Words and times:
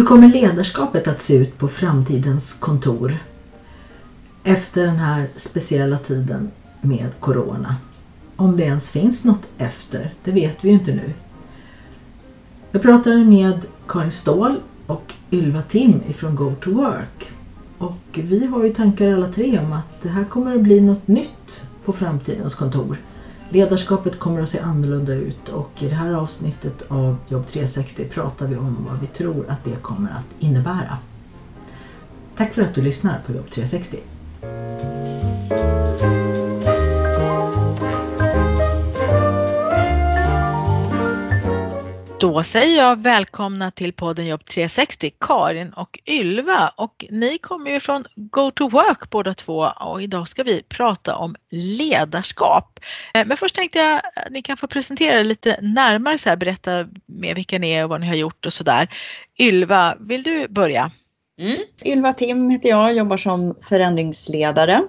Hur 0.00 0.06
kommer 0.06 0.28
ledarskapet 0.28 1.08
att 1.08 1.22
se 1.22 1.36
ut 1.36 1.58
på 1.58 1.68
framtidens 1.68 2.52
kontor 2.52 3.14
efter 4.44 4.86
den 4.86 4.96
här 4.96 5.26
speciella 5.36 5.98
tiden 5.98 6.50
med 6.80 7.08
Corona? 7.20 7.76
Om 8.36 8.56
det 8.56 8.62
ens 8.62 8.90
finns 8.90 9.24
något 9.24 9.48
efter, 9.58 10.14
det 10.24 10.30
vet 10.30 10.56
vi 10.60 10.68
ju 10.68 10.74
inte 10.74 10.94
nu. 10.94 11.12
Jag 12.72 12.82
pratade 12.82 13.24
med 13.24 13.60
Karin 13.88 14.10
Ståhl 14.10 14.60
och 14.86 15.14
Ylva 15.30 15.62
Tim 15.62 16.02
ifrån 16.08 16.34
Go 16.34 16.54
to 16.60 16.70
Work. 16.70 17.30
Och 17.78 18.00
vi 18.12 18.46
har 18.46 18.64
ju 18.64 18.74
tankar 18.74 19.12
alla 19.12 19.28
tre 19.28 19.58
om 19.58 19.72
att 19.72 20.02
det 20.02 20.08
här 20.08 20.24
kommer 20.24 20.54
att 20.54 20.62
bli 20.62 20.80
något 20.80 21.08
nytt 21.08 21.62
på 21.84 21.92
framtidens 21.92 22.54
kontor. 22.54 22.96
Ledarskapet 23.52 24.18
kommer 24.18 24.42
att 24.42 24.48
se 24.48 24.58
annorlunda 24.58 25.14
ut 25.14 25.48
och 25.48 25.70
i 25.82 25.88
det 25.88 25.94
här 25.94 26.12
avsnittet 26.12 26.82
av 26.88 27.16
Jobb 27.28 27.46
360 27.46 28.04
pratar 28.04 28.46
vi 28.46 28.56
om 28.56 28.86
vad 28.90 29.00
vi 29.00 29.06
tror 29.06 29.44
att 29.48 29.64
det 29.64 29.82
kommer 29.82 30.10
att 30.10 30.42
innebära. 30.42 30.98
Tack 32.36 32.54
för 32.54 32.62
att 32.62 32.74
du 32.74 32.82
lyssnar 32.82 33.20
på 33.26 33.32
Jobb 33.32 33.50
360. 33.50 33.98
Då 42.20 42.42
säger 42.42 42.78
jag 42.78 43.02
välkomna 43.02 43.70
till 43.70 43.92
podden 43.92 44.26
Jobb 44.26 44.44
360, 44.44 45.10
Karin 45.20 45.72
och 45.72 45.98
Ylva. 46.06 46.72
Och 46.76 47.04
ni 47.10 47.38
kommer 47.38 47.70
ju 47.70 47.80
från 47.80 48.04
Go 48.16 48.50
to 48.50 48.68
Work 48.68 49.10
båda 49.10 49.34
två 49.34 49.72
och 49.80 50.02
idag 50.02 50.28
ska 50.28 50.42
vi 50.42 50.62
prata 50.62 51.16
om 51.16 51.36
ledarskap. 51.50 52.80
Eh, 53.14 53.26
men 53.26 53.36
först 53.36 53.54
tänkte 53.54 53.78
jag 53.78 53.96
att 53.96 54.30
ni 54.30 54.42
kan 54.42 54.56
få 54.56 54.66
presentera 54.66 55.20
er 55.20 55.24
lite 55.24 55.58
närmare, 55.62 56.18
så 56.18 56.28
här, 56.28 56.36
berätta 56.36 56.86
mer 57.06 57.34
vilka 57.34 57.58
ni 57.58 57.70
är 57.70 57.84
och 57.84 57.90
vad 57.90 58.00
ni 58.00 58.06
har 58.06 58.14
gjort 58.14 58.46
och 58.46 58.52
sådär. 58.52 58.88
Ylva, 59.38 59.96
vill 60.00 60.22
du 60.22 60.48
börja? 60.48 60.90
Mm. 61.40 61.58
Ylva 61.84 62.12
Tim 62.12 62.50
heter 62.50 62.68
jag, 62.68 62.94
jobbar 62.94 63.16
som 63.16 63.54
förändringsledare 63.62 64.82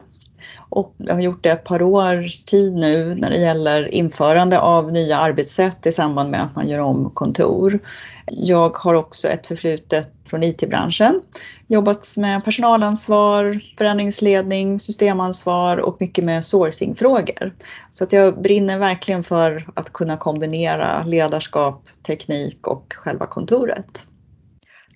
och 0.69 0.95
jag 0.97 1.13
har 1.13 1.21
gjort 1.21 1.43
det 1.43 1.49
ett 1.49 1.63
par 1.63 1.81
år 1.81 2.45
tid 2.45 2.73
nu 2.73 3.15
när 3.15 3.29
det 3.29 3.37
gäller 3.37 3.93
införande 3.93 4.59
av 4.59 4.91
nya 4.91 5.17
arbetssätt 5.17 5.85
i 5.85 5.91
samband 5.91 6.29
med 6.29 6.43
att 6.43 6.55
man 6.55 6.67
gör 6.67 6.79
om 6.79 7.09
kontor. 7.09 7.79
Jag 8.25 8.77
har 8.77 8.93
också 8.93 9.27
ett 9.27 9.47
förflutet 9.47 10.13
från 10.25 10.43
IT-branschen. 10.43 11.21
Jobbat 11.67 12.15
med 12.17 12.45
personalansvar, 12.45 13.59
förändringsledning, 13.77 14.79
systemansvar 14.79 15.77
och 15.77 15.97
mycket 15.99 16.23
med 16.23 16.45
sourcingfrågor. 16.45 17.53
Så 17.91 18.03
att 18.03 18.13
jag 18.13 18.41
brinner 18.41 18.77
verkligen 18.77 19.23
för 19.23 19.67
att 19.73 19.93
kunna 19.93 20.17
kombinera 20.17 21.03
ledarskap, 21.03 21.87
teknik 22.07 22.67
och 22.67 22.93
själva 22.93 23.25
kontoret. 23.25 24.07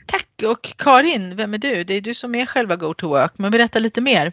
Tack 0.05 0.49
och 0.49 0.75
Karin, 0.77 1.35
vem 1.35 1.53
är 1.53 1.57
du? 1.57 1.83
Det 1.83 1.93
är 1.93 2.01
du 2.01 2.13
som 2.13 2.35
är 2.35 2.45
själva 2.45 2.75
Go 2.75 2.93
to 2.93 3.07
Work, 3.07 3.33
men 3.37 3.51
berätta 3.51 3.79
lite 3.79 4.01
mer. 4.01 4.31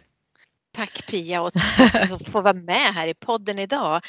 Tack 0.75 1.05
Pia 1.07 1.41
och 1.41 1.53
tack 1.53 1.91
för 1.91 2.15
att 2.15 2.27
få 2.27 2.41
vara 2.41 2.53
med 2.53 2.93
här 2.93 3.07
i 3.07 3.13
podden 3.13 3.59
idag. 3.59 4.01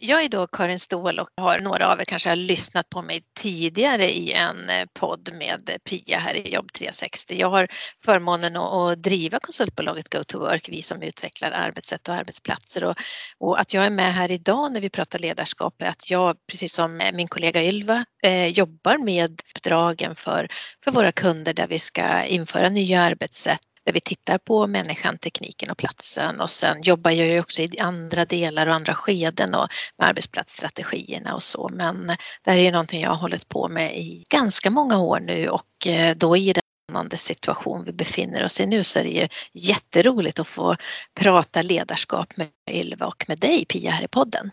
Jag 0.00 0.24
är 0.24 0.28
då 0.28 0.46
Karin 0.46 0.78
Ståhl 0.78 1.18
och 1.18 1.28
har 1.36 1.58
några 1.58 1.92
av 1.92 2.00
er 2.00 2.04
kanske 2.04 2.28
har 2.28 2.36
lyssnat 2.36 2.90
på 2.90 3.02
mig 3.02 3.22
tidigare 3.38 4.10
i 4.10 4.32
en 4.32 4.70
eh, 4.70 4.86
podd 4.94 5.30
med 5.32 5.70
Pia 5.84 6.18
här 6.18 6.34
i 6.34 6.54
Jobb 6.54 6.72
360. 6.72 7.40
Jag 7.40 7.50
har 7.50 7.68
förmånen 8.04 8.56
att 8.56 9.02
driva 9.02 9.38
konsultbolaget 9.40 10.08
Go 10.08 10.24
to 10.24 10.38
Work, 10.38 10.68
vi 10.68 10.82
som 10.82 11.02
utvecklar 11.02 11.50
arbetssätt 11.50 12.08
och 12.08 12.14
arbetsplatser 12.14 12.84
och, 12.84 12.96
och 13.38 13.60
att 13.60 13.74
jag 13.74 13.84
är 13.84 13.90
med 13.90 14.14
här 14.14 14.30
idag 14.30 14.72
när 14.72 14.80
vi 14.80 14.90
pratar 14.90 15.18
ledarskap 15.18 15.82
är 15.82 15.86
att 15.86 16.10
jag, 16.10 16.36
precis 16.46 16.74
som 16.74 17.00
eh, 17.00 17.12
min 17.12 17.28
kollega 17.28 17.64
Ylva, 17.64 18.04
eh, 18.22 18.46
jobbar 18.46 18.98
med 18.98 19.30
uppdragen 19.30 20.16
för, 20.16 20.48
för 20.84 20.90
våra 20.90 21.12
kunder 21.12 21.54
där 21.54 21.66
vi 21.66 21.78
ska 21.78 22.24
införa 22.24 22.68
nya 22.68 23.00
arbetssätt 23.00 23.60
där 23.86 23.92
vi 23.92 24.00
tittar 24.00 24.38
på 24.38 24.66
människan, 24.66 25.18
tekniken 25.18 25.70
och 25.70 25.78
platsen 25.78 26.40
och 26.40 26.50
sen 26.50 26.82
jobbar 26.82 27.10
jag 27.10 27.28
ju 27.28 27.40
också 27.40 27.62
i 27.62 27.78
andra 27.78 28.24
delar 28.24 28.66
och 28.66 28.74
andra 28.74 28.94
skeden 28.94 29.54
och 29.54 29.68
med 29.98 30.08
arbetsplatsstrategierna 30.08 31.34
och 31.34 31.42
så 31.42 31.70
men 31.72 32.06
det 32.44 32.50
här 32.50 32.58
är 32.58 32.62
ju 32.62 32.70
någonting 32.70 33.02
jag 33.02 33.10
har 33.10 33.16
hållit 33.16 33.48
på 33.48 33.68
med 33.68 33.98
i 33.98 34.24
ganska 34.30 34.70
många 34.70 34.98
år 34.98 35.20
nu 35.20 35.48
och 35.48 35.86
eh, 35.86 36.16
då 36.16 36.36
i 36.36 36.52
den 36.52 36.62
spännande 36.90 37.16
situation 37.16 37.84
vi 37.84 37.92
befinner 37.92 38.44
oss 38.44 38.60
i 38.60 38.66
nu 38.66 38.84
så 38.84 38.98
är 38.98 39.04
det 39.04 39.10
ju 39.10 39.28
jätteroligt 39.52 40.38
att 40.38 40.48
få 40.48 40.76
prata 41.20 41.62
ledarskap 41.62 42.36
med 42.36 42.48
Ylva 42.70 43.06
och 43.06 43.24
med 43.28 43.38
dig 43.38 43.64
Pia 43.64 43.90
här 43.90 44.04
i 44.04 44.08
podden. 44.08 44.50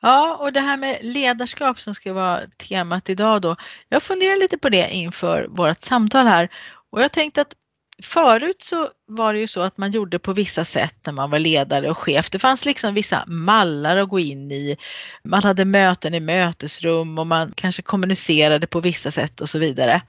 Ja, 0.00 0.36
och 0.36 0.52
det 0.52 0.60
här 0.60 0.76
med 0.76 0.98
ledarskap 1.02 1.80
som 1.80 1.94
ska 1.94 2.12
vara 2.12 2.40
temat 2.46 3.10
idag 3.10 3.42
då. 3.42 3.56
Jag 3.88 4.02
funderar 4.02 4.36
lite 4.36 4.58
på 4.58 4.68
det 4.68 4.90
inför 4.90 5.46
vårt 5.50 5.82
samtal 5.82 6.26
här 6.26 6.48
och 6.90 7.02
jag 7.02 7.12
tänkte 7.12 7.40
att 7.40 7.54
förut 8.02 8.62
så 8.62 8.88
var 9.06 9.34
det 9.34 9.40
ju 9.40 9.46
så 9.46 9.60
att 9.60 9.78
man 9.78 9.90
gjorde 9.90 10.18
på 10.18 10.32
vissa 10.32 10.64
sätt 10.64 10.94
när 11.06 11.12
man 11.12 11.30
var 11.30 11.38
ledare 11.38 11.90
och 11.90 11.98
chef. 11.98 12.30
Det 12.30 12.38
fanns 12.38 12.64
liksom 12.64 12.94
vissa 12.94 13.24
mallar 13.26 13.96
att 13.96 14.08
gå 14.08 14.18
in 14.18 14.52
i. 14.52 14.76
Man 15.24 15.42
hade 15.42 15.64
möten 15.64 16.14
i 16.14 16.20
mötesrum 16.20 17.18
och 17.18 17.26
man 17.26 17.52
kanske 17.56 17.82
kommunicerade 17.82 18.66
på 18.66 18.80
vissa 18.80 19.10
sätt 19.10 19.40
och 19.40 19.48
så 19.48 19.58
vidare. 19.58 20.02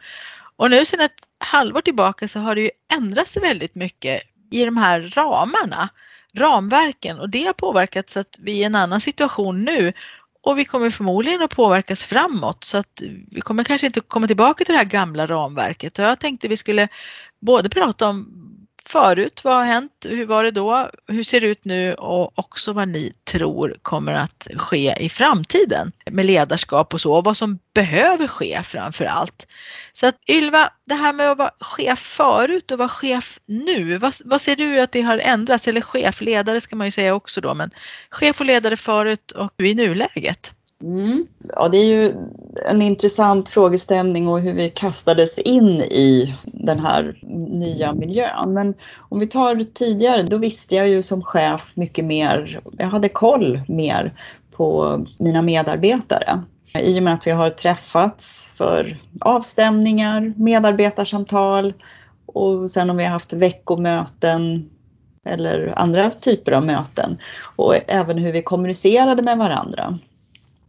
Och 0.56 0.72
nu 0.72 0.86
sedan 0.86 1.00
ett 1.00 1.24
halvår 1.38 1.82
tillbaka 1.82 2.28
så 2.28 2.40
har 2.40 2.56
det 2.56 2.62
ju 2.62 2.72
ändrats 2.94 3.38
väldigt 3.38 3.76
mycket 3.76 4.22
i 4.52 4.66
de 4.66 4.78
här 4.78 5.14
ramarna, 5.16 5.90
ramverken 6.34 7.20
och 7.20 7.30
det 7.30 7.44
har 7.44 7.54
påverkat 7.54 8.10
så 8.10 8.20
att 8.20 8.40
vi 8.40 8.52
är 8.52 8.58
i 8.58 8.64
en 8.64 8.76
annan 8.76 9.02
situation 9.02 9.64
nu 9.64 9.94
och 10.42 10.60
vi 10.60 10.66
kommer 10.66 10.90
förmodligen 10.90 11.42
att 11.42 11.56
påverkas 11.56 12.04
framåt 12.04 12.64
så 12.64 12.78
att 12.78 13.02
vi 13.32 13.42
kommer 13.42 13.64
kanske 13.64 13.88
inte 13.88 14.00
komma 14.00 14.28
tillbaka 14.28 14.66
till 14.66 14.74
det 14.74 14.80
här 14.80 14.86
gamla 14.86 15.28
ramverket. 15.28 16.00
Och 16.00 16.06
jag 16.06 16.20
tänkte 16.20 16.48
vi 16.48 16.58
skulle 16.58 16.88
både 17.40 17.70
prata 17.70 18.08
om 18.08 18.28
förut, 18.90 19.42
vad 19.44 19.56
har 19.56 19.66
hänt, 19.66 20.06
hur 20.06 20.26
var 20.26 20.44
det 20.44 20.52
då, 20.52 20.90
hur 21.08 21.24
ser 21.24 21.42
det 21.42 21.48
ut 21.48 21.66
nu 21.66 21.94
och 21.94 22.40
också 22.40 22.74
vad 22.74 22.88
ni 22.88 23.14
tror 23.24 23.78
kommer 23.82 24.14
att 24.14 24.48
ske 24.58 24.96
i 25.00 25.10
framtiden 25.10 25.92
med 26.12 26.26
ledarskap 26.26 26.94
och 26.94 27.02
så 27.02 27.14
och 27.14 27.24
vad 27.24 27.38
som 27.38 27.60
behöver 27.74 28.28
ske 28.28 28.64
framför 28.64 29.06
allt. 29.06 29.48
Så 29.94 30.08
att 30.08 30.16
Ylva, 30.30 30.70
det 30.86 30.96
här 30.96 31.14
med 31.14 31.32
att 31.32 31.38
vara 31.38 31.52
chef 31.60 32.00
förut 32.00 32.72
och 32.72 32.78
vara 32.78 32.90
chef 32.90 33.40
nu, 33.46 33.98
vad, 33.98 34.16
vad 34.26 34.42
ser 34.42 34.56
du 34.56 34.82
att 34.82 34.92
det 34.92 35.02
har 35.02 35.18
ändrats? 35.18 35.68
Eller 35.68 35.82
chef, 35.82 36.22
ledare 36.22 36.62
ska 36.62 36.76
man 36.76 36.88
ju 36.88 36.92
säga 36.92 37.16
också 37.16 37.42
då, 37.42 37.54
men 37.54 37.72
chef 38.10 38.40
och 38.40 38.46
ledare 38.46 38.78
förut 38.78 39.32
och 39.32 39.54
i 39.58 39.76
nuläget? 39.76 40.54
Mm. 40.84 41.26
Ja, 41.56 41.68
det 41.68 41.78
är 41.78 41.86
ju 41.86 42.14
en 42.66 42.82
intressant 42.82 43.50
frågeställning 43.50 44.28
och 44.28 44.40
hur 44.40 44.54
vi 44.54 44.70
kastades 44.70 45.40
in 45.40 45.68
i 45.80 46.36
den 46.44 46.80
här 46.80 47.20
nya 47.50 47.94
miljön. 47.94 48.54
Men 48.54 48.74
om 49.10 49.20
vi 49.20 49.28
tar 49.28 49.64
tidigare, 49.74 50.24
då 50.24 50.38
visste 50.38 50.76
jag 50.76 50.90
ju 50.90 51.04
som 51.04 51.24
chef 51.24 51.72
mycket 51.76 52.06
mer, 52.06 52.62
jag 52.78 52.88
hade 52.88 53.10
koll 53.10 53.62
mer 53.68 54.14
på 54.52 55.00
mina 55.20 55.42
medarbetare. 55.42 56.44
I 56.74 57.00
och 57.00 57.04
med 57.04 57.14
att 57.14 57.28
vi 57.28 57.32
har 57.32 57.50
träffats 57.50 58.54
för 58.58 58.98
avstämningar, 59.22 60.34
medarbetarsamtal 60.38 61.74
och 62.26 62.70
sen 62.70 62.90
om 62.90 62.98
vi 62.98 63.04
har 63.04 63.12
haft 63.12 63.34
veckomöten 63.34 64.70
eller 65.26 65.74
andra 65.76 66.10
typer 66.10 66.52
av 66.52 66.66
möten 66.66 67.18
och 67.56 67.76
även 67.88 68.18
hur 68.18 68.32
vi 68.32 68.42
kommunicerade 68.42 69.24
med 69.24 69.38
varandra. 69.38 70.00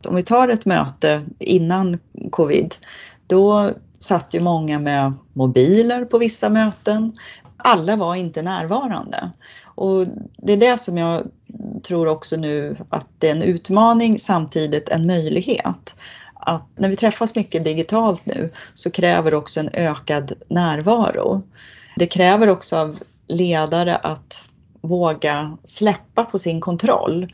Om 0.09 0.15
vi 0.15 0.23
tar 0.23 0.49
ett 0.49 0.65
möte 0.65 1.23
innan 1.39 1.99
covid, 2.31 2.75
då 3.27 3.71
satt 3.99 4.35
ju 4.35 4.41
många 4.41 4.79
med 4.79 5.13
mobiler 5.33 6.05
på 6.05 6.19
vissa 6.19 6.49
möten. 6.49 7.13
Alla 7.57 7.97
var 7.97 8.15
inte 8.15 8.43
närvarande. 8.43 9.31
Och 9.65 10.07
det 10.39 10.53
är 10.53 10.57
det 10.57 10.79
som 10.79 10.99
jag 10.99 11.23
tror 11.83 12.09
också 12.09 12.37
nu 12.37 12.77
att 12.89 13.07
det 13.19 13.29
är 13.29 13.37
en 13.37 13.43
utmaning 13.43 14.19
samtidigt 14.19 14.89
en 14.89 15.07
möjlighet. 15.07 15.97
Att 16.35 16.67
när 16.77 16.89
vi 16.89 16.97
träffas 16.97 17.35
mycket 17.35 17.65
digitalt 17.65 18.27
nu 18.27 18.53
så 18.75 18.91
kräver 18.91 19.31
det 19.31 19.37
också 19.37 19.61
en 19.61 19.71
ökad 19.73 20.33
närvaro. 20.49 21.43
Det 21.97 22.07
kräver 22.07 22.49
också 22.49 22.77
av 22.77 22.99
ledare 23.29 23.97
att 23.97 24.45
våga 24.81 25.57
släppa 25.65 26.25
på 26.25 26.39
sin 26.39 26.61
kontroll. 26.61 27.33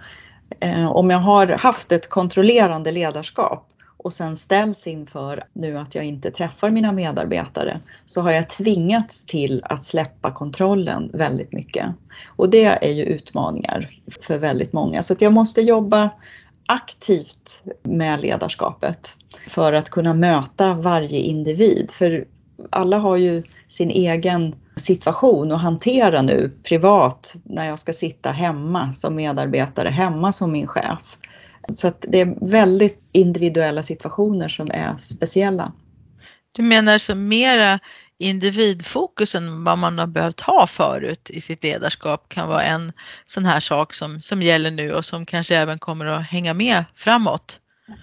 Eh, 0.60 0.90
om 0.90 1.10
jag 1.10 1.18
har 1.18 1.46
haft 1.46 1.92
ett 1.92 2.08
kontrollerande 2.08 2.92
ledarskap 2.92 3.68
och 3.96 4.12
sen 4.12 4.36
ställs 4.36 4.86
inför 4.86 5.44
nu 5.52 5.78
att 5.78 5.94
jag 5.94 6.04
inte 6.04 6.30
träffar 6.30 6.70
mina 6.70 6.92
medarbetare 6.92 7.80
så 8.04 8.20
har 8.20 8.30
jag 8.30 8.48
tvingats 8.48 9.24
till 9.24 9.62
att 9.64 9.84
släppa 9.84 10.30
kontrollen 10.30 11.10
väldigt 11.12 11.52
mycket. 11.52 11.86
Och 12.26 12.50
det 12.50 12.64
är 12.64 12.92
ju 12.92 13.04
utmaningar 13.04 13.90
för 14.22 14.38
väldigt 14.38 14.72
många. 14.72 15.02
Så 15.02 15.12
att 15.12 15.22
jag 15.22 15.32
måste 15.32 15.60
jobba 15.60 16.10
aktivt 16.66 17.64
med 17.82 18.20
ledarskapet 18.20 19.16
för 19.48 19.72
att 19.72 19.90
kunna 19.90 20.14
möta 20.14 20.74
varje 20.74 21.18
individ. 21.18 21.90
För 21.90 22.24
alla 22.70 22.98
har 22.98 23.16
ju 23.16 23.42
sin 23.68 23.90
egen 23.90 24.54
situation 24.76 25.52
att 25.52 25.62
hantera 25.62 26.22
nu 26.22 26.58
privat 26.62 27.34
när 27.44 27.66
jag 27.66 27.78
ska 27.78 27.92
sitta 27.92 28.30
hemma 28.30 28.92
som 28.92 29.14
medarbetare, 29.14 29.88
hemma 29.88 30.32
som 30.32 30.52
min 30.52 30.66
chef. 30.66 31.16
Så 31.74 31.88
att 31.88 32.04
det 32.08 32.20
är 32.20 32.50
väldigt 32.50 33.00
individuella 33.12 33.82
situationer 33.82 34.48
som 34.48 34.70
är 34.70 34.96
speciella. 34.96 35.72
Du 36.52 36.62
menar 36.62 36.98
så 36.98 37.14
mera 37.14 37.78
individfokus 38.18 39.34
än 39.34 39.64
vad 39.64 39.78
man 39.78 39.98
har 39.98 40.06
behövt 40.06 40.40
ha 40.40 40.66
förut 40.66 41.30
i 41.30 41.40
sitt 41.40 41.64
ledarskap 41.64 42.28
kan 42.28 42.48
vara 42.48 42.62
en 42.62 42.92
sån 43.26 43.44
här 43.44 43.60
sak 43.60 43.94
som, 43.94 44.20
som 44.20 44.42
gäller 44.42 44.70
nu 44.70 44.92
och 44.92 45.04
som 45.04 45.26
kanske 45.26 45.56
även 45.56 45.78
kommer 45.78 46.06
att 46.06 46.26
hänga 46.26 46.54
med 46.54 46.84
framåt. 46.94 47.60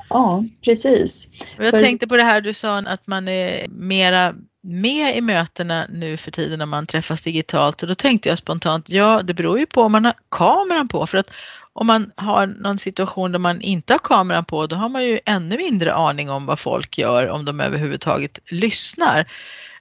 Ja, 0.10 0.44
precis. 0.66 1.28
Och 1.58 1.66
jag 1.66 1.72
För... 1.72 1.80
tänkte 1.80 2.08
på 2.08 2.18
det 2.18 2.24
här 2.24 2.42
du 2.42 2.54
sa 2.54 2.78
att 2.78 3.08
man 3.08 3.28
är 3.28 3.68
mera 3.70 4.36
med 4.64 5.18
i 5.18 5.22
mötena 5.22 5.88
nu 5.90 6.18
för 6.18 6.32
tiden 6.32 6.60
när 6.60 6.66
man 6.66 6.88
träffas 6.88 7.22
digitalt 7.22 7.82
och 7.82 7.88
då 7.88 7.96
tänkte 7.96 8.30
jag 8.30 8.38
spontant, 8.38 8.90
ja 8.90 9.22
det 9.24 9.34
beror 9.34 9.60
ju 9.60 9.66
på 9.66 9.82
om 9.82 9.92
man 9.92 10.06
har 10.06 10.14
kameran 10.30 10.88
på 10.88 11.08
för 11.08 11.18
att 11.18 11.32
om 11.74 11.88
man 11.88 12.12
har 12.16 12.48
någon 12.48 12.80
situation 12.80 13.32
där 13.32 13.40
man 13.40 13.62
inte 13.62 13.94
har 13.94 14.00
kameran 14.00 14.46
på 14.46 14.68
då 14.68 14.76
har 14.76 14.90
man 14.90 15.06
ju 15.06 15.20
ännu 15.26 15.58
mindre 15.58 15.94
aning 15.94 16.30
om 16.30 16.46
vad 16.46 16.60
folk 16.60 16.98
gör 16.98 17.30
om 17.30 17.46
de 17.46 17.60
överhuvudtaget 17.60 18.40
lyssnar. 18.46 19.32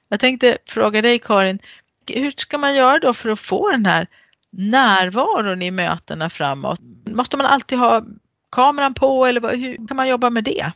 Jag 0.08 0.20
tänkte 0.20 0.58
fråga 0.66 1.02
dig 1.02 1.18
Karin, 1.18 1.58
hur 2.10 2.30
ska 2.36 2.58
man 2.58 2.74
göra 2.74 2.98
då 2.98 3.14
för 3.14 3.28
att 3.28 3.40
få 3.40 3.70
den 3.70 3.86
här 3.86 4.06
närvaron 4.50 5.62
i 5.62 5.70
mötena 5.70 6.30
framåt? 6.30 6.80
Måste 7.10 7.36
man 7.36 7.46
alltid 7.46 7.78
ha 7.78 8.02
kameran 8.52 8.94
på 8.94 9.26
eller 9.26 9.56
hur 9.56 9.88
kan 9.88 9.96
man 9.96 10.08
jobba 10.08 10.30
med 10.30 10.44
det? 10.44 10.72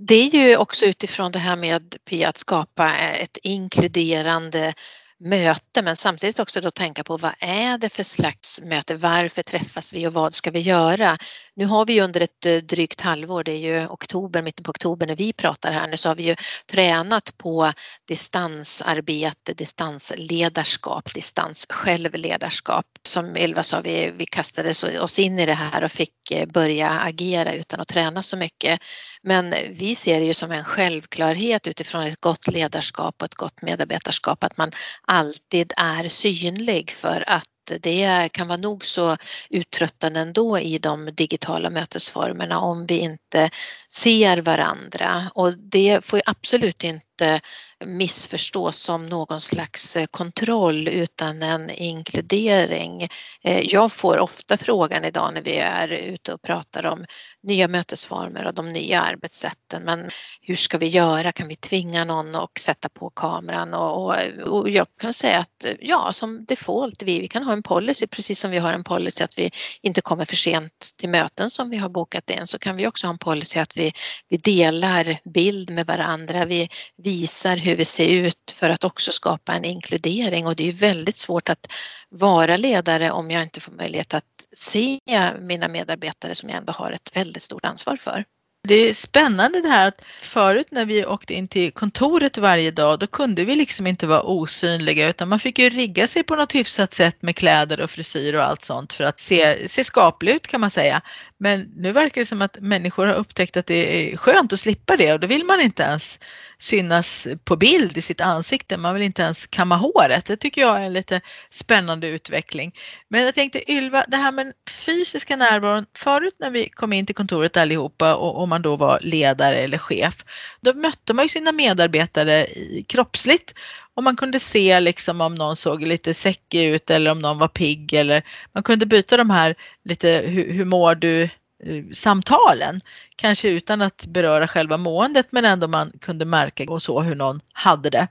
Det 0.00 0.14
är 0.14 0.48
ju 0.48 0.56
också 0.56 0.86
utifrån 0.86 1.32
det 1.32 1.38
här 1.38 1.56
med 1.56 1.96
Pia 2.04 2.28
att 2.28 2.38
skapa 2.38 2.96
ett 2.96 3.38
inkluderande 3.42 4.74
möte 5.20 5.82
men 5.82 5.96
samtidigt 5.96 6.38
också 6.38 6.60
då 6.60 6.70
tänka 6.70 7.04
på 7.04 7.16
vad 7.16 7.34
är 7.40 7.78
det 7.78 7.88
för 7.88 8.02
slags 8.02 8.60
möte, 8.60 8.94
varför 8.94 9.42
träffas 9.42 9.92
vi 9.92 10.06
och 10.06 10.12
vad 10.12 10.34
ska 10.34 10.50
vi 10.50 10.60
göra? 10.60 11.18
Nu 11.58 11.66
har 11.66 11.86
vi 11.86 12.00
under 12.00 12.20
ett 12.20 12.46
eh, 12.46 12.56
drygt 12.56 13.00
halvår, 13.00 13.44
det 13.44 13.52
är 13.52 13.58
ju 13.58 13.86
oktober, 13.86 14.42
mitten 14.42 14.64
på 14.64 14.70
oktober 14.70 15.06
när 15.06 15.16
vi 15.16 15.32
pratar 15.32 15.72
här 15.72 15.86
nu, 15.86 15.96
så 15.96 16.08
har 16.08 16.14
vi 16.14 16.22
ju 16.22 16.36
tränat 16.66 17.38
på 17.38 17.72
distansarbete, 18.08 19.54
distansledarskap, 19.54 21.14
distanssjälvledarskap. 21.14 22.86
Som 23.02 23.36
Ylva 23.36 23.62
sa, 23.62 23.80
vi, 23.80 24.12
vi 24.16 24.26
kastade 24.26 24.70
oss 25.00 25.18
in 25.18 25.38
i 25.38 25.46
det 25.46 25.54
här 25.54 25.84
och 25.84 25.92
fick 25.92 26.30
eh, 26.30 26.46
börja 26.46 26.90
agera 26.90 27.54
utan 27.54 27.80
att 27.80 27.88
träna 27.88 28.22
så 28.22 28.36
mycket. 28.36 28.80
Men 29.22 29.54
vi 29.70 29.94
ser 29.94 30.20
det 30.20 30.26
ju 30.26 30.34
som 30.34 30.52
en 30.52 30.64
självklarhet 30.64 31.66
utifrån 31.66 32.02
ett 32.02 32.20
gott 32.20 32.48
ledarskap 32.48 33.14
och 33.18 33.24
ett 33.24 33.34
gott 33.34 33.62
medarbetarskap 33.62 34.44
att 34.44 34.56
man 34.56 34.70
alltid 35.02 35.72
är 35.76 36.08
synlig 36.08 36.90
för 36.90 37.24
att 37.28 37.57
det 37.78 38.28
kan 38.32 38.48
vara 38.48 38.58
nog 38.58 38.84
så 38.84 39.16
uttröttande 39.50 40.20
ändå 40.20 40.58
i 40.58 40.78
de 40.78 41.10
digitala 41.14 41.70
mötesformerna 41.70 42.60
om 42.60 42.86
vi 42.86 42.98
inte 42.98 43.50
ser 43.92 44.36
varandra. 44.36 45.30
Och 45.34 45.58
det 45.58 46.04
får 46.04 46.18
ju 46.18 46.22
absolut 46.26 46.84
inte 46.84 47.07
inte 47.18 47.40
missförstås 47.84 48.76
som 48.76 49.06
någon 49.06 49.40
slags 49.40 49.96
eh, 49.96 50.06
kontroll 50.06 50.88
utan 50.88 51.42
en 51.42 51.70
inkludering. 51.70 53.08
Eh, 53.42 53.60
jag 53.60 53.92
får 53.92 54.18
ofta 54.18 54.56
frågan 54.56 55.04
idag 55.04 55.34
när 55.34 55.42
vi 55.42 55.56
är 55.56 55.88
ute 55.92 56.34
och 56.34 56.42
pratar 56.42 56.86
om 56.86 57.04
nya 57.42 57.68
mötesformer 57.68 58.46
och 58.46 58.54
de 58.54 58.72
nya 58.72 59.00
arbetssätten. 59.00 59.82
Men 59.82 60.08
hur 60.40 60.54
ska 60.54 60.78
vi 60.78 60.86
göra? 60.86 61.32
Kan 61.32 61.48
vi 61.48 61.56
tvinga 61.56 62.04
någon 62.04 62.34
och 62.34 62.58
sätta 62.58 62.88
på 62.88 63.10
kameran? 63.10 63.74
Och, 63.74 64.06
och, 64.06 64.16
och, 64.48 64.70
jag 64.70 64.86
kan 65.00 65.14
säga 65.14 65.38
att 65.38 65.66
ja, 65.80 66.12
som 66.12 66.44
default, 66.44 67.02
vi, 67.02 67.20
vi 67.20 67.28
kan 67.28 67.42
ha 67.42 67.52
en 67.52 67.62
policy 67.62 68.06
precis 68.06 68.40
som 68.40 68.50
vi 68.50 68.58
har 68.58 68.72
en 68.72 68.84
policy 68.84 69.24
att 69.24 69.38
vi 69.38 69.50
inte 69.82 70.00
kommer 70.00 70.24
för 70.24 70.36
sent 70.36 70.92
till 70.96 71.08
möten 71.08 71.50
som 71.50 71.70
vi 71.70 71.76
har 71.76 71.88
bokat 71.88 72.30
in 72.30 72.46
så 72.46 72.58
kan 72.58 72.76
vi 72.76 72.86
också 72.86 73.06
ha 73.06 73.12
en 73.12 73.18
policy 73.18 73.58
att 73.60 73.76
vi, 73.76 73.92
vi 74.28 74.36
delar 74.36 75.18
bild 75.24 75.70
med 75.70 75.86
varandra. 75.86 76.44
Vi 76.44 76.68
visar 77.08 77.56
hur 77.56 77.76
vi 77.76 77.84
ser 77.84 78.08
ut 78.08 78.54
för 78.54 78.70
att 78.70 78.84
också 78.84 79.12
skapa 79.12 79.52
en 79.52 79.64
inkludering 79.64 80.46
och 80.46 80.56
det 80.56 80.68
är 80.68 80.72
väldigt 80.72 81.16
svårt 81.16 81.48
att 81.48 81.66
vara 82.08 82.56
ledare 82.56 83.10
om 83.10 83.30
jag 83.30 83.42
inte 83.42 83.60
får 83.60 83.72
möjlighet 83.72 84.14
att 84.14 84.24
se 84.52 84.98
mina 85.40 85.68
medarbetare 85.68 86.34
som 86.34 86.48
jag 86.48 86.58
ändå 86.58 86.72
har 86.72 86.92
ett 86.92 87.16
väldigt 87.16 87.42
stort 87.42 87.64
ansvar 87.64 87.96
för. 87.96 88.24
Det 88.68 88.74
är 88.74 88.94
spännande 88.94 89.60
det 89.60 89.68
här 89.68 89.88
att 89.88 90.04
förut 90.22 90.66
när 90.70 90.84
vi 90.84 91.06
åkte 91.06 91.34
in 91.34 91.48
till 91.48 91.72
kontoret 91.72 92.38
varje 92.38 92.70
dag 92.70 92.98
då 92.98 93.06
kunde 93.06 93.44
vi 93.44 93.56
liksom 93.56 93.86
inte 93.86 94.06
vara 94.06 94.22
osynliga 94.22 95.08
utan 95.08 95.28
man 95.28 95.40
fick 95.40 95.58
ju 95.58 95.70
rigga 95.70 96.06
sig 96.06 96.22
på 96.22 96.36
något 96.36 96.54
hyfsat 96.54 96.94
sätt 96.94 97.22
med 97.22 97.36
kläder 97.36 97.80
och 97.80 97.90
frisyr 97.90 98.34
och 98.34 98.42
allt 98.42 98.62
sånt 98.62 98.92
för 98.92 99.04
att 99.04 99.20
se, 99.20 99.68
se 99.68 99.84
skaplig 99.84 100.34
ut 100.34 100.46
kan 100.46 100.60
man 100.60 100.70
säga. 100.70 101.02
Men 101.38 101.60
nu 101.76 101.92
verkar 101.92 102.20
det 102.20 102.26
som 102.26 102.42
att 102.42 102.56
människor 102.60 103.06
har 103.06 103.14
upptäckt 103.14 103.56
att 103.56 103.66
det 103.66 104.12
är 104.12 104.16
skönt 104.16 104.52
att 104.52 104.60
slippa 104.60 104.96
det 104.96 105.12
och 105.12 105.20
då 105.20 105.26
vill 105.26 105.44
man 105.44 105.60
inte 105.60 105.82
ens 105.82 106.18
synas 106.60 107.26
på 107.44 107.56
bild 107.56 107.96
i 107.96 108.02
sitt 108.02 108.20
ansikte. 108.20 108.76
Man 108.76 108.94
vill 108.94 109.02
inte 109.02 109.22
ens 109.22 109.46
kamma 109.46 109.76
håret. 109.76 110.24
Det 110.24 110.36
tycker 110.36 110.60
jag 110.60 110.80
är 110.80 110.86
en 110.86 110.92
lite 110.92 111.20
spännande 111.50 112.08
utveckling. 112.08 112.74
Men 113.08 113.22
jag 113.22 113.34
tänkte 113.34 113.72
Ylva, 113.72 114.04
det 114.08 114.16
här 114.16 114.32
med 114.32 114.46
den 114.46 114.54
fysiska 114.86 115.36
närvaron. 115.36 115.86
Förut 115.96 116.34
när 116.38 116.50
vi 116.50 116.68
kom 116.68 116.92
in 116.92 117.06
till 117.06 117.14
kontoret 117.14 117.56
allihopa 117.56 118.14
och 118.14 118.42
om 118.42 118.48
man 118.48 118.62
då 118.62 118.76
var 118.76 119.00
ledare 119.02 119.56
eller 119.56 119.78
chef, 119.78 120.24
då 120.60 120.74
mötte 120.74 121.14
man 121.14 121.24
ju 121.24 121.28
sina 121.28 121.52
medarbetare 121.52 122.46
kroppsligt 122.86 123.54
och 123.94 124.02
man 124.02 124.16
kunde 124.16 124.40
se 124.40 124.80
liksom 124.80 125.20
om 125.20 125.34
någon 125.34 125.56
såg 125.56 125.86
lite 125.86 126.14
säckig 126.14 126.64
ut 126.64 126.90
eller 126.90 127.10
om 127.10 127.18
någon 127.18 127.38
var 127.38 127.48
pigg 127.48 127.92
eller 127.92 128.22
man 128.52 128.62
kunde 128.62 128.86
byta 128.86 129.16
de 129.16 129.30
här 129.30 129.54
lite 129.84 130.08
hur, 130.26 130.52
hur 130.52 130.64
mår 130.64 130.94
du 130.94 131.28
Eh, 131.64 131.84
samtalen. 131.92 132.80
Kanske 133.16 133.48
utan 133.48 133.82
att 133.82 134.06
beröra 134.06 134.48
själva 134.48 134.76
måendet 134.76 135.26
men 135.30 135.44
ändå 135.44 135.68
man 135.68 135.92
kunde 136.00 136.24
märka 136.24 136.72
och 136.72 136.82
så 136.82 137.00
hur 137.00 137.14
någon 137.14 137.40
hade 137.52 137.90
det. 137.90 138.08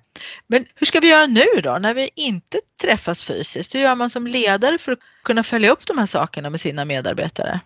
Men 0.47 0.65
hur 0.75 0.85
ska 0.85 0.99
vi 0.99 1.09
göra 1.09 1.27
nu 1.27 1.61
då 1.63 1.77
när 1.81 1.93
vi 1.93 2.09
inte 2.15 2.59
träffas 2.81 3.23
fysiskt? 3.23 3.75
Hur 3.75 3.79
gör 3.79 3.95
man 3.95 4.09
som 4.09 4.27
ledare 4.27 4.77
för 4.77 4.91
att 4.91 4.99
kunna 5.23 5.43
följa 5.43 5.71
upp 5.71 5.85
de 5.85 5.97
här 5.97 6.05
sakerna 6.05 6.49
med 6.49 6.59
sina 6.59 6.85
medarbetare? 6.85 7.59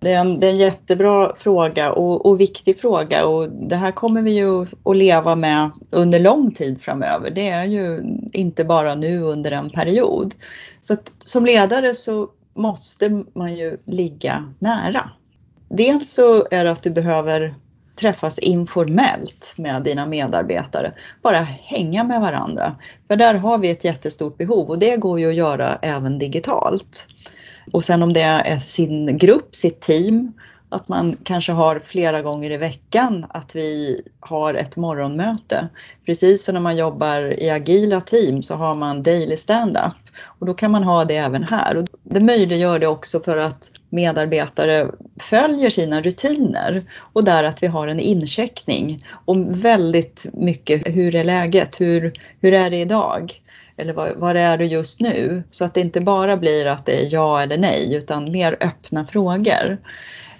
Det 0.00 0.12
är, 0.12 0.20
en, 0.20 0.40
det 0.40 0.46
är 0.46 0.50
en 0.50 0.58
jättebra 0.58 1.36
fråga 1.38 1.92
och, 1.92 2.26
och, 2.26 2.40
viktig 2.40 2.80
fråga 2.80 3.26
och 3.26 3.48
det 3.48 3.76
här 3.76 3.92
kommer 3.92 4.22
vi 4.22 4.30
ju 4.30 4.66
att 4.84 4.96
leva 4.96 5.36
med 5.36 5.70
under 5.90 6.20
lång 6.20 6.54
tid 6.54 6.82
framöver. 6.82 7.30
Det 7.30 7.48
är 7.48 7.64
ju 7.64 8.02
inte 8.32 8.64
bara 8.64 8.94
nu 8.94 9.20
under 9.20 9.50
en 9.50 9.70
period. 9.70 10.34
Så 10.80 10.92
att, 10.94 11.12
som 11.18 11.46
ledare 11.46 11.94
så 11.94 12.28
måste 12.54 13.24
man 13.34 13.56
ju 13.56 13.78
ligga 13.84 14.52
nära. 14.58 15.10
Dels 15.68 16.14
så 16.14 16.46
är 16.50 16.64
det 16.64 16.70
att 16.70 16.82
du 16.82 16.90
behöver 16.90 17.54
träffas 17.96 18.38
informellt 18.38 19.54
med 19.58 19.82
dina 19.82 20.06
medarbetare. 20.06 20.92
Bara 21.22 21.38
hänga 21.62 22.04
med 22.04 22.20
varandra. 22.20 22.76
För 23.08 23.16
där 23.16 23.34
har 23.34 23.58
vi 23.58 23.70
ett 23.70 23.84
jättestort 23.84 24.38
behov 24.38 24.68
och 24.68 24.78
det 24.78 24.96
går 24.96 25.20
ju 25.20 25.28
att 25.28 25.34
göra 25.34 25.78
även 25.82 26.18
digitalt. 26.18 27.06
Och 27.72 27.84
sen 27.84 28.02
om 28.02 28.12
det 28.12 28.20
är 28.20 28.58
sin 28.58 29.18
grupp, 29.18 29.56
sitt 29.56 29.80
team, 29.80 30.32
att 30.68 30.88
man 30.88 31.16
kanske 31.24 31.52
har 31.52 31.80
flera 31.84 32.22
gånger 32.22 32.50
i 32.50 32.56
veckan 32.56 33.26
att 33.28 33.56
vi 33.56 34.02
har 34.20 34.54
ett 34.54 34.76
morgonmöte. 34.76 35.68
Precis 36.06 36.44
som 36.44 36.54
när 36.54 36.60
man 36.60 36.76
jobbar 36.76 37.42
i 37.42 37.50
agila 37.50 38.00
team 38.00 38.42
så 38.42 38.54
har 38.54 38.74
man 38.74 39.02
daily 39.02 39.36
stand-up 39.36 39.92
och 40.24 40.46
då 40.46 40.54
kan 40.54 40.70
man 40.70 40.84
ha 40.84 41.04
det 41.04 41.16
även 41.16 41.42
här. 41.42 41.86
Det 42.04 42.20
möjliggör 42.20 42.78
det 42.78 42.86
också 42.86 43.20
för 43.20 43.36
att 43.36 43.70
medarbetare 43.90 44.90
följer 45.20 45.70
sina 45.70 46.00
rutiner 46.00 46.84
och 47.12 47.24
där 47.24 47.44
att 47.44 47.62
vi 47.62 47.66
har 47.66 47.88
en 47.88 48.00
incheckning 48.00 49.06
om 49.24 49.52
väldigt 49.52 50.26
mycket 50.32 50.82
hur 50.86 51.14
är 51.14 51.24
läget, 51.24 51.80
hur, 51.80 52.12
hur 52.40 52.52
är 52.52 52.70
det 52.70 52.78
idag? 52.78 53.32
Eller 53.76 53.92
var, 53.92 54.10
var 54.16 54.34
är 54.34 54.58
du 54.58 54.64
just 54.64 55.00
nu? 55.00 55.42
Så 55.50 55.64
att 55.64 55.74
det 55.74 55.80
inte 55.80 56.00
bara 56.00 56.36
blir 56.36 56.66
att 56.66 56.86
det 56.86 57.00
är 57.00 57.12
ja 57.12 57.42
eller 57.42 57.58
nej 57.58 57.94
utan 57.94 58.32
mer 58.32 58.56
öppna 58.60 59.06
frågor. 59.06 59.78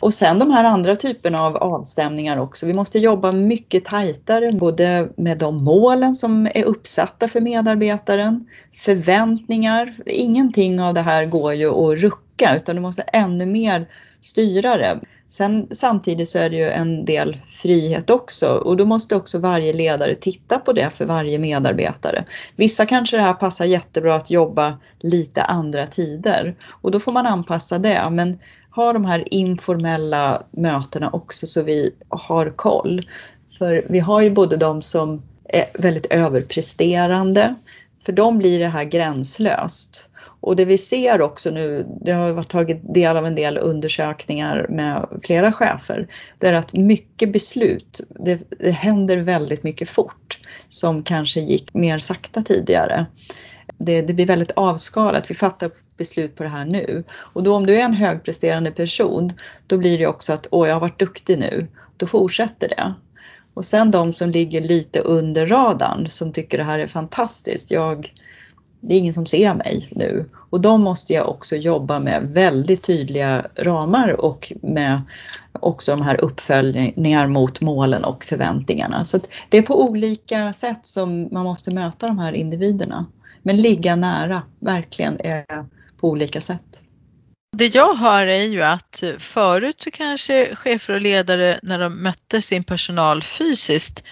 Och 0.02 0.14
sen 0.14 0.38
de 0.38 0.50
här 0.50 0.64
andra 0.64 0.97
typerna 0.97 1.42
av 1.42 1.56
avstämningar 1.56 2.38
också. 2.38 2.66
Vi 2.66 2.75
måste 2.75 2.99
jobba 2.99 3.32
mycket 3.32 3.85
tajtare 3.85 4.52
både 4.52 5.09
med 5.16 5.38
de 5.38 5.64
målen 5.64 6.14
som 6.14 6.47
är 6.54 6.64
uppsatta 6.64 7.28
för 7.28 7.40
medarbetaren, 7.40 8.47
förväntningar. 8.76 9.94
Ingenting 10.06 10.80
av 10.80 10.94
det 10.94 11.00
här 11.00 11.26
går 11.26 11.54
ju 11.54 11.68
att 11.68 11.99
rucka 11.99 12.56
utan 12.56 12.76
du 12.76 12.82
måste 12.82 13.02
ännu 13.02 13.47
mer 13.47 13.88
styra 14.21 14.76
det. 14.76 15.00
Sen 15.30 15.66
samtidigt 15.71 16.28
så 16.28 16.38
är 16.38 16.50
det 16.50 16.56
ju 16.56 16.68
en 16.68 17.04
del 17.04 17.40
frihet 17.50 18.11
också 18.11 18.49
och 18.49 18.76
då 18.76 18.85
måste 18.85 19.16
också 19.16 19.38
varje 19.38 19.73
ledare 19.73 20.14
titta 20.14 20.59
på 20.59 20.73
det 20.73 20.90
för 20.90 21.04
varje 21.04 21.38
medarbetare. 21.38 22.25
Vissa 22.56 22.87
kanske 22.87 23.16
det 23.16 23.23
här 23.23 23.35
passar 23.35 23.64
jättebra 23.64 24.14
att 24.14 24.30
jobba 24.30 24.78
lite 25.00 25.42
andra 25.42 25.87
tider 25.87 26.54
och 26.68 26.90
då 26.90 27.00
får 27.00 27.12
man 27.12 27.26
anpassa 27.26 27.78
det. 27.78 28.09
Men 28.11 28.38
ha 28.75 28.93
de 28.93 29.05
här 29.05 29.35
informella 29.35 30.43
mötena 30.50 31.11
också 31.11 31.47
så 31.47 31.62
vi 31.62 31.91
har 32.09 32.50
koll. 32.50 33.09
För 33.59 33.87
vi 33.88 33.99
har 33.99 34.21
ju 34.21 34.31
både 34.31 34.57
de 34.57 34.83
som 34.83 35.23
är 35.49 35.67
väldigt 35.75 36.07
överpresterande, 36.07 37.55
för 38.07 38.12
dem 38.12 38.38
blir 38.38 38.59
det 38.59 38.69
här 38.69 38.85
gränslöst. 38.85 40.09
Och 40.41 40.57
det 40.57 40.64
vi 40.64 40.79
ser 40.79 41.23
också 41.23 41.50
nu, 41.50 41.87
det 42.00 42.12
har 42.12 42.33
varit 42.33 42.49
tagit 42.49 42.95
del 42.95 43.17
av 43.17 43.26
en 43.26 43.35
del 43.35 43.59
undersökningar 43.59 44.67
med 44.69 45.09
flera 45.23 45.52
chefer, 45.52 46.09
det 46.38 46.47
är 46.47 46.52
att 46.52 46.73
mycket 46.73 47.33
beslut, 47.33 48.00
det, 48.09 48.41
det 48.59 48.71
händer 48.71 49.17
väldigt 49.17 49.62
mycket 49.62 49.91
fort 49.91 50.41
som 50.69 51.02
kanske 51.02 51.41
gick 51.41 51.75
mer 51.75 51.99
sakta 51.99 52.43
tidigare. 52.43 53.07
Det, 53.79 54.02
det 54.02 54.14
blir 54.14 54.26
väldigt 54.26 54.50
avskalat, 54.50 55.31
vi 55.31 55.35
fattar 55.35 55.71
beslut 56.02 56.37
på 56.37 56.42
det 56.42 56.49
här 56.49 56.64
nu. 56.64 57.04
Och 57.11 57.42
då 57.42 57.54
om 57.54 57.66
du 57.66 57.76
är 57.76 57.85
en 57.85 57.94
högpresterande 57.94 58.71
person, 58.71 59.30
då 59.66 59.78
blir 59.78 59.99
det 59.99 60.06
också 60.06 60.32
att 60.32 60.47
åh, 60.50 60.68
jag 60.68 60.75
har 60.75 60.80
varit 60.80 60.99
duktig 60.99 61.38
nu, 61.38 61.66
då 61.97 62.06
fortsätter 62.06 62.68
det. 62.68 62.94
Och 63.54 63.64
sen 63.64 63.90
de 63.90 64.12
som 64.12 64.30
ligger 64.30 64.61
lite 64.61 65.00
under 65.00 65.47
radarn 65.47 66.09
som 66.09 66.32
tycker 66.32 66.59
det 66.59 66.64
här 66.64 66.78
är 66.78 66.87
fantastiskt. 66.87 67.71
Jag, 67.71 68.12
det 68.80 68.94
är 68.94 68.99
ingen 68.99 69.14
som 69.14 69.26
ser 69.26 69.54
mig 69.54 69.88
nu. 69.90 70.25
Och 70.50 70.61
de 70.61 70.80
måste 70.80 71.12
jag 71.12 71.28
också 71.28 71.56
jobba 71.56 71.99
med 71.99 72.23
väldigt 72.23 72.82
tydliga 72.82 73.47
ramar 73.56 74.21
och 74.21 74.52
med 74.62 75.02
också 75.52 75.92
de 75.92 76.02
här 76.02 76.21
uppföljningar 76.21 77.26
mot 77.26 77.61
målen 77.61 78.04
och 78.04 78.25
förväntningarna. 78.25 79.04
Så 79.04 79.21
det 79.49 79.59
är 79.59 79.62
på 79.62 79.85
olika 79.85 80.52
sätt 80.52 80.87
som 80.87 81.28
man 81.32 81.44
måste 81.44 81.71
möta 81.71 82.06
de 82.06 82.18
här 82.18 82.32
individerna. 82.32 83.06
Men 83.42 83.56
ligga 83.56 83.97
nära, 83.97 84.42
verkligen, 84.59 85.21
är 85.21 85.66
på 86.02 86.09
olika 86.09 86.40
sätt. 86.40 86.85
Det 87.56 87.75
jag 87.75 87.94
hör 87.94 88.26
är 88.26 88.42
ju 88.42 88.62
att 88.62 89.02
förut 89.18 89.82
så 89.82 89.90
kanske 89.90 90.56
chefer 90.56 90.94
och 90.94 91.00
ledare 91.00 91.59
när 91.62 91.78
de 91.78 92.02
mötte 92.02 92.42
sin 92.42 92.64
personal 92.64 93.23
fysiskt 93.23 94.04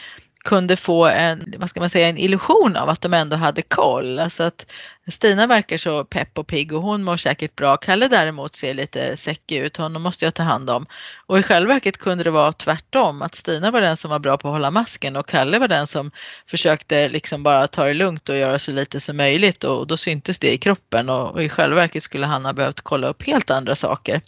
kunde 0.44 0.76
få 0.76 1.06
en, 1.06 1.54
vad 1.58 1.70
ska 1.70 1.80
man 1.80 1.90
säga, 1.90 2.08
en 2.08 2.18
illusion 2.18 2.76
av 2.76 2.88
att 2.88 3.00
de 3.00 3.14
ändå 3.14 3.36
hade 3.36 3.62
koll. 3.62 4.18
Alltså 4.18 4.42
att 4.42 4.72
Stina 5.08 5.46
verkar 5.46 5.76
så 5.76 6.04
pepp 6.04 6.38
och 6.38 6.46
pigg 6.46 6.72
och 6.72 6.82
hon 6.82 7.02
mår 7.02 7.16
säkert 7.16 7.56
bra. 7.56 7.76
Kalle 7.76 8.08
däremot 8.08 8.54
ser 8.54 8.74
lite 8.74 9.16
säckig 9.16 9.56
ut, 9.56 9.76
honom 9.76 10.02
måste 10.02 10.24
jag 10.24 10.34
ta 10.34 10.42
hand 10.42 10.70
om. 10.70 10.86
Och 11.26 11.38
i 11.38 11.42
själva 11.42 11.74
verket 11.74 11.96
kunde 11.96 12.24
det 12.24 12.30
vara 12.30 12.52
tvärtom, 12.52 13.22
att 13.22 13.34
Stina 13.34 13.70
var 13.70 13.80
den 13.80 13.96
som 13.96 14.10
var 14.10 14.18
bra 14.18 14.38
på 14.38 14.48
att 14.48 14.54
hålla 14.54 14.70
masken 14.70 15.16
och 15.16 15.28
Kalle 15.28 15.58
var 15.58 15.68
den 15.68 15.86
som 15.86 16.10
försökte 16.46 17.08
liksom 17.08 17.42
bara 17.42 17.68
ta 17.68 17.84
det 17.84 17.94
lugnt 17.94 18.28
och 18.28 18.36
göra 18.36 18.58
så 18.58 18.70
lite 18.70 19.00
som 19.00 19.16
möjligt 19.16 19.64
och 19.64 19.86
då 19.86 19.96
syntes 19.96 20.38
det 20.38 20.52
i 20.52 20.58
kroppen 20.58 21.08
och, 21.08 21.30
och 21.30 21.42
i 21.42 21.48
själva 21.48 21.76
verket 21.76 22.02
skulle 22.02 22.26
han 22.26 22.44
ha 22.44 22.52
behövt 22.52 22.80
kolla 22.80 23.08
upp 23.08 23.22
helt 23.26 23.50
andra 23.50 23.74
saker 23.74 24.20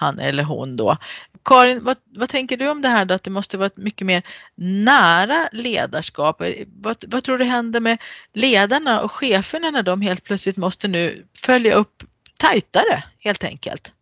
han 0.00 0.18
eller 0.18 0.42
hon 0.42 0.76
då. 0.76 0.96
Karin, 1.44 1.84
vad, 1.84 1.96
vad, 2.16 2.28
tänker 2.28 2.56
du 2.56 2.68
om 2.68 2.82
det 2.82 2.88
här 2.88 3.04
då, 3.04 3.14
att 3.14 3.22
det 3.22 3.30
måste 3.30 3.58
vara 3.58 3.66
ett 3.66 3.76
mycket 3.76 4.06
mer 4.06 4.22
nära 4.54 5.48
ledarskap? 5.52 6.42
Vad, 6.66 7.04
vad 7.08 7.24
tror 7.24 7.38
du 7.38 7.44
händer 7.44 7.80
med 7.80 7.98
ledarna 8.32 9.00
och 9.00 9.12
cheferna 9.12 9.70
när 9.70 9.82
de 9.82 10.00
helt 10.00 10.24
plötsligt 10.24 10.56
måste 10.56 10.88
nu 10.88 11.26
följa 11.34 11.74
upp 11.74 12.02
tajtare 12.38 13.04
helt 13.18 13.44
enkelt? 13.44 13.92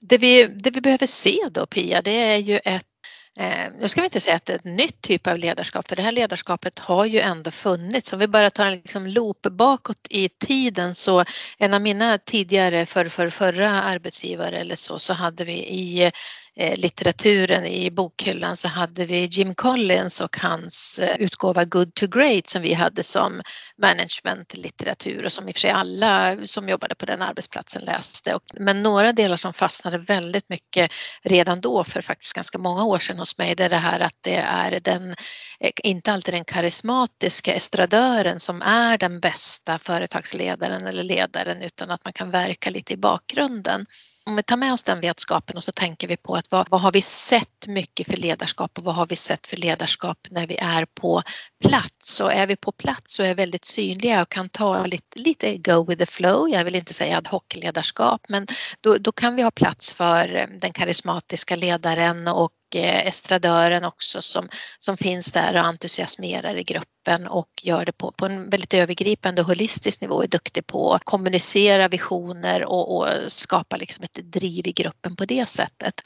Det 0.00 0.18
vi, 0.18 0.46
det 0.46 0.70
vi 0.70 0.80
behöver 0.80 1.06
se 1.06 1.38
då 1.50 1.66
Pia, 1.66 2.02
det 2.02 2.10
är 2.10 2.36
ju 2.36 2.58
ett 2.64 2.95
Eh, 3.38 3.70
nu 3.78 3.88
ska 3.88 4.00
vi 4.00 4.04
inte 4.04 4.20
säga 4.20 4.36
att 4.36 4.44
det 4.44 4.52
är 4.52 4.56
ett 4.56 4.64
nytt 4.64 5.00
typ 5.00 5.26
av 5.26 5.38
ledarskap 5.38 5.88
för 5.88 5.96
det 5.96 6.02
här 6.02 6.12
ledarskapet 6.12 6.78
har 6.78 7.04
ju 7.04 7.20
ändå 7.20 7.50
funnits. 7.50 8.12
Om 8.12 8.18
vi 8.18 8.28
bara 8.28 8.50
tar 8.50 8.66
en 8.66 8.72
liksom 8.72 9.06
loop 9.06 9.42
bakåt 9.42 10.06
i 10.10 10.28
tiden 10.28 10.94
så 10.94 11.24
en 11.58 11.74
av 11.74 11.82
mina 11.82 12.18
tidigare 12.18 12.86
för, 12.86 13.08
för 13.08 13.30
förra 13.30 13.70
arbetsgivare 13.70 14.58
eller 14.58 14.76
så 14.76 14.98
så 14.98 15.12
hade 15.12 15.44
vi 15.44 15.52
i 15.52 16.02
Eh, 16.04 16.12
Eh, 16.58 16.78
litteraturen 16.78 17.66
i 17.66 17.90
bokhyllan 17.90 18.56
så 18.56 18.68
hade 18.68 19.06
vi 19.06 19.26
Jim 19.26 19.54
Collins 19.54 20.20
och 20.20 20.36
hans 20.36 20.98
eh, 20.98 21.16
utgåva 21.18 21.64
Good 21.64 21.94
to 21.94 22.06
Great 22.06 22.46
som 22.46 22.62
vi 22.62 22.74
hade 22.74 23.02
som 23.02 23.42
managementlitteratur 23.82 25.24
och 25.24 25.32
som 25.32 25.48
i 25.48 25.50
och 25.50 25.54
för 25.54 25.60
sig 25.60 25.70
alla 25.70 26.36
som 26.46 26.68
jobbade 26.68 26.94
på 26.94 27.06
den 27.06 27.22
arbetsplatsen 27.22 27.82
läste. 27.82 28.38
Men 28.54 28.82
några 28.82 29.12
delar 29.12 29.36
som 29.36 29.52
fastnade 29.52 29.98
väldigt 29.98 30.48
mycket 30.48 30.92
redan 31.22 31.60
då 31.60 31.84
för 31.84 32.00
faktiskt 32.00 32.32
ganska 32.32 32.58
många 32.58 32.84
år 32.84 32.98
sedan 32.98 33.18
hos 33.18 33.38
mig 33.38 33.54
det 33.54 33.64
är 33.64 33.70
det 33.70 33.76
här 33.76 34.00
att 34.00 34.18
det 34.20 34.36
är 34.36 34.80
den, 34.80 35.10
eh, 35.60 35.70
inte 35.84 36.12
alltid 36.12 36.34
den 36.34 36.44
karismatiska 36.44 37.54
estradören 37.54 38.40
som 38.40 38.62
är 38.62 38.98
den 38.98 39.20
bästa 39.20 39.78
företagsledaren 39.78 40.86
eller 40.86 41.02
ledaren 41.02 41.62
utan 41.62 41.90
att 41.90 42.04
man 42.04 42.12
kan 42.12 42.30
verka 42.30 42.70
lite 42.70 42.92
i 42.92 42.96
bakgrunden 42.96 43.86
om 44.26 44.36
vi 44.36 44.42
tar 44.42 44.56
med 44.56 44.72
oss 44.72 44.84
den 44.84 45.00
vetskapen 45.00 45.56
och 45.56 45.64
så 45.64 45.72
tänker 45.72 46.08
vi 46.08 46.16
på 46.16 46.34
att 46.34 46.50
vad, 46.50 46.68
vad, 46.70 46.80
har 46.80 46.92
vi 46.92 47.02
sett 47.02 47.66
mycket 47.66 48.06
för 48.06 48.16
ledarskap 48.16 48.78
och 48.78 48.84
vad 48.84 48.94
har 48.94 49.06
vi 49.06 49.16
sett 49.16 49.46
för 49.46 49.56
ledarskap 49.56 50.18
när 50.30 50.46
vi 50.46 50.56
är 50.56 50.84
på 50.84 51.22
plats? 51.64 52.20
Och 52.20 52.32
är 52.32 52.46
vi 52.46 52.56
på 52.56 52.72
plats 52.72 53.14
så 53.14 53.22
är 53.22 53.28
vi 53.28 53.34
väldigt 53.34 53.64
synliga 53.64 54.22
och 54.22 54.28
kan 54.28 54.48
ta 54.48 54.86
lite, 54.86 55.18
lite 55.18 55.56
go 55.56 55.84
with 55.84 55.98
the 55.98 56.06
flow. 56.06 56.48
Jag 56.48 56.64
vill 56.64 56.74
inte 56.74 56.94
säga 56.94 57.18
ad 57.18 57.28
hoc-ledarskap 57.30 58.20
men 58.28 58.46
då, 58.80 58.98
då 58.98 59.12
kan 59.12 59.36
vi 59.36 59.42
ha 59.42 59.50
plats 59.50 59.92
för 59.92 60.36
eh, 60.36 60.46
den 60.60 60.72
karismatiska 60.72 61.56
ledaren 61.56 62.28
och 62.28 62.52
Eh, 62.76 63.06
estradören 63.06 63.84
också 63.84 64.22
som, 64.22 64.48
som 64.78 64.96
finns 64.96 65.32
där 65.32 65.54
och 65.54 65.60
entusiasmerar 65.60 66.56
i 66.56 66.64
gruppen 66.64 67.26
och 67.26 67.48
gör 67.62 67.84
det 67.84 67.92
på, 67.92 68.12
på 68.12 68.26
en 68.26 68.50
väldigt 68.50 68.74
övergripande 68.74 69.42
och 69.42 69.48
holistisk 69.48 70.00
nivå, 70.00 70.22
är 70.22 70.26
duktig 70.26 70.66
på 70.66 70.94
att 70.94 71.04
kommunicera 71.04 71.88
visioner 71.88 72.64
och, 72.64 72.96
och 72.96 73.08
skapa 73.28 73.76
liksom 73.76 74.04
ett 74.04 74.32
driv 74.32 74.66
i 74.66 74.72
gruppen 74.72 75.16
på 75.16 75.24
det 75.24 75.48
sättet. 75.48 76.02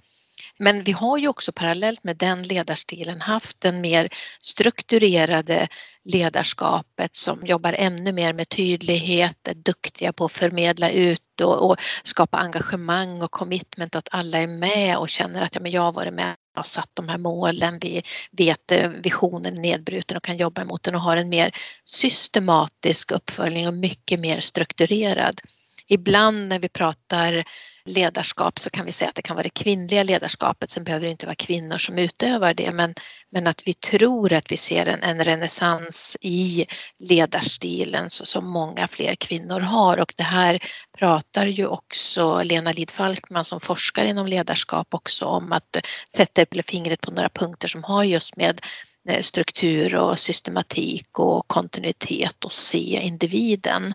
Men 0.59 0.83
vi 0.83 0.93
har 0.93 1.19
ju 1.19 1.29
också 1.29 1.53
parallellt 1.53 2.05
med 2.05 2.17
den 2.17 2.43
ledarstilen 2.43 3.21
haft 3.21 3.61
den 3.61 3.81
mer 3.81 4.09
strukturerade 4.43 5.69
ledarskapet 6.05 7.15
som 7.15 7.47
jobbar 7.47 7.73
ännu 7.73 8.13
mer 8.13 8.33
med 8.33 8.49
tydlighet, 8.49 9.49
är 9.49 9.55
duktiga 9.55 10.13
på 10.13 10.25
att 10.25 10.33
förmedla 10.33 10.91
ut 10.91 11.41
och, 11.41 11.71
och 11.71 11.77
skapa 12.05 12.39
engagemang 12.39 13.23
och 13.23 13.31
commitment 13.31 13.95
att 13.95 14.09
alla 14.11 14.39
är 14.39 14.47
med 14.47 14.97
och 14.97 15.09
känner 15.09 15.43
att 15.43 15.55
ja, 15.55 15.61
men 15.61 15.73
jag 15.73 15.83
har 15.83 15.93
varit 15.93 16.15
med 16.15 16.35
har 16.55 16.63
satt 16.63 16.91
de 16.95 17.09
här 17.09 17.19
målen, 17.19 17.79
vi 17.81 18.03
vet 18.33 18.73
eh, 18.73 18.89
visionen 18.89 19.57
är 19.57 19.61
nedbruten 19.61 20.17
och 20.17 20.25
kan 20.25 20.37
jobba 20.37 20.65
mot 20.65 20.83
den 20.83 20.95
och 20.95 21.01
har 21.01 21.17
en 21.17 21.29
mer 21.29 21.51
systematisk 21.85 23.11
uppföljning 23.11 23.69
och 23.69 23.75
mycket 23.75 24.21
mer 24.21 24.41
strukturerad. 24.41 25.41
Ibland 25.87 26.49
när 26.49 26.59
vi 26.59 26.69
pratar 26.69 27.45
ledarskap 27.85 28.59
så 28.59 28.71
kan 28.71 28.87
vi 28.87 28.93
säga 28.93 29.09
att 29.09 29.15
det 29.15 29.23
kan 29.23 29.37
vara 29.37 29.43
det 29.43 29.51
kvinnliga 29.51 30.03
ledarskapet, 30.03 30.71
sen 30.71 30.85
behöver 30.85 31.07
det 31.07 31.11
inte 31.11 31.27
vara 31.27 31.35
kvinnor 31.35 31.79
som 31.79 31.99
utövar 31.99 32.55
det, 32.55 32.73
men, 32.73 32.95
men 33.33 33.47
att 33.47 33.63
vi 33.67 33.75
tror 33.75 34.33
att 34.33 34.53
vi 34.53 34.57
ser 34.57 34.89
en, 34.89 35.03
en 35.03 35.25
renässans 35.25 36.17
i 36.21 36.67
ledarstilen 36.99 38.11
så 38.11 38.27
som 38.27 38.51
många 38.51 38.89
fler 38.89 39.15
kvinnor 39.15 39.61
har 39.61 39.99
och 39.99 40.15
det 40.17 40.23
här 40.23 40.59
pratar 40.99 41.47
ju 41.47 41.67
också 41.67 42.43
Lena 42.43 42.73
Lid 42.73 42.91
Falkman 42.91 43.45
som 43.45 43.61
forskar 43.61 44.05
inom 44.05 44.27
ledarskap 44.27 44.95
också 44.95 45.25
om 45.25 45.53
att 45.53 45.77
sätta 46.09 46.47
fingret 46.67 47.01
på 47.01 47.11
några 47.11 47.29
punkter 47.29 47.69
som 47.69 47.85
har 47.85 48.05
just 48.05 48.37
med 48.37 48.61
eh, 49.09 49.23
struktur 49.23 49.95
och 49.95 50.19
systematik 50.19 51.19
och 51.19 51.49
kontinuitet 51.49 52.45
och 52.45 52.53
se 52.53 53.01
individen. 53.03 53.95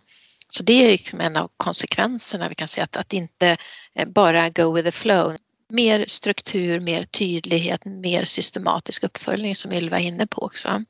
Så 0.55 0.63
det 0.63 0.85
är 0.85 0.91
liksom 0.91 1.21
en 1.21 1.37
av 1.37 1.51
konsekvenserna 1.57 2.49
vi 2.49 2.55
kan 2.55 2.67
se 2.67 2.81
att, 2.81 2.97
att 2.97 3.13
inte 3.13 3.57
eh, 3.95 4.07
bara 4.07 4.49
go 4.49 4.73
with 4.73 4.85
the 4.85 4.91
flow. 4.91 5.35
Mer 5.69 6.05
struktur, 6.07 6.79
mer 6.79 7.03
tydlighet, 7.03 7.85
mer 7.85 8.25
systematisk 8.25 9.03
uppföljning 9.03 9.55
som 9.55 9.71
Ylva 9.71 9.99
är 9.99 10.03
inne 10.03 10.27
på 10.27 10.41
också. 10.41 10.83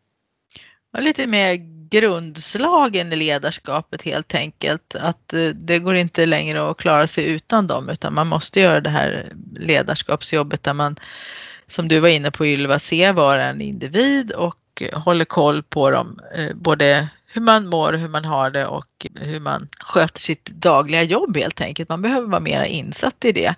Och 0.93 1.03
lite 1.03 1.27
mer 1.27 1.55
grundslagen 1.89 3.13
i 3.13 3.15
ledarskapet 3.15 4.01
helt 4.01 4.36
enkelt. 4.36 4.95
Att 4.95 5.34
eh, 5.34 5.48
det 5.50 5.79
går 5.79 5.95
inte 5.95 6.25
längre 6.25 6.69
att 6.69 6.77
klara 6.77 7.07
sig 7.07 7.25
utan 7.25 7.67
dem 7.67 7.89
utan 7.89 8.13
man 8.13 8.27
måste 8.27 8.60
göra 8.60 8.81
det 8.81 8.89
här 8.89 9.31
ledarskapsjobbet 9.55 10.63
där 10.63 10.74
man 10.74 10.95
som 11.67 11.88
du 11.88 12.00
var 12.00 12.10
inne 12.10 12.31
på 12.31 12.45
Ylva, 12.45 12.79
ser 12.79 13.13
var 13.13 13.39
en 13.39 13.62
individ 13.62 14.31
och 14.31 14.84
håller 14.93 15.25
koll 15.25 15.63
på 15.63 15.89
dem, 15.89 16.19
eh, 16.36 16.55
både 16.55 17.10
hur 17.36 17.42
man 17.42 17.68
mår, 17.68 17.94
hur 17.94 18.08
man 18.08 18.25
har 18.25 18.51
det 18.51 18.68
och 18.68 19.08
hur 19.15 19.39
man 19.39 19.68
sköter 19.80 20.20
sitt 20.20 20.46
dagliga 20.46 21.04
jobb 21.04 21.38
helt 21.38 21.62
enkelt. 21.62 21.89
Man 21.89 22.01
behöver 22.01 22.27
vara 22.27 22.39
mer 22.39 22.63
insatt 22.63 23.25
i 23.25 23.32
det. 23.32 23.56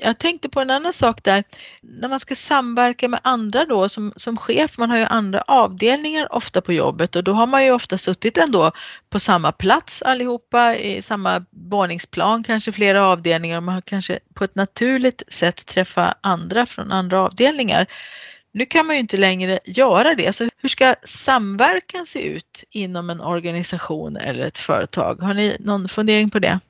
Jag 0.00 0.18
tänkte 0.18 0.48
på 0.48 0.60
en 0.60 0.70
annan 0.70 0.92
sak 0.92 1.24
där. 1.24 1.44
När 1.82 2.08
man 2.08 2.20
ska 2.20 2.34
samverka 2.34 3.08
med 3.08 3.20
andra 3.24 3.64
då 3.64 3.88
som, 3.88 4.12
som 4.16 4.36
chef, 4.36 4.78
man 4.78 4.90
har 4.90 4.98
ju 4.98 5.04
andra 5.04 5.40
avdelningar 5.46 6.34
ofta 6.34 6.60
på 6.60 6.72
jobbet 6.72 7.16
och 7.16 7.24
då 7.24 7.32
har 7.32 7.46
man 7.46 7.64
ju 7.64 7.70
ofta 7.70 7.98
suttit 7.98 8.38
ändå 8.38 8.72
på 9.10 9.20
samma 9.20 9.52
plats 9.52 10.02
allihopa 10.02 10.76
i 10.76 11.02
samma 11.02 11.44
våningsplan, 11.50 12.44
kanske 12.44 12.72
flera 12.72 13.06
avdelningar 13.06 13.56
och 13.56 13.62
man 13.62 13.74
har 13.74 13.82
kanske 13.82 14.18
på 14.34 14.44
ett 14.44 14.54
naturligt 14.54 15.22
sätt 15.28 15.66
träffa 15.66 16.14
andra 16.20 16.66
från 16.66 16.92
andra 16.92 17.20
avdelningar. 17.20 17.86
Nu 18.52 18.66
kan 18.66 18.86
man 18.86 18.96
ju 18.96 19.00
inte 19.00 19.16
längre 19.16 19.58
göra 19.64 20.14
det, 20.14 20.32
så 20.32 20.48
hur 20.56 20.68
ska 20.68 20.94
samverkan 21.04 22.06
se 22.06 22.22
ut 22.22 22.64
inom 22.70 23.10
en 23.10 23.20
organisation 23.20 24.16
eller 24.16 24.42
ett 24.42 24.58
företag? 24.58 25.20
Har 25.20 25.34
ni 25.34 25.56
någon 25.60 25.88
fundering 25.88 26.30
på 26.30 26.38
det? 26.38 26.60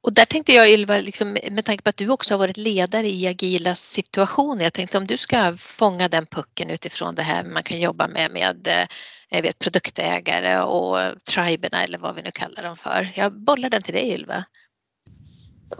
Och 0.00 0.14
där 0.14 0.24
tänkte 0.24 0.52
jag 0.52 0.70
Ylva, 0.70 0.98
liksom, 0.98 1.32
med 1.50 1.64
tanke 1.64 1.82
på 1.82 1.88
att 1.88 1.96
du 1.96 2.08
också 2.08 2.34
har 2.34 2.38
varit 2.38 2.56
ledare 2.56 3.08
i 3.08 3.26
agila 3.26 3.74
situationer, 3.74 4.64
jag 4.64 4.72
tänkte 4.72 4.98
om 4.98 5.06
du 5.06 5.16
ska 5.16 5.56
fånga 5.56 6.08
den 6.08 6.26
pucken 6.26 6.70
utifrån 6.70 7.14
det 7.14 7.22
här 7.22 7.44
man 7.44 7.62
kan 7.62 7.80
jobba 7.80 8.08
med 8.08 8.30
med 8.30 8.66
eh, 8.66 8.86
jag 9.28 9.42
vet, 9.42 9.58
produktägare 9.58 10.60
och 10.60 10.98
triberna 11.34 11.84
eller 11.84 11.98
vad 11.98 12.14
vi 12.14 12.22
nu 12.22 12.30
kallar 12.30 12.62
dem 12.62 12.76
för. 12.76 13.12
Jag 13.14 13.32
bollar 13.32 13.70
den 13.70 13.82
till 13.82 13.94
dig 13.94 14.12
Ylva. 14.12 14.44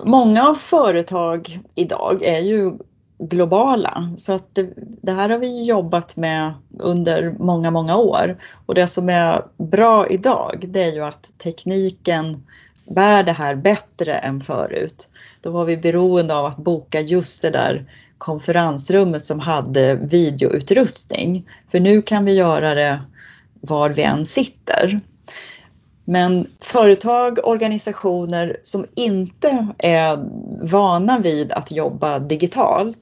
Många 0.04 0.54
företag 0.54 1.60
idag 1.74 2.22
är 2.22 2.40
ju 2.40 2.72
globala 3.18 4.12
så 4.16 4.32
att 4.32 4.54
det, 4.54 4.68
det, 4.76 5.12
här 5.12 5.28
har 5.28 5.38
vi 5.38 5.64
jobbat 5.64 6.16
med 6.16 6.52
under 6.78 7.34
många, 7.38 7.70
många 7.70 7.96
år 7.96 8.36
och 8.66 8.74
det 8.74 8.86
som 8.86 9.08
är 9.08 9.44
bra 9.56 10.06
idag 10.06 10.64
det 10.68 10.84
är 10.84 10.92
ju 10.92 11.04
att 11.04 11.32
tekniken 11.38 12.46
bär 12.86 13.22
det 13.22 13.32
här 13.32 13.54
bättre 13.54 14.14
än 14.14 14.40
förut. 14.40 15.08
Då 15.40 15.50
var 15.50 15.64
vi 15.64 15.76
beroende 15.76 16.36
av 16.36 16.44
att 16.44 16.56
boka 16.56 17.00
just 17.00 17.42
det 17.42 17.50
där 17.50 17.84
konferensrummet 18.18 19.24
som 19.24 19.40
hade 19.40 19.94
videoutrustning. 19.94 21.48
För 21.70 21.80
nu 21.80 22.02
kan 22.02 22.24
vi 22.24 22.34
göra 22.34 22.74
det 22.74 23.00
var 23.60 23.90
vi 23.90 24.02
än 24.02 24.26
sitter. 24.26 25.00
Men 26.04 26.46
företag, 26.60 27.38
organisationer 27.44 28.56
som 28.62 28.86
inte 28.94 29.66
är 29.78 30.18
vana 30.66 31.18
vid 31.18 31.52
att 31.52 31.70
jobba 31.70 32.18
digitalt, 32.18 32.98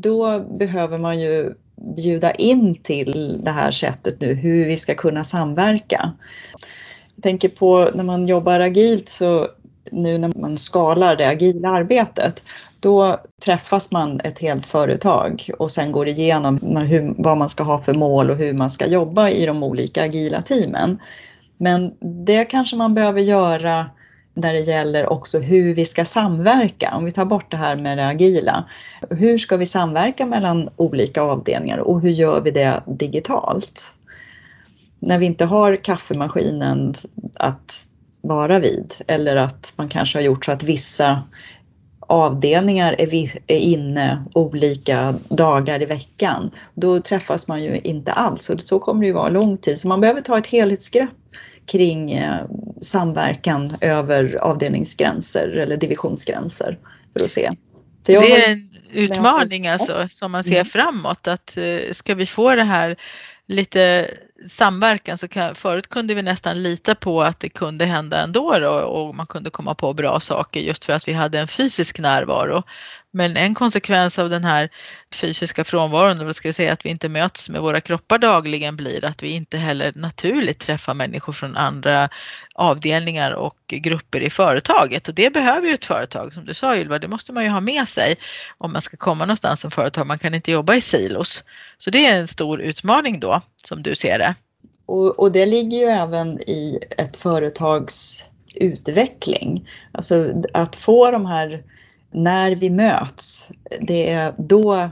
då 0.00 0.40
behöver 0.40 0.98
man 0.98 1.20
ju 1.20 1.54
bjuda 1.96 2.32
in 2.32 2.74
till 2.82 3.40
det 3.44 3.50
här 3.50 3.70
sättet 3.70 4.20
nu, 4.20 4.34
hur 4.34 4.64
vi 4.64 4.76
ska 4.76 4.94
kunna 4.94 5.24
samverka. 5.24 6.12
Jag 7.14 7.22
tänker 7.22 7.48
på 7.48 7.90
när 7.94 8.04
man 8.04 8.28
jobbar 8.28 8.60
agilt 8.60 9.08
så 9.08 9.48
nu 9.90 10.18
när 10.18 10.32
man 10.40 10.56
skalar 10.56 11.16
det 11.16 11.28
agila 11.28 11.68
arbetet 11.68 12.42
då 12.80 13.20
träffas 13.44 13.90
man 13.90 14.20
ett 14.20 14.38
helt 14.38 14.66
företag 14.66 15.50
och 15.58 15.70
sen 15.70 15.92
går 15.92 16.08
igenom 16.08 16.76
hur, 16.76 17.14
vad 17.18 17.38
man 17.38 17.48
ska 17.48 17.62
ha 17.62 17.78
för 17.78 17.94
mål 17.94 18.30
och 18.30 18.36
hur 18.36 18.52
man 18.52 18.70
ska 18.70 18.86
jobba 18.86 19.30
i 19.30 19.46
de 19.46 19.62
olika 19.62 20.04
agila 20.04 20.42
teamen. 20.42 20.98
Men 21.56 21.94
det 22.26 22.44
kanske 22.44 22.76
man 22.76 22.94
behöver 22.94 23.20
göra 23.20 23.86
när 24.38 24.52
det 24.52 24.60
gäller 24.60 25.12
också 25.12 25.38
hur 25.38 25.74
vi 25.74 25.84
ska 25.84 26.04
samverka. 26.04 26.94
Om 26.96 27.04
vi 27.04 27.12
tar 27.12 27.24
bort 27.24 27.50
det 27.50 27.56
här 27.56 27.76
med 27.76 27.98
det 27.98 28.06
agila. 28.06 28.64
Hur 29.10 29.38
ska 29.38 29.56
vi 29.56 29.66
samverka 29.66 30.26
mellan 30.26 30.68
olika 30.76 31.22
avdelningar 31.22 31.78
och 31.78 32.00
hur 32.00 32.10
gör 32.10 32.40
vi 32.40 32.50
det 32.50 32.82
digitalt? 32.86 33.94
när 34.98 35.18
vi 35.18 35.26
inte 35.26 35.44
har 35.44 35.76
kaffemaskinen 35.76 36.94
att 37.34 37.84
vara 38.20 38.58
vid 38.58 38.94
eller 39.06 39.36
att 39.36 39.72
man 39.76 39.88
kanske 39.88 40.18
har 40.18 40.22
gjort 40.22 40.44
så 40.44 40.52
att 40.52 40.62
vissa 40.62 41.22
avdelningar 42.00 42.96
är, 42.98 43.30
inne 43.48 44.24
olika 44.34 45.14
dagar 45.28 45.82
i 45.82 45.84
veckan, 45.84 46.50
då 46.74 47.00
träffas 47.00 47.48
man 47.48 47.62
ju 47.62 47.76
inte 47.78 48.12
alls 48.12 48.50
och 48.50 48.60
så 48.60 48.78
kommer 48.78 49.00
det 49.00 49.06
ju 49.06 49.12
vara 49.12 49.28
lång 49.28 49.56
tid. 49.56 49.78
Så 49.78 49.88
man 49.88 50.00
behöver 50.00 50.20
ta 50.20 50.38
ett 50.38 50.46
helhetsgrepp 50.46 51.10
kring 51.68 52.12
eh, 52.12 52.44
samverkan 52.80 53.76
över 53.80 54.34
avdelningsgränser 54.34 55.48
eller 55.48 55.76
divisionsgränser 55.76 56.78
för 57.12 57.24
att 57.24 57.30
se. 57.30 57.50
det 58.02 58.14
är 58.14 58.52
en 58.52 58.68
utmaning 58.92 59.68
alltså 59.68 60.08
som 60.10 60.32
man 60.32 60.44
ser 60.44 60.52
mm. 60.52 60.66
framåt 60.66 61.28
att 61.28 61.56
eh, 61.56 61.92
ska 61.92 62.14
vi 62.14 62.26
få 62.26 62.54
det 62.54 62.62
här 62.62 62.96
lite 63.46 64.10
samverkan 64.46 65.18
så 65.18 65.28
kan, 65.28 65.54
förut 65.54 65.88
kunde 65.88 66.14
vi 66.14 66.22
nästan 66.22 66.62
lita 66.62 66.94
på 66.94 67.22
att 67.22 67.40
det 67.40 67.48
kunde 67.48 67.84
hända 67.84 68.22
ändå 68.22 68.58
då, 68.58 68.70
och 68.70 69.14
man 69.14 69.26
kunde 69.26 69.50
komma 69.50 69.74
på 69.74 69.92
bra 69.92 70.20
saker 70.20 70.60
just 70.60 70.84
för 70.84 70.92
att 70.92 71.08
vi 71.08 71.12
hade 71.12 71.38
en 71.38 71.48
fysisk 71.48 71.98
närvaro. 71.98 72.62
Men 73.10 73.36
en 73.36 73.54
konsekvens 73.54 74.18
av 74.18 74.30
den 74.30 74.44
här 74.44 74.68
fysiska 75.14 75.64
frånvaron, 75.64 76.20
eller 76.20 76.32
ska 76.32 76.48
vi 76.48 76.52
säga 76.52 76.72
att 76.72 76.84
vi 76.84 76.90
inte 76.90 77.08
möts 77.08 77.48
med 77.48 77.60
våra 77.60 77.80
kroppar 77.80 78.18
dagligen, 78.18 78.76
blir 78.76 79.04
att 79.04 79.22
vi 79.22 79.28
inte 79.28 79.58
heller 79.58 79.92
naturligt 79.96 80.58
träffar 80.58 80.94
människor 80.94 81.32
från 81.32 81.56
andra 81.56 82.08
avdelningar 82.54 83.30
och 83.30 83.56
grupper 83.66 84.20
i 84.20 84.30
företaget. 84.30 85.08
Och 85.08 85.14
det 85.14 85.30
behöver 85.30 85.68
ju 85.68 85.74
ett 85.74 85.84
företag, 85.84 86.34
som 86.34 86.44
du 86.44 86.54
sa 86.54 86.76
Ylva, 86.76 86.98
det 86.98 87.08
måste 87.08 87.32
man 87.32 87.44
ju 87.44 87.50
ha 87.50 87.60
med 87.60 87.88
sig 87.88 88.16
om 88.58 88.72
man 88.72 88.82
ska 88.82 88.96
komma 88.96 89.24
någonstans 89.24 89.60
som 89.60 89.70
företag. 89.70 90.06
Man 90.06 90.18
kan 90.18 90.34
inte 90.34 90.52
jobba 90.52 90.74
i 90.74 90.80
silos. 90.80 91.44
Så 91.78 91.90
det 91.90 92.06
är 92.06 92.20
en 92.20 92.28
stor 92.28 92.60
utmaning 92.60 93.20
då, 93.20 93.42
som 93.56 93.82
du 93.82 93.94
ser 93.94 94.18
det. 94.18 94.34
Och, 94.86 95.18
och 95.18 95.32
det 95.32 95.46
ligger 95.46 95.78
ju 95.78 95.84
även 95.84 96.40
i 96.40 96.78
ett 96.98 97.16
företags 97.16 98.26
utveckling. 98.54 99.68
Alltså 99.92 100.32
att 100.52 100.76
få 100.76 101.10
de 101.10 101.26
här 101.26 101.62
när 102.10 102.54
vi 102.54 102.70
möts, 102.70 103.50
det 103.80 104.10
är 104.10 104.34
då 104.38 104.90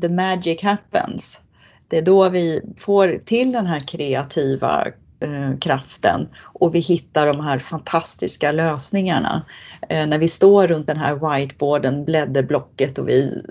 the 0.00 0.08
magic 0.08 0.62
happens. 0.62 1.40
Det 1.88 1.98
är 1.98 2.02
då 2.02 2.28
vi 2.28 2.60
får 2.76 3.16
till 3.24 3.52
den 3.52 3.66
här 3.66 3.80
kreativa 3.80 4.86
eh, 5.20 5.58
kraften 5.60 6.28
och 6.42 6.74
vi 6.74 6.78
hittar 6.78 7.26
de 7.26 7.40
här 7.40 7.58
fantastiska 7.58 8.52
lösningarna. 8.52 9.46
Eh, 9.88 10.06
när 10.06 10.18
vi 10.18 10.28
står 10.28 10.66
runt 10.66 10.86
den 10.86 10.96
här 10.96 11.14
whiteboarden, 11.14 12.04
blädderblocket 12.04 12.98
och 12.98 13.08
vi 13.08 13.42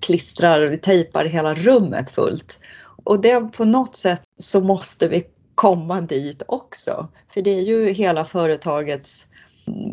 klistrar, 0.00 0.60
vi 0.60 0.78
tejpar 0.78 1.24
hela 1.24 1.54
rummet 1.54 2.10
fullt. 2.10 2.60
Och 3.04 3.20
det 3.20 3.40
på 3.40 3.64
något 3.64 3.96
sätt 3.96 4.22
så 4.36 4.60
måste 4.60 5.08
vi 5.08 5.24
komma 5.54 6.00
dit 6.00 6.42
också. 6.48 7.08
För 7.34 7.42
det 7.42 7.50
är 7.50 7.62
ju 7.62 7.90
hela 7.90 8.24
företagets 8.24 9.26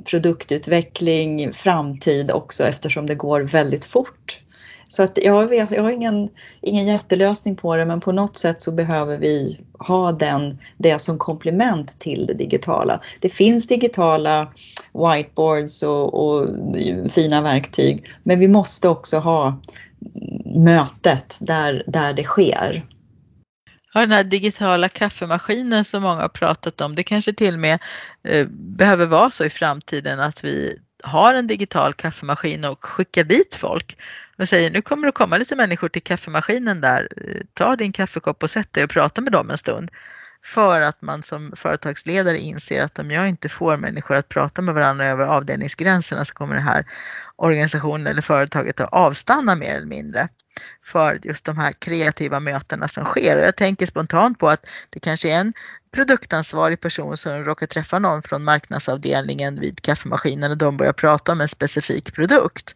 produktutveckling, 0.06 1.54
framtid 1.54 2.32
också 2.32 2.64
eftersom 2.64 3.06
det 3.06 3.16
går 3.16 3.42
väldigt 3.42 3.86
fort. 3.86 4.42
Så 4.88 5.04
att 5.04 5.20
jag, 5.24 5.48
vet, 5.48 5.72
jag 5.72 5.84
har 5.84 5.92
ingen, 5.92 6.30
ingen 6.62 6.86
jättelösning 6.86 7.56
på 7.56 7.76
det 7.76 7.86
men 7.86 8.00
på 8.00 8.12
något 8.12 8.38
sätt 8.38 8.62
så 8.62 8.72
behöver 8.72 9.18
vi 9.18 9.60
ha 9.80 10.12
den, 10.12 10.58
det 10.78 11.00
som 11.00 11.18
komplement 11.18 12.00
till 12.00 12.26
det 12.26 12.34
digitala. 12.34 13.02
Det 13.20 13.30
finns 13.30 13.68
digitala 13.68 14.48
whiteboards 14.94 15.84
och, 15.84 16.14
och 16.14 16.48
fina 17.12 17.42
verktyg 17.42 18.06
men 18.24 18.40
vi 18.40 18.48
måste 18.48 18.90
också 18.90 19.18
ha 19.18 19.62
mötet 20.46 21.38
där, 21.42 21.84
där 21.88 22.14
det 22.14 22.24
sker. 22.24 22.84
Ja, 23.98 24.02
den 24.02 24.12
här 24.12 24.24
digitala 24.24 24.90
kaffemaskinen 24.90 25.86
som 25.86 26.04
många 26.04 26.22
har 26.22 26.30
pratat 26.30 26.82
om, 26.82 26.96
det 26.96 27.04
kanske 27.04 27.34
till 27.34 27.54
och 27.54 27.60
med 27.60 27.80
eh, 28.24 28.48
behöver 28.50 29.06
vara 29.06 29.30
så 29.30 29.46
i 29.46 29.50
framtiden 29.50 30.20
att 30.20 30.44
vi 30.44 30.80
har 31.04 31.34
en 31.34 31.48
digital 31.48 31.94
kaffemaskin 31.94 32.66
och 32.66 32.86
skickar 32.86 33.24
dit 33.24 33.56
folk 33.56 33.98
och 34.38 34.50
säger 34.50 34.72
nu 34.72 34.82
kommer 34.82 35.06
det 35.06 35.12
komma 35.12 35.38
lite 35.38 35.56
människor 35.56 35.90
till 35.90 36.04
kaffemaskinen 36.04 36.82
där, 36.82 37.08
eh, 37.18 37.42
ta 37.54 37.76
din 37.76 37.92
kaffekopp 37.92 38.44
och 38.44 38.52
sätt 38.52 38.74
dig 38.74 38.84
och 38.84 38.90
prata 38.90 39.22
med 39.22 39.32
dem 39.32 39.50
en 39.50 39.58
stund. 39.58 39.92
För 40.48 40.82
att 40.82 41.02
man 41.02 41.24
som 41.24 41.54
företagsledare 41.56 42.38
inser 42.38 42.84
att 42.84 43.00
om 43.00 43.12
jag 43.12 43.30
inte 43.30 43.50
får 43.50 43.78
människor 43.78 44.16
att 44.16 44.30
prata 44.30 44.62
med 44.62 44.76
varandra 44.76 45.08
över 45.08 45.26
avdelningsgränserna 45.26 46.26
så 46.26 46.34
kommer 46.34 46.56
den 46.56 46.64
här 46.64 46.86
organisationen 47.36 48.08
eller 48.08 48.22
företaget 48.22 48.80
att 48.80 48.94
avstanna 48.94 49.56
mer 49.56 49.76
eller 49.76 49.86
mindre 49.86 50.30
för 50.84 51.18
just 51.24 51.46
de 51.46 51.58
här 51.58 51.72
kreativa 51.72 52.40
mötena 52.40 52.88
som 52.88 53.06
sker. 53.06 53.38
Och 53.38 53.44
jag 53.44 53.56
tänker 53.56 53.86
spontant 53.86 54.40
på 54.40 54.50
att 54.50 54.66
det 54.90 55.00
kanske 55.00 55.32
är 55.32 55.40
en 55.40 55.54
produktansvarig 55.94 56.82
person 56.82 57.18
som 57.18 57.44
råkar 57.44 57.68
träffa 57.68 58.00
någon 58.00 58.24
från 58.24 58.44
marknadsavdelningen 58.44 59.60
vid 59.60 59.82
kaffemaskinen 59.82 60.52
och 60.52 60.58
de 60.58 60.78
börjar 60.78 60.94
prata 60.94 61.32
om 61.32 61.42
en 61.42 61.48
specifik 61.48 62.14
produkt. 62.14 62.76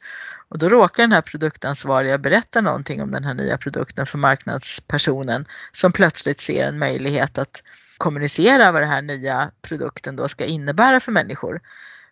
Och 0.52 0.58
då 0.58 0.70
råkar 0.70 1.04
den 1.04 1.12
här 1.12 1.22
produktansvariga 1.22 2.18
berätta 2.18 2.62
någonting 2.62 3.02
om 3.02 3.12
den 3.12 3.24
här 3.24 3.34
nya 3.34 3.58
produkten 3.58 4.06
för 4.06 4.18
marknadspersonen 4.18 5.46
som 5.72 5.92
plötsligt 5.92 6.42
ser 6.42 6.66
en 6.66 6.80
möjlighet 6.80 7.38
att 7.38 7.64
kommunicera 7.98 8.72
vad 8.72 8.82
den 8.82 8.90
här 8.90 9.02
nya 9.02 9.52
produkten 9.62 10.16
då 10.16 10.28
ska 10.28 10.46
innebära 10.46 11.00
för 11.00 11.12
människor. 11.12 11.62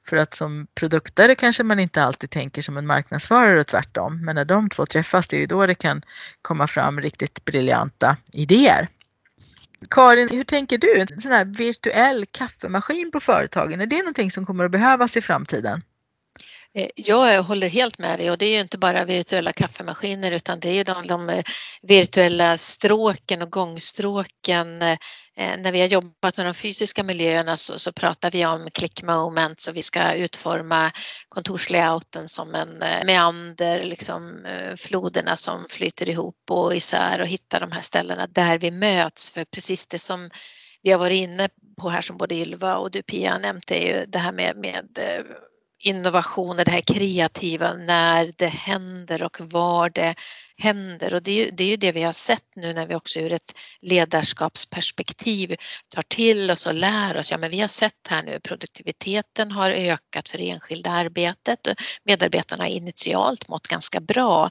För 0.07 0.17
att 0.17 0.33
som 0.33 0.67
produktare 0.75 1.35
kanske 1.35 1.63
man 1.63 1.79
inte 1.79 2.03
alltid 2.03 2.29
tänker 2.29 2.61
som 2.61 2.77
en 2.77 2.87
marknadsförare 2.87 3.59
och 3.59 3.67
tvärtom. 3.67 4.25
Men 4.25 4.35
när 4.35 4.45
de 4.45 4.69
två 4.69 4.85
träffas 4.85 5.27
det 5.27 5.35
är 5.35 5.39
ju 5.39 5.47
då 5.47 5.65
det 5.65 5.75
kan 5.75 6.01
komma 6.41 6.67
fram 6.67 7.01
riktigt 7.01 7.45
briljanta 7.45 8.17
idéer. 8.31 8.87
Karin, 9.89 10.29
hur 10.29 10.43
tänker 10.43 10.77
du? 10.77 10.99
En 10.99 11.21
sån 11.21 11.31
här 11.31 11.45
virtuell 11.45 12.25
kaffemaskin 12.31 13.11
på 13.11 13.19
företagen, 13.19 13.81
är 13.81 13.85
det 13.85 13.97
någonting 13.97 14.31
som 14.31 14.45
kommer 14.45 14.65
att 14.65 14.71
behövas 14.71 15.17
i 15.17 15.21
framtiden? 15.21 15.81
Eh, 16.75 16.89
jag 16.95 17.43
håller 17.43 17.69
helt 17.69 17.99
med 17.99 18.19
dig 18.19 18.31
och 18.31 18.37
det 18.37 18.45
är 18.45 18.53
ju 18.53 18.59
inte 18.59 18.77
bara 18.77 19.05
virtuella 19.05 19.53
kaffemaskiner 19.53 20.31
utan 20.31 20.59
det 20.59 20.69
är 20.69 20.73
ju 20.73 20.83
de, 20.83 21.07
de 21.07 21.29
eh, 21.29 21.43
virtuella 21.81 22.57
stråken 22.57 23.41
och 23.41 23.51
gångstråken. 23.51 24.81
Eh, 24.81 24.97
när 25.35 25.71
vi 25.71 25.79
har 25.81 25.87
jobbat 25.87 26.37
med 26.37 26.45
de 26.45 26.53
fysiska 26.53 27.03
miljöerna 27.03 27.57
så, 27.57 27.79
så 27.79 27.91
pratar 27.91 28.31
vi 28.31 28.45
om 28.45 28.69
click 28.71 29.03
moments 29.03 29.67
och 29.67 29.75
vi 29.75 29.81
ska 29.81 30.13
utforma 30.13 30.91
kontorslayouten 31.29 32.29
som 32.29 32.55
en 32.55 32.83
meander, 33.05 33.83
liksom 33.83 34.47
floderna 34.77 35.35
som 35.35 35.65
flyter 35.69 36.09
ihop 36.09 36.35
och 36.49 36.75
isär 36.75 37.21
och 37.21 37.27
hitta 37.27 37.59
de 37.59 37.71
här 37.71 37.81
ställena 37.81 38.27
där 38.27 38.57
vi 38.57 38.71
möts 38.71 39.29
för 39.31 39.45
precis 39.45 39.87
det 39.87 39.99
som 39.99 40.29
vi 40.81 40.91
har 40.91 40.99
varit 40.99 41.21
inne 41.21 41.49
på 41.81 41.89
här 41.89 42.01
som 42.01 42.17
både 42.17 42.35
Ylva 42.35 42.77
och 42.77 42.91
du 42.91 43.03
Pia 43.03 43.31
har 43.31 43.39
nämnt 43.39 43.71
är 43.71 43.87
ju 43.87 44.05
det 44.05 44.19
här 44.19 44.31
med, 44.31 44.57
med 44.57 44.99
innovationer, 45.79 46.65
det 46.65 46.71
här 46.71 46.81
kreativa, 46.81 47.73
när 47.73 48.31
det 48.37 48.47
händer 48.47 49.23
och 49.23 49.41
var 49.41 49.89
det 49.89 50.15
händer. 50.57 51.13
Och 51.13 51.23
det 51.23 51.31
är, 51.31 51.45
ju, 51.45 51.51
det 51.51 51.63
är 51.63 51.67
ju 51.67 51.77
det 51.77 51.91
vi 51.91 52.03
har 52.03 52.13
sett 52.13 52.55
nu 52.55 52.73
när 52.73 52.87
vi 52.87 52.95
också 52.95 53.19
ur 53.19 53.31
ett 53.31 53.59
ledarskapsperspektiv 53.81 55.55
tar 55.95 56.01
till 56.01 56.51
oss 56.51 56.65
och 56.65 56.73
lär 56.73 57.17
oss. 57.17 57.31
Ja, 57.31 57.37
men 57.37 57.51
vi 57.51 57.59
har 57.59 57.67
sett 57.67 58.07
här 58.09 58.23
nu 58.23 58.39
produktiviteten 58.39 59.51
har 59.51 59.71
ökat 59.71 60.29
för 60.29 60.37
det 60.37 60.49
enskilda 60.49 60.89
arbetet. 60.89 61.59
Medarbetarna 62.03 62.63
har 62.63 62.69
initialt 62.69 63.47
mått 63.47 63.67
ganska 63.67 63.99
bra. 63.99 64.49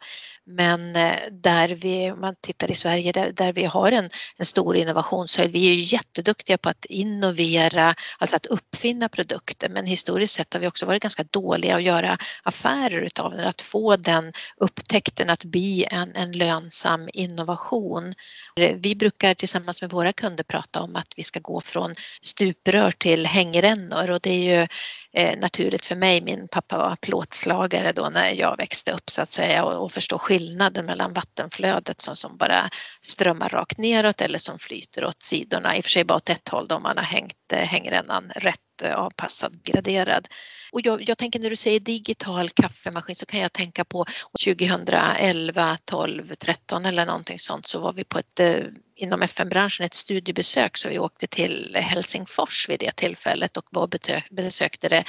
Men 0.50 0.96
eh, 0.96 1.16
där 1.30 1.68
vi, 1.68 2.11
om 2.11 2.20
man 2.20 2.34
tittar 2.40 2.70
i 2.70 2.74
Sverige, 2.74 3.12
där, 3.12 3.32
där 3.32 3.52
vi 3.52 3.64
har 3.64 3.92
en, 3.92 4.11
en 4.37 4.46
stor 4.46 4.76
innovationshöjd, 4.76 5.52
vi 5.52 5.68
är 5.68 5.72
ju 5.72 5.82
jätteduktiga 5.82 6.58
på 6.58 6.68
att 6.68 6.84
innovera, 6.84 7.94
alltså 8.18 8.37
att 8.37 8.46
uppfinna 8.46 9.08
produkter, 9.08 9.68
men 9.68 9.87
historiskt 9.87 10.34
sett 10.34 10.54
har 10.54 10.61
vi 10.61 10.66
också 10.66 10.87
varit 10.87 11.02
ganska 11.02 11.24
dåliga 11.30 11.76
att 11.76 11.82
göra 11.82 12.18
affärer 12.42 13.00
utav 13.00 13.32
den, 13.32 13.46
att 13.46 13.62
få 13.62 13.96
den 13.96 14.32
upptäckten 14.56 15.30
att 15.30 15.44
bli 15.44 15.87
en, 15.90 16.16
en 16.16 16.32
lönsam 16.32 17.08
innovation. 17.12 18.14
Eh, 18.61 18.76
vi 18.76 18.96
brukar 18.96 19.34
tillsammans 19.34 19.82
med 19.82 19.90
våra 19.90 20.12
kunder 20.12 20.44
prata 20.44 20.80
om 20.80 20.96
att 20.96 21.12
vi 21.16 21.22
ska 21.22 21.40
gå 21.40 21.61
från 21.61 21.94
stuprör 22.22 22.90
till 22.90 23.26
hängrännor 23.26 24.11
och 24.11 24.20
det 24.20 24.30
är 24.30 24.61
ju 24.61 24.68
eh, 25.16 25.38
naturligt 25.38 25.86
för 25.86 25.96
mig. 25.96 26.20
Min 26.20 26.48
pappa 26.48 26.78
var 26.78 26.96
plåtslagare 26.96 27.92
då 27.92 28.08
när 28.12 28.30
jag 28.30 28.56
växte 28.56 28.92
upp 28.92 29.10
så 29.10 29.22
att 29.22 29.30
säga 29.30 29.64
och, 29.64 29.84
och 29.84 29.92
förstå 29.92 30.18
skillnaden 30.18 30.86
mellan 30.86 31.12
vattenflödet 31.12 32.00
som, 32.00 32.16
som 32.16 32.36
bara 32.36 32.70
strömmar 33.02 33.48
rakt 33.48 33.78
neråt 33.78 34.20
eller 34.20 34.38
som 34.38 34.58
flyter 34.58 35.04
åt 35.04 35.22
sidorna. 35.22 35.76
I 35.76 35.80
och 35.80 35.84
för 35.84 35.90
sig 35.90 36.04
bara 36.04 36.16
åt 36.16 36.30
ett 36.30 36.48
håll 36.48 36.68
då 36.68 36.74
om 36.74 36.82
man 36.82 36.98
har 36.98 37.04
hängt 37.04 37.52
eh, 37.52 37.58
hängrännan 37.58 38.32
rätt 38.36 38.60
Eh, 38.82 38.94
avpassad, 38.94 39.62
graderad. 39.64 40.28
Och 40.72 40.80
jag, 40.84 41.08
jag, 41.08 41.18
tänker 41.18 41.38
när 41.38 41.50
du 41.50 41.56
säger 41.56 41.80
digital 41.80 42.48
kaffemaskin 42.48 43.16
så 43.16 43.26
kan 43.26 43.40
jag 43.40 43.52
tänka 43.52 43.84
på 43.84 44.06
2011, 44.44 45.78
12, 45.84 46.34
13 46.34 46.86
eller 46.86 47.06
någonting 47.06 47.38
sånt 47.38 47.66
så 47.66 47.78
var 47.78 47.92
vi 47.92 48.04
på 48.04 48.18
ett 48.18 48.40
eh, 48.40 48.60
inom 48.96 49.22
FN-branschen 49.22 49.86
ett 49.86 49.94
studiebesök 49.94 50.76
så 50.76 50.88
vi 50.88 50.98
åkte 50.98 51.26
till 51.26 51.76
Helsingfors 51.80 52.68
vid 52.68 52.80
det 52.80 52.96
tillfället 52.96 53.56
och 53.56 53.66
var 53.70 53.88
besökte 54.30 54.88
det 54.88 55.04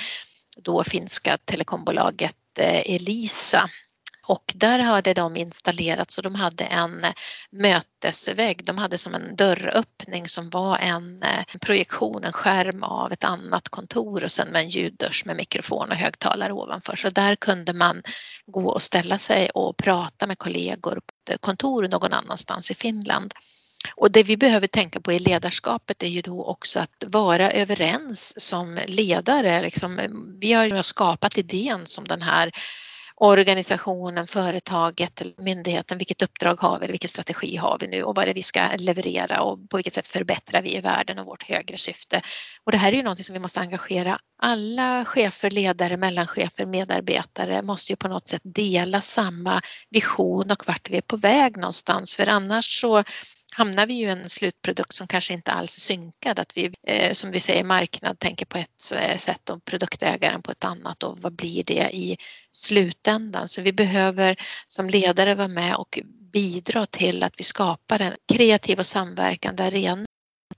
då 0.58 0.84
finska 0.84 1.38
telekombolaget 1.38 2.36
eh, 2.60 2.96
Elisa 2.96 3.70
och 4.30 4.54
där 4.56 4.80
hade 4.80 5.14
de 5.14 5.36
installerat 5.36 6.12
så 6.12 6.22
de 6.22 6.36
hade 6.36 6.64
en 6.64 7.06
mötesvägg. 7.52 8.66
De 8.66 8.78
hade 8.78 8.98
som 8.98 9.16
en 9.16 9.36
dörröppning 9.36 10.28
som 10.28 10.50
var 10.50 10.78
en 10.78 11.24
eh, 11.24 11.58
projektion, 11.62 12.24
en 12.24 12.32
skärm 12.32 12.84
av 12.84 13.12
ett 13.12 13.24
annat 13.24 13.70
kontor 13.70 14.24
och 14.24 14.32
sen 14.32 14.48
med 14.48 14.62
en 14.62 14.70
ljuddörs 14.70 15.26
med 15.26 15.36
mikrofon 15.36 15.90
och 15.90 15.96
högtalare 15.96 16.54
ovanför. 16.54 16.96
Så 16.96 17.10
där 17.10 17.36
kunde 17.36 17.74
man 17.74 18.02
gå 18.46 18.70
och 18.70 18.82
ställa 18.82 19.18
sig 19.18 19.50
och 19.50 19.78
prata 19.78 20.28
med 20.28 20.38
kollegor 20.38 20.92
på 20.92 21.34
ett 21.34 21.42
kontor 21.42 21.88
någon 21.88 22.14
annanstans 22.14 22.72
i 22.72 22.76
Finland. 22.76 23.34
Och 23.96 24.12
det 24.12 24.24
vi 24.24 24.38
behöver 24.38 24.68
tänka 24.68 25.02
på 25.02 25.12
i 25.12 25.20
ledarskapet 25.20 26.04
är 26.04 26.08
ju 26.08 26.22
då 26.22 26.44
också 26.46 26.80
att 26.80 27.04
vara 27.08 27.52
överens 27.52 28.42
som 28.42 28.80
ledare. 28.88 29.62
Liksom, 29.62 30.00
vi 30.42 30.54
har 30.54 30.66
ju 30.66 30.84
skapat 30.84 31.38
idén 31.38 31.86
som 31.86 32.08
den 32.08 32.22
här 32.22 32.52
organisationen, 33.20 34.28
företaget 34.28 35.22
myndigheten, 35.38 35.98
vilket 35.98 36.22
uppdrag 36.22 36.56
har 36.62 36.80
vi, 36.80 36.88
vilken 36.88 37.10
strategi 37.10 37.56
har 37.56 37.78
vi 37.80 37.88
nu 37.88 38.04
och 38.04 38.16
vad 38.16 38.24
är 38.24 38.28
det 38.28 38.34
vi 38.34 38.42
ska 38.42 38.70
leverera 38.78 39.42
och 39.42 39.70
på 39.70 39.78
vilket 39.78 39.94
sätt 39.94 40.08
förbättrar 40.08 40.62
vi 40.62 40.76
i 40.76 40.82
världen 40.82 41.20
och 41.20 41.26
vårt 41.26 41.44
högre 41.44 41.78
syfte. 41.78 42.22
Och 42.64 42.72
det 42.72 42.78
här 42.78 42.92
är 42.92 42.98
ju 42.98 43.04
någonting 43.04 43.24
som 43.24 43.34
vi 43.34 43.40
måste 43.40 43.60
engagera 43.60 44.20
alla 44.42 45.06
chefer, 45.06 45.52
ledare, 45.52 45.98
mellanchefer, 45.98 46.66
medarbetare 46.66 47.62
måste 47.62 47.92
ju 47.92 47.96
på 47.96 48.08
något 48.08 48.28
sätt 48.28 48.42
dela 48.44 49.02
samma 49.02 49.62
vision 49.90 50.52
och 50.52 50.68
vart 50.68 50.90
vi 50.90 50.98
är 50.98 51.02
på 51.02 51.18
väg 51.18 51.58
någonstans 51.58 52.16
för 52.16 52.28
annars 52.28 52.82
så 52.82 53.04
hamnar 53.54 53.88
vi 53.88 53.94
ju 53.94 54.06
i 54.06 54.10
en 54.10 54.30
slutprodukt 54.30 54.94
som 54.94 55.08
kanske 55.08 55.34
inte 55.34 55.52
alls 55.52 55.78
är 55.78 55.82
synkad. 55.82 56.40
Att 56.40 56.58
vi, 56.58 56.74
eh, 56.88 57.14
som 57.14 57.32
vi 57.32 57.40
säger, 57.40 57.64
marknad 57.64 58.20
tänker 58.20 58.46
på 58.46 58.58
ett 58.58 58.92
eh, 58.94 59.18
sätt 59.18 59.50
och 59.50 59.66
produktägaren 59.66 60.42
på 60.42 60.52
ett 60.52 60.64
annat 60.64 61.04
och 61.04 61.20
vad 61.20 61.34
blir 61.36 61.64
det 61.64 61.90
i 61.94 62.18
slutändan? 62.60 63.48
Så 63.48 63.62
vi 63.62 63.74
behöver 63.74 64.36
som 64.68 64.90
ledare 64.90 65.36
vara 65.36 65.48
med 65.48 65.76
och 65.76 66.00
bidra 66.34 66.86
till 66.86 67.24
att 67.24 67.34
vi 67.38 67.44
skapar 67.44 68.02
en 68.02 68.14
kreativ 68.34 68.80
och 68.80 68.88
samverkande 68.88 69.64
arena 69.64 70.06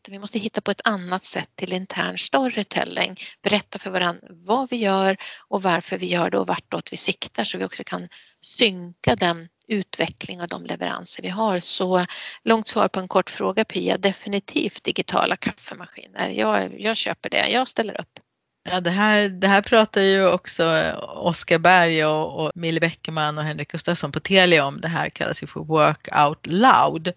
vi 0.08 0.20
måste 0.20 0.40
hitta 0.40 0.62
på 0.62 0.72
ett 0.72 0.88
annat 0.88 1.24
sätt 1.24 1.50
till 1.56 1.74
intern 1.74 2.18
storytelling. 2.18 3.16
Berätta 3.42 3.80
för 3.80 3.92
varandra 3.92 4.28
vad 4.30 4.70
vi 4.70 4.78
gör 4.78 5.18
och 5.48 5.64
varför 5.64 5.98
vi 5.98 6.06
gör 6.06 6.30
det 6.30 6.40
och 6.40 6.48
vartåt 6.48 6.94
vi 6.94 6.98
siktar 6.98 7.44
så 7.44 7.58
vi 7.58 7.66
också 7.66 7.84
kan 7.84 8.08
synka 8.42 9.16
den 9.16 9.48
utveckling 9.68 10.42
av 10.42 10.48
de 10.48 10.66
leveranser 10.66 11.24
vi 11.24 11.30
har. 11.30 11.60
Så 11.60 12.06
långt 12.44 12.68
svar 12.68 12.88
på 12.88 13.00
en 13.00 13.08
kort 13.08 13.30
fråga 13.30 13.66
Pia, 13.66 13.98
definitivt 13.98 14.84
digitala 14.84 15.36
kaffemaskiner. 15.36 16.30
Jag, 16.30 16.82
jag 16.82 16.98
köper 16.98 17.30
det, 17.30 17.50
jag 17.50 17.68
ställer 17.68 18.02
upp. 18.02 18.20
Ja, 18.64 18.82
det, 18.82 18.90
här, 18.90 19.30
det 19.30 19.48
här 19.48 19.62
pratar 19.62 20.02
ju 20.02 20.28
också 20.28 20.94
Oskar 21.16 21.60
Berg 21.60 22.06
och, 22.06 22.46
och 22.46 22.52
Mille 22.56 22.80
Bäckerman 22.80 23.38
och 23.38 23.44
Henrik 23.44 23.72
Gustafsson 23.72 24.12
på 24.12 24.20
Telia 24.20 24.66
om. 24.66 24.82
Det 24.82 24.88
här 24.88 25.10
kallas 25.10 25.44
ju 25.44 25.48
för 25.48 25.60
work 25.60 26.08
out 26.12 26.48
loud. 26.48 27.14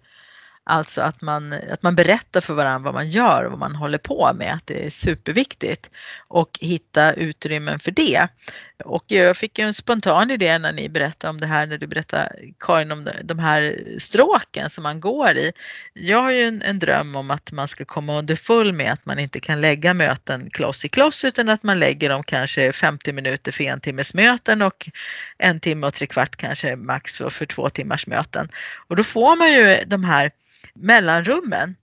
Alltså 0.67 1.01
att 1.01 1.21
man, 1.21 1.53
att 1.53 1.83
man 1.83 1.95
berättar 1.95 2.41
för 2.41 2.53
varandra 2.53 2.85
vad 2.85 2.93
man 2.93 3.09
gör 3.09 3.43
och 3.43 3.51
vad 3.51 3.59
man 3.59 3.75
håller 3.75 3.97
på 3.97 4.31
med, 4.35 4.53
att 4.53 4.67
det 4.67 4.85
är 4.85 4.89
superviktigt 4.89 5.89
och 6.27 6.49
hitta 6.61 7.13
utrymmen 7.13 7.79
för 7.79 7.91
det. 7.91 8.27
Och 8.83 9.03
jag 9.07 9.37
fick 9.37 9.59
ju 9.59 9.65
en 9.65 9.73
spontan 9.73 10.31
idé 10.31 10.57
när 10.57 10.73
ni 10.73 10.89
berättade 10.89 11.29
om 11.29 11.39
det 11.39 11.47
här, 11.47 11.67
när 11.67 11.77
du 11.77 11.87
berättade 11.87 12.29
Karin 12.59 12.91
om 12.91 13.09
de 13.23 13.39
här 13.39 13.77
stråken 13.99 14.69
som 14.69 14.83
man 14.83 14.99
går 14.99 15.37
i. 15.37 15.51
Jag 15.93 16.21
har 16.21 16.31
ju 16.31 16.43
en, 16.43 16.61
en 16.61 16.79
dröm 16.79 17.15
om 17.15 17.31
att 17.31 17.51
man 17.51 17.67
ska 17.67 17.85
komma 17.85 18.17
underfull 18.17 18.73
med 18.73 18.93
att 18.93 19.05
man 19.05 19.19
inte 19.19 19.39
kan 19.39 19.61
lägga 19.61 19.93
möten 19.93 20.49
kloss 20.49 20.85
i 20.85 20.89
kloss 20.89 21.23
utan 21.23 21.49
att 21.49 21.63
man 21.63 21.79
lägger 21.79 22.09
dem 22.09 22.23
kanske 22.23 22.73
50 22.73 23.13
minuter 23.13 23.51
för 23.51 23.63
en 23.63 23.81
timmes 23.81 24.13
möten 24.13 24.61
och 24.61 24.89
en 25.37 25.59
timme 25.59 25.87
och 25.87 25.93
tre 25.93 26.07
kvart 26.07 26.35
kanske 26.35 26.75
max 26.75 27.17
för, 27.17 27.29
för 27.29 27.45
två 27.45 27.69
timmars 27.69 28.07
möten. 28.07 28.49
Och 28.87 28.95
då 28.95 29.03
får 29.03 29.35
man 29.35 29.53
ju 29.53 29.83
de 29.85 30.03
här 30.03 30.31
mellanrummen. 30.75 31.75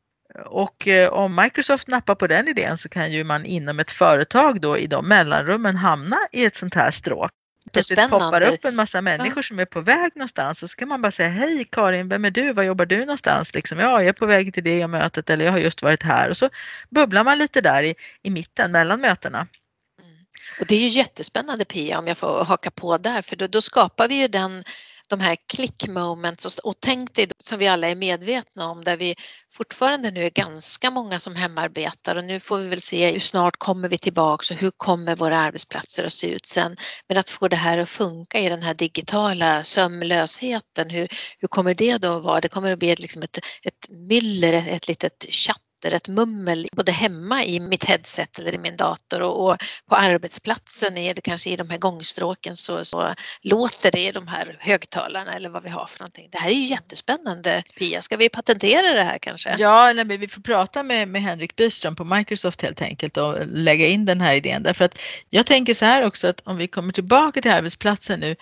Och 0.47 0.89
eh, 0.89 1.13
om 1.13 1.37
Microsoft 1.37 1.89
nappar 1.89 2.15
på 2.15 2.27
den 2.27 2.49
idén 2.49 2.79
så 2.79 2.89
kan 2.89 3.13
ju 3.13 3.25
man 3.25 3.45
inom 3.45 3.81
ett 3.81 3.91
företag 3.91 4.61
då 4.61 4.79
i 4.79 4.87
de 4.87 5.09
mellanrummen 5.09 5.77
hamna 5.77 6.17
i 6.33 6.45
ett 6.45 6.57
sånt 6.57 6.75
här 6.75 6.91
stråk. 6.91 7.31
Så 7.71 7.95
det 7.95 8.09
poppar 8.09 8.43
upp 8.43 8.65
en 8.65 8.77
massa 8.77 9.01
människor 9.01 9.39
ja. 9.39 9.43
som 9.43 9.59
är 9.59 9.65
på 9.65 9.81
väg 9.81 10.13
någonstans 10.15 10.63
och 10.63 10.71
så 10.71 10.77
kan 10.77 10.89
man 10.89 11.03
bara 11.03 11.13
säga 11.13 11.29
hej 11.29 11.67
Karin, 11.71 12.09
vem 12.09 12.25
är 12.25 12.31
du, 12.31 12.53
var 12.53 12.63
jobbar 12.63 12.87
du 12.87 12.99
någonstans? 12.99 13.55
Liksom, 13.55 13.79
ja, 13.79 13.91
jag 13.91 14.09
är 14.09 14.13
på 14.13 14.27
väg 14.27 14.55
till 14.55 14.65
det 14.65 14.87
mötet 14.87 15.31
eller 15.31 15.45
jag 15.45 15.53
har 15.53 15.59
just 15.59 15.83
varit 15.83 16.03
här 16.03 16.29
och 16.29 16.37
så 16.37 16.49
bubblar 16.91 17.25
man 17.25 17.39
lite 17.39 17.61
där 17.61 17.83
i, 17.83 17.95
i 18.23 18.31
mitten 18.31 18.73
mellan 18.73 19.01
mötena. 19.01 19.39
Mm. 19.39 20.17
Och 20.61 20.67
det 20.67 20.75
är 20.75 20.79
ju 20.79 20.89
jättespännande 20.89 21.65
Pia 21.65 21.99
om 21.99 22.07
jag 22.07 22.19
får 22.19 22.45
haka 22.45 22.71
på 22.71 22.99
där 22.99 23.23
för 23.23 23.37
då, 23.37 23.47
då 23.47 23.61
skapar 23.61 24.09
vi 24.09 24.21
ju 24.21 24.29
den 24.29 24.65
de 25.09 25.21
här 25.21 25.37
click 25.47 25.89
moments 25.89 26.47
och, 26.47 26.69
och 26.71 26.75
tänk 26.81 27.15
dig 27.15 27.29
som 27.39 27.59
vi 27.59 27.69
alla 27.69 27.89
är 27.89 27.97
medvetna 27.97 28.69
om 28.69 28.85
där 28.85 28.97
vi 28.97 29.15
fortfarande 29.53 30.11
nu 30.11 30.25
är 30.25 30.31
ganska 30.31 30.91
många 30.91 31.21
som 31.21 31.37
hemarbetar 31.37 32.17
och 32.17 32.25
nu 32.25 32.41
får 32.41 32.59
vi 32.59 32.69
väl 32.69 32.81
se 32.81 33.13
hur 33.13 33.21
snart 33.21 33.57
kommer 33.57 33.89
vi 33.89 33.99
tillbaks 33.99 34.51
och 34.51 34.57
hur 34.57 34.71
kommer 34.71 35.17
våra 35.17 35.39
arbetsplatser 35.39 36.05
att 36.05 36.13
se 36.13 36.27
ut 36.27 36.47
sen. 36.47 36.77
Men 37.09 37.19
att 37.19 37.31
få 37.31 37.49
det 37.49 37.57
här 37.57 37.79
att 37.79 37.89
funka 37.89 38.39
i 38.39 38.49
den 38.49 38.63
här 38.63 38.75
digitala 38.75 39.65
sömlösheten, 39.65 40.91
hur, 40.91 41.09
hur 41.39 41.49
kommer 41.49 41.75
det 41.75 41.99
då 41.99 42.17
att 42.17 42.23
vara? 42.23 42.41
Det 42.41 42.49
kommer 42.49 42.71
att 42.71 42.79
bli 42.79 42.91
ett, 42.91 43.01
liksom 43.01 43.23
ett, 43.23 43.39
ett 43.63 43.89
myller, 43.89 44.53
ett, 44.53 44.69
ett 44.69 44.89
litet 44.89 45.27
chatt 45.31 45.62
låter 45.83 45.97
ett 45.97 46.09
mummel 46.09 46.69
både 46.73 46.93
hemma 46.93 47.45
i 47.45 47.61
mitt 47.61 47.85
headset 47.85 48.39
eller 48.39 48.55
i 48.55 48.59
min 48.59 48.77
dator 48.77 49.21
och, 49.23 49.49
och 49.49 49.57
på 49.89 49.97
arbetsplatsen 49.97 50.97
är 50.97 51.15
det 51.15 51.21
kanske 51.21 51.51
i 51.51 51.57
de 51.57 51.71
här 51.71 51.79
gångstråken 51.79 52.57
så, 52.57 52.85
så 52.85 53.15
låter 53.43 53.91
det 53.91 54.09
i 54.09 54.13
de 54.13 54.29
här 54.29 54.57
högtalarna 54.61 55.35
eller 55.35 55.49
vad 55.49 55.63
vi 55.63 55.69
har 55.69 55.87
för 55.87 56.01
någonting. 56.01 56.29
Det 56.33 56.39
här 56.39 56.51
är 56.51 56.55
ju 56.55 56.65
jättespännande 56.65 57.63
Pia, 57.79 58.01
ska 58.03 58.17
vi 58.17 58.29
patentera 58.29 58.93
det 58.93 59.03
här 59.03 59.19
kanske? 59.19 59.57
Ja, 59.59 59.93
nej, 59.93 60.19
vi 60.19 60.29
får 60.29 60.41
prata 60.41 60.83
med, 60.83 61.09
med 61.09 61.23
Henrik 61.23 61.57
Byström 61.57 61.97
på 61.97 62.05
Microsoft 62.05 62.63
helt 62.63 62.83
enkelt 62.83 63.17
och 63.17 63.47
lägga 63.47 63.87
in 63.87 64.05
den 64.05 64.21
här 64.21 64.35
idén 64.35 64.63
därför 64.63 64.85
att 64.85 64.99
jag 65.31 65.47
tänker 65.47 65.75
så 65.75 65.85
här 65.85 66.07
också 66.07 66.27
att 66.27 66.41
om 66.45 66.57
vi 66.57 66.69
kommer 66.69 66.93
tillbaka 66.93 67.43
till 67.43 67.51
arbetsplatsen 67.51 68.21
nu 68.21 68.37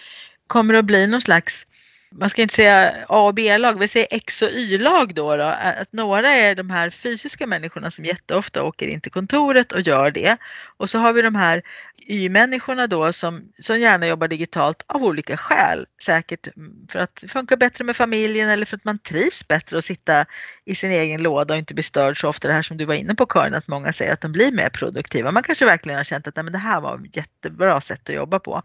kommer 0.46 0.72
det 0.72 0.78
att 0.78 0.84
bli 0.84 1.06
någon 1.06 1.20
slags 1.20 1.66
man 2.14 2.30
ska 2.30 2.42
inte 2.42 2.54
säga 2.54 3.04
A 3.08 3.26
och 3.26 3.34
B-lag, 3.34 3.78
vi 3.78 3.88
säger 3.88 4.08
X 4.10 4.42
och 4.42 4.48
Y-lag 4.48 5.14
då, 5.14 5.36
då. 5.36 5.42
Att 5.42 5.92
några 5.92 6.28
är 6.28 6.54
de 6.54 6.70
här 6.70 6.90
fysiska 6.90 7.46
människorna 7.46 7.90
som 7.90 8.04
jätteofta 8.04 8.62
åker 8.62 8.88
in 8.88 9.00
till 9.00 9.12
kontoret 9.12 9.72
och 9.72 9.80
gör 9.80 10.10
det. 10.10 10.36
Och 10.76 10.90
så 10.90 10.98
har 10.98 11.12
vi 11.12 11.22
de 11.22 11.34
här 11.34 11.62
Y-människorna 12.06 12.86
då 12.86 13.12
som, 13.12 13.52
som 13.58 13.80
gärna 13.80 14.06
jobbar 14.06 14.28
digitalt 14.28 14.84
av 14.86 15.04
olika 15.04 15.36
skäl. 15.36 15.86
Säkert 16.04 16.48
för 16.92 16.98
att 16.98 17.16
det 17.20 17.28
funkar 17.28 17.56
bättre 17.56 17.84
med 17.84 17.96
familjen 17.96 18.48
eller 18.48 18.66
för 18.66 18.76
att 18.76 18.84
man 18.84 18.98
trivs 18.98 19.48
bättre 19.48 19.78
att 19.78 19.84
sitta 19.84 20.24
i 20.64 20.74
sin 20.74 20.90
egen 20.90 21.22
låda 21.22 21.54
och 21.54 21.58
inte 21.58 21.74
bli 21.74 21.82
störd 21.82 22.20
så 22.20 22.28
ofta. 22.28 22.48
Det 22.48 22.54
här 22.54 22.62
som 22.62 22.76
du 22.76 22.84
var 22.84 22.94
inne 22.94 23.14
på 23.14 23.26
Karin, 23.26 23.54
att 23.54 23.68
många 23.68 23.92
säger 23.92 24.12
att 24.12 24.20
de 24.20 24.32
blir 24.32 24.52
mer 24.52 24.68
produktiva. 24.68 25.30
Man 25.30 25.42
kanske 25.42 25.64
verkligen 25.64 25.96
har 25.96 26.04
känt 26.04 26.26
att 26.26 26.36
nej, 26.36 26.42
men 26.42 26.52
det 26.52 26.58
här 26.58 26.80
var 26.80 27.06
ett 27.06 27.16
jättebra 27.16 27.80
sätt 27.80 28.08
att 28.08 28.14
jobba 28.14 28.38
på. 28.38 28.62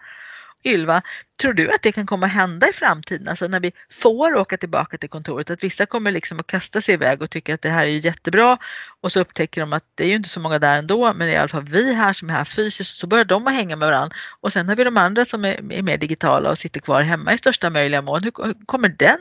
Ylva, 0.66 1.02
tror 1.42 1.54
du 1.54 1.72
att 1.72 1.82
det 1.82 1.92
kan 1.92 2.06
komma 2.06 2.28
hända 2.28 2.70
i 2.70 2.74
framtiden? 2.74 3.28
Alltså 3.28 3.48
när 3.48 3.60
vi 3.60 3.72
får 3.92 4.36
åka 4.36 4.58
tillbaka 4.58 4.98
till 4.98 5.10
kontoret, 5.10 5.50
att 5.50 5.64
vissa 5.64 5.86
kommer 5.86 6.12
liksom 6.12 6.40
att 6.40 6.48
kasta 6.48 6.82
sig 6.82 6.94
iväg 6.94 7.22
och 7.22 7.30
tycka 7.30 7.54
att 7.54 7.62
det 7.62 7.70
här 7.70 7.86
är 7.86 7.90
jättebra 7.90 8.58
och 9.02 9.12
så 9.12 9.20
upptäcker 9.20 9.62
de 9.62 9.74
att 9.74 9.84
det 9.96 10.04
är 10.04 10.08
ju 10.08 10.16
inte 10.16 10.30
så 10.30 10.40
många 10.40 10.60
där 10.60 10.78
ändå, 10.78 11.14
men 11.14 11.28
det 11.28 11.34
är 11.34 11.36
i 11.36 11.38
alla 11.38 11.48
fall 11.48 11.64
vi 11.64 11.94
här 11.94 12.14
som 12.14 12.30
är 12.30 12.34
här 12.34 12.46
fysiskt, 12.46 12.98
så 12.98 13.08
börjar 13.08 13.26
de 13.26 13.48
att 13.48 13.54
hänga 13.54 13.76
med 13.76 13.88
varandra 13.88 14.16
och 14.42 14.54
sen 14.54 14.70
har 14.70 14.76
vi 14.76 14.84
de 14.84 14.98
andra 14.98 15.26
som 15.26 15.46
är, 15.46 15.74
är 15.74 15.84
mer 15.84 15.98
digitala 15.98 16.50
och 16.50 16.58
sitter 16.58 16.80
kvar 16.80 17.02
hemma 17.02 17.34
i 17.34 17.38
största 17.38 17.70
möjliga 17.70 18.02
mån. 18.02 18.24
Hur 18.24 18.66
kommer 18.66 18.90
den 18.90 19.18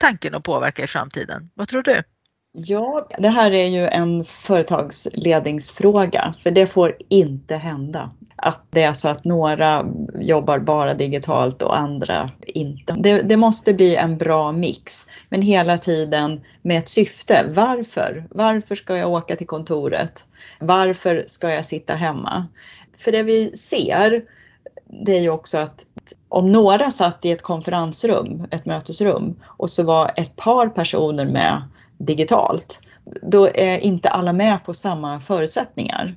tanken 0.00 0.34
att 0.34 0.42
påverka 0.42 0.84
i 0.84 0.86
framtiden? 0.86 1.50
Vad 1.54 1.68
tror 1.68 1.82
du? 1.82 2.02
Ja, 2.66 3.08
det 3.18 3.28
här 3.28 3.50
är 3.50 3.66
ju 3.66 3.86
en 3.86 4.24
företagsledningsfråga, 4.24 6.34
för 6.42 6.50
det 6.50 6.66
får 6.66 6.96
inte 7.08 7.56
hända. 7.56 8.10
Att 8.36 8.60
det 8.70 8.82
är 8.82 8.92
så 8.92 9.08
att 9.08 9.24
några 9.24 9.86
jobbar 10.20 10.58
bara 10.58 10.94
digitalt 10.94 11.62
och 11.62 11.78
andra 11.78 12.30
inte. 12.46 12.94
Det, 12.98 13.22
det, 13.22 13.36
måste 13.36 13.74
bli 13.74 13.96
en 13.96 14.18
bra 14.18 14.52
mix, 14.52 15.06
men 15.28 15.42
hela 15.42 15.78
tiden 15.78 16.40
med 16.62 16.78
ett 16.78 16.88
syfte. 16.88 17.44
Varför? 17.48 18.26
Varför 18.30 18.74
ska 18.74 18.96
jag 18.96 19.12
åka 19.12 19.36
till 19.36 19.46
kontoret? 19.46 20.26
Varför 20.60 21.24
ska 21.26 21.50
jag 21.50 21.64
sitta 21.64 21.94
hemma? 21.94 22.46
För 22.96 23.12
det 23.12 23.22
vi 23.22 23.56
ser, 23.56 24.22
det 25.04 25.16
är 25.16 25.20
ju 25.20 25.30
också 25.30 25.58
att 25.58 25.84
om 26.28 26.52
några 26.52 26.90
satt 26.90 27.24
i 27.24 27.30
ett 27.30 27.42
konferensrum, 27.42 28.46
ett 28.50 28.66
mötesrum, 28.66 29.36
och 29.44 29.70
så 29.70 29.84
var 29.84 30.10
ett 30.16 30.36
par 30.36 30.68
personer 30.68 31.24
med 31.24 31.62
digitalt, 31.98 32.80
då 33.22 33.48
är 33.54 33.78
inte 33.78 34.08
alla 34.08 34.32
med 34.32 34.64
på 34.64 34.74
samma 34.74 35.20
förutsättningar. 35.20 36.14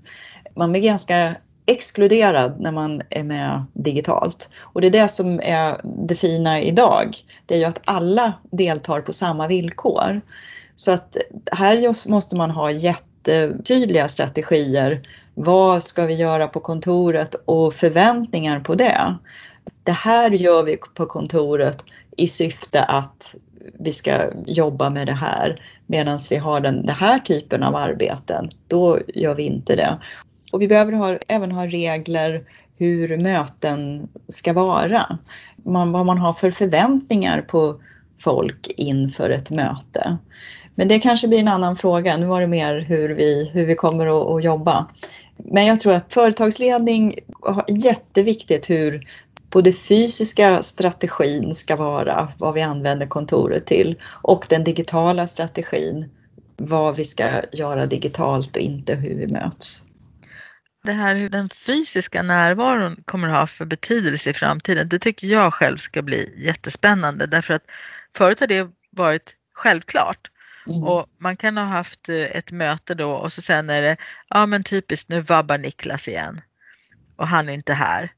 Man 0.56 0.72
blir 0.72 0.82
ganska 0.82 1.36
exkluderad 1.66 2.60
när 2.60 2.72
man 2.72 3.02
är 3.10 3.24
med 3.24 3.66
digitalt. 3.74 4.50
Och 4.60 4.82
det 4.82 4.88
är 4.88 4.92
det 4.92 5.08
som 5.08 5.40
är 5.44 5.82
det 6.08 6.16
fina 6.16 6.62
idag. 6.62 7.16
Det 7.46 7.56
är 7.56 7.60
ju 7.60 7.66
att 7.66 7.82
alla 7.86 8.34
deltar 8.52 9.02
på 9.02 9.14
samma 9.14 9.48
villkor. 9.48 10.22
Så 10.76 10.92
att 10.92 11.18
här 11.52 12.10
måste 12.10 12.36
man 12.36 12.52
ha 12.52 12.72
jättetydliga 12.72 14.08
strategier. 14.08 15.08
Vad 15.34 15.84
ska 15.84 16.06
vi 16.06 16.14
göra 16.14 16.48
på 16.48 16.60
kontoret 16.60 17.36
och 17.46 17.74
förväntningar 17.74 18.60
på 18.60 18.76
det. 18.76 19.16
Det 19.84 19.92
här 19.92 20.32
gör 20.32 20.64
vi 20.64 20.78
på 20.78 21.06
kontoret 21.06 21.84
i 22.18 22.28
syfte 22.28 22.84
att 22.84 23.36
vi 23.80 23.92
ska 23.92 24.30
jobba 24.46 24.90
med 24.90 25.08
det 25.08 25.14
här. 25.14 25.62
Medan 25.88 26.20
vi 26.30 26.36
har 26.36 26.60
den, 26.60 26.86
den 26.86 26.96
här 26.96 27.20
typen 27.20 27.64
av 27.64 27.76
arbeten, 27.76 28.50
då 28.68 29.00
gör 29.08 29.36
vi 29.36 29.44
inte 29.44 29.76
det. 29.76 29.98
Och 30.52 30.62
vi 30.62 30.68
behöver 30.68 30.92
ha, 30.92 31.18
även 31.28 31.52
ha 31.52 31.68
regler 31.68 32.44
hur 32.78 33.18
möten 33.18 34.08
ska 34.28 34.54
vara. 34.54 35.18
Man, 35.56 35.92
vad 35.92 36.06
man 36.06 36.18
har 36.18 36.34
för 36.34 36.52
förväntningar 36.52 37.42
på 37.42 37.82
folk 38.20 38.68
inför 38.78 39.30
ett 39.30 39.52
möte. 39.52 40.18
Men 40.76 40.88
det 40.88 41.00
kanske 41.00 41.28
blir 41.28 41.40
en 41.40 41.48
annan 41.48 41.76
fråga. 41.76 42.18
Nu 42.18 42.26
var 42.26 42.42
det 42.42 42.48
mer 42.48 42.80
hur 42.80 43.10
vi, 43.10 43.50
hur 43.54 43.66
vi 43.66 43.76
kommer 43.76 44.08
att, 44.08 44.28
att 44.28 44.44
jobba. 44.44 44.88
Men 45.38 45.66
jag 45.66 45.80
tror 45.80 45.94
att 45.94 46.14
företagsledning 46.14 47.16
är 47.68 47.86
jätteviktigt 47.86 48.70
hur 48.70 49.08
både 49.52 49.74
fysiska 49.74 50.64
strategin 50.64 51.56
ska 51.56 51.76
vara 51.76 52.34
vad 52.38 52.54
vi 52.54 52.62
använder 52.62 53.08
kontoret 53.08 53.66
till 53.66 54.02
och 54.06 54.46
den 54.50 54.64
digitala 54.64 55.28
strategin 55.28 56.10
vad 56.58 56.96
vi 56.96 57.06
ska 57.06 57.42
göra 57.52 57.86
digitalt 57.86 58.56
och 58.56 58.62
inte 58.62 58.96
hur 58.96 59.16
vi 59.16 59.28
möts. 59.28 59.84
Det 60.84 60.92
här 60.92 61.16
hur 61.16 61.30
den 61.30 61.50
fysiska 61.50 62.24
närvaron 62.24 63.04
kommer 63.06 63.28
att 63.28 63.40
ha 63.40 63.48
för 63.48 63.66
betydelse 63.66 64.30
i 64.30 64.34
framtiden, 64.34 64.90
det 64.90 65.00
tycker 65.00 65.28
jag 65.28 65.54
själv 65.54 65.78
ska 65.78 66.02
bli 66.02 66.46
jättespännande 66.46 67.26
därför 67.26 67.54
att 67.54 67.64
förut 68.18 68.40
har 68.40 68.48
det 68.48 68.70
varit 68.92 69.36
självklart. 69.54 70.32
Mm. 70.68 70.84
Och 70.84 71.06
man 71.20 71.38
kan 71.38 71.58
ha 71.58 71.66
haft 71.66 72.10
eh, 72.10 72.16
ett 72.16 72.52
möte 72.52 72.96
då 72.96 73.12
och 73.12 73.34
så 73.34 73.42
sen 73.42 73.70
är 73.70 73.82
det, 73.82 73.98
ja 74.30 74.46
men 74.46 74.64
typiskt 74.64 75.10
nu 75.10 75.22
vabbar 75.22 75.58
Niklas 75.58 76.08
igen 76.08 76.42
och 77.16 77.28
han 77.28 77.50
är 77.50 77.54
inte 77.54 77.74
här 77.74 78.12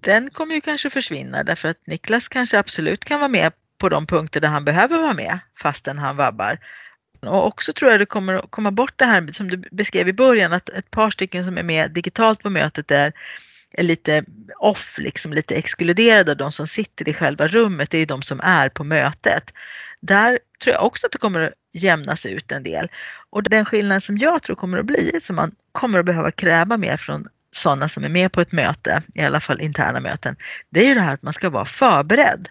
den 0.00 0.30
kommer 0.30 0.54
ju 0.54 0.60
kanske 0.60 0.90
försvinna 0.90 1.42
därför 1.42 1.68
att 1.68 1.86
Niklas 1.86 2.28
kanske 2.28 2.58
absolut 2.58 3.04
kan 3.04 3.20
vara 3.20 3.28
med 3.28 3.52
på 3.78 3.88
de 3.88 4.06
punkter 4.06 4.40
där 4.40 4.48
han 4.48 4.64
behöver 4.64 4.98
vara 4.98 5.14
med 5.14 5.38
fastän 5.58 5.98
han 5.98 6.16
vabbar. 6.16 6.58
Och 7.20 7.46
också 7.46 7.72
tror 7.72 7.90
jag 7.90 8.00
det 8.00 8.06
kommer 8.06 8.34
att 8.34 8.50
komma 8.50 8.70
bort 8.70 8.92
det 8.96 9.04
här 9.04 9.32
som 9.32 9.48
du 9.48 9.56
beskrev 9.56 10.08
i 10.08 10.12
början 10.12 10.52
att 10.52 10.68
ett 10.68 10.90
par 10.90 11.10
stycken 11.10 11.44
som 11.44 11.58
är 11.58 11.62
med 11.62 11.90
digitalt 11.90 12.42
på 12.42 12.50
mötet 12.50 12.90
är, 12.90 13.12
är 13.70 13.82
lite 13.82 14.24
off, 14.58 14.98
liksom 14.98 15.32
lite 15.32 15.54
exkluderade. 15.54 16.34
De 16.34 16.52
som 16.52 16.66
sitter 16.66 17.08
i 17.08 17.14
själva 17.14 17.48
rummet 17.48 17.90
det 17.90 17.98
är 17.98 18.06
de 18.06 18.22
som 18.22 18.40
är 18.40 18.68
på 18.68 18.84
mötet. 18.84 19.52
Där 20.00 20.38
tror 20.62 20.74
jag 20.74 20.84
också 20.84 21.06
att 21.06 21.12
det 21.12 21.18
kommer 21.18 21.40
att 21.40 21.52
jämnas 21.72 22.26
ut 22.26 22.52
en 22.52 22.62
del. 22.62 22.88
Och 23.30 23.42
den 23.42 23.64
skillnad 23.64 24.02
som 24.02 24.18
jag 24.18 24.42
tror 24.42 24.56
kommer 24.56 24.78
att 24.78 24.86
bli, 24.86 25.20
som 25.22 25.36
man 25.36 25.54
kommer 25.72 25.98
att 25.98 26.06
behöva 26.06 26.30
kräva 26.30 26.76
mer 26.76 26.96
från 26.96 27.28
sådana 27.56 27.88
som 27.88 28.04
är 28.04 28.08
med 28.08 28.32
på 28.32 28.40
ett 28.40 28.52
möte, 28.52 29.02
i 29.14 29.22
alla 29.22 29.40
fall 29.40 29.60
interna 29.60 30.00
möten, 30.00 30.36
det 30.70 30.80
är 30.80 30.88
ju 30.88 30.94
det 30.94 31.00
här 31.00 31.14
att 31.14 31.22
man 31.22 31.32
ska 31.32 31.50
vara 31.50 31.64
förberedd. 31.64 32.48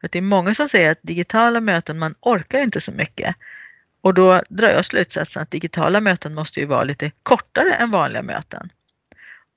För 0.00 0.08
det 0.12 0.18
är 0.18 0.22
många 0.22 0.54
som 0.54 0.68
säger 0.68 0.90
att 0.90 0.98
digitala 1.02 1.60
möten, 1.60 1.98
man 1.98 2.14
orkar 2.20 2.58
inte 2.58 2.80
så 2.80 2.92
mycket. 2.92 3.36
Och 4.00 4.14
då 4.14 4.42
drar 4.48 4.68
jag 4.68 4.84
slutsatsen 4.84 5.42
att 5.42 5.50
digitala 5.50 6.00
möten 6.00 6.34
måste 6.34 6.60
ju 6.60 6.66
vara 6.66 6.84
lite 6.84 7.10
kortare 7.22 7.74
än 7.74 7.90
vanliga 7.90 8.22
möten. 8.22 8.70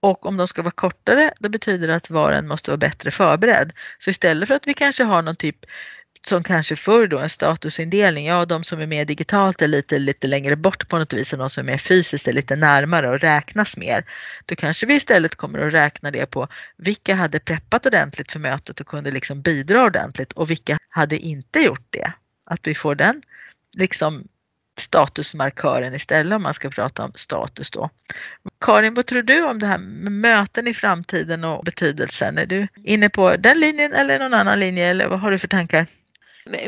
Och 0.02 0.26
om 0.26 0.38
de 0.38 0.48
ska 0.48 0.62
vara 0.62 0.72
kortare, 0.72 1.34
då 1.40 1.50
betyder 1.50 1.88
det 1.88 1.96
att 1.96 2.10
var 2.10 2.32
och 2.32 2.38
en 2.38 2.48
måste 2.48 2.72
vara 2.72 2.78
bättre 2.78 3.12
förberedd. 3.12 3.74
Så 3.98 4.10
istället 4.10 4.48
för 4.48 4.56
att 4.56 4.68
vi 4.68 4.74
kanske 4.74 5.04
har 5.04 5.22
någon 5.22 5.36
typ 5.36 5.58
som 6.28 6.44
kanske 6.44 6.76
förr 6.76 7.08
då 7.08 7.20
en 7.20 7.30
statusindelning, 7.30 8.26
ja 8.26 8.46
de 8.46 8.64
som 8.64 8.82
är 8.82 8.88
mer 8.88 9.06
digitalt 9.06 9.62
är 9.62 9.68
lite, 9.68 10.00
lite 10.00 10.28
längre 10.28 10.56
bort 10.56 10.88
på 10.88 10.98
något 10.98 11.14
vis 11.14 11.34
och 11.34 11.40
de 11.40 11.50
som 11.50 11.62
är 11.62 11.72
mer 11.72 11.78
fysiskt 11.78 12.28
är 12.28 12.34
lite 12.34 12.56
närmare 12.56 13.10
och 13.10 13.20
räknas 13.20 13.78
mer. 13.78 14.06
Då 14.46 14.56
kanske 14.56 14.86
vi 14.86 14.96
istället 14.96 15.36
kommer 15.36 15.60
att 15.60 15.74
räkna 15.74 16.12
det 16.12 16.26
på 16.26 16.48
vilka 16.78 17.16
hade 17.16 17.40
preppat 17.40 17.86
ordentligt 17.86 18.32
för 18.32 18.40
mötet 18.40 18.80
och 18.80 18.88
kunde 18.88 19.12
liksom 19.12 19.42
bidra 19.42 19.86
ordentligt 19.86 20.32
och 20.32 20.50
vilka 20.50 20.78
hade 20.90 21.18
inte 21.18 21.60
gjort 21.60 21.88
det. 21.90 22.14
Att 22.46 22.68
vi 22.68 22.76
får 22.76 22.96
den 22.96 23.22
liksom 23.78 24.28
statusmarkören 24.80 25.94
istället 25.94 26.36
om 26.36 26.44
man 26.44 26.54
ska 26.54 26.70
prata 26.70 27.04
om 27.04 27.12
status 27.16 27.72
då. 27.72 27.90
Karin, 28.62 28.94
vad 28.94 29.06
tror 29.06 29.22
du 29.22 29.44
om 29.44 29.60
det 29.60 29.68
här 29.68 29.78
med 29.78 30.12
möten 30.12 30.68
i 30.68 30.74
framtiden 30.74 31.44
och 31.44 31.64
betydelsen? 31.64 32.38
Är 32.38 32.46
du 32.46 32.68
inne 32.84 33.10
på 33.10 33.36
den 33.36 33.60
linjen 33.60 33.94
eller 33.94 34.20
någon 34.20 34.34
annan 34.34 34.60
linje 34.60 34.86
eller 34.86 35.08
vad 35.08 35.20
har 35.20 35.32
du 35.32 35.40
för 35.40 35.48
tankar? 35.48 35.88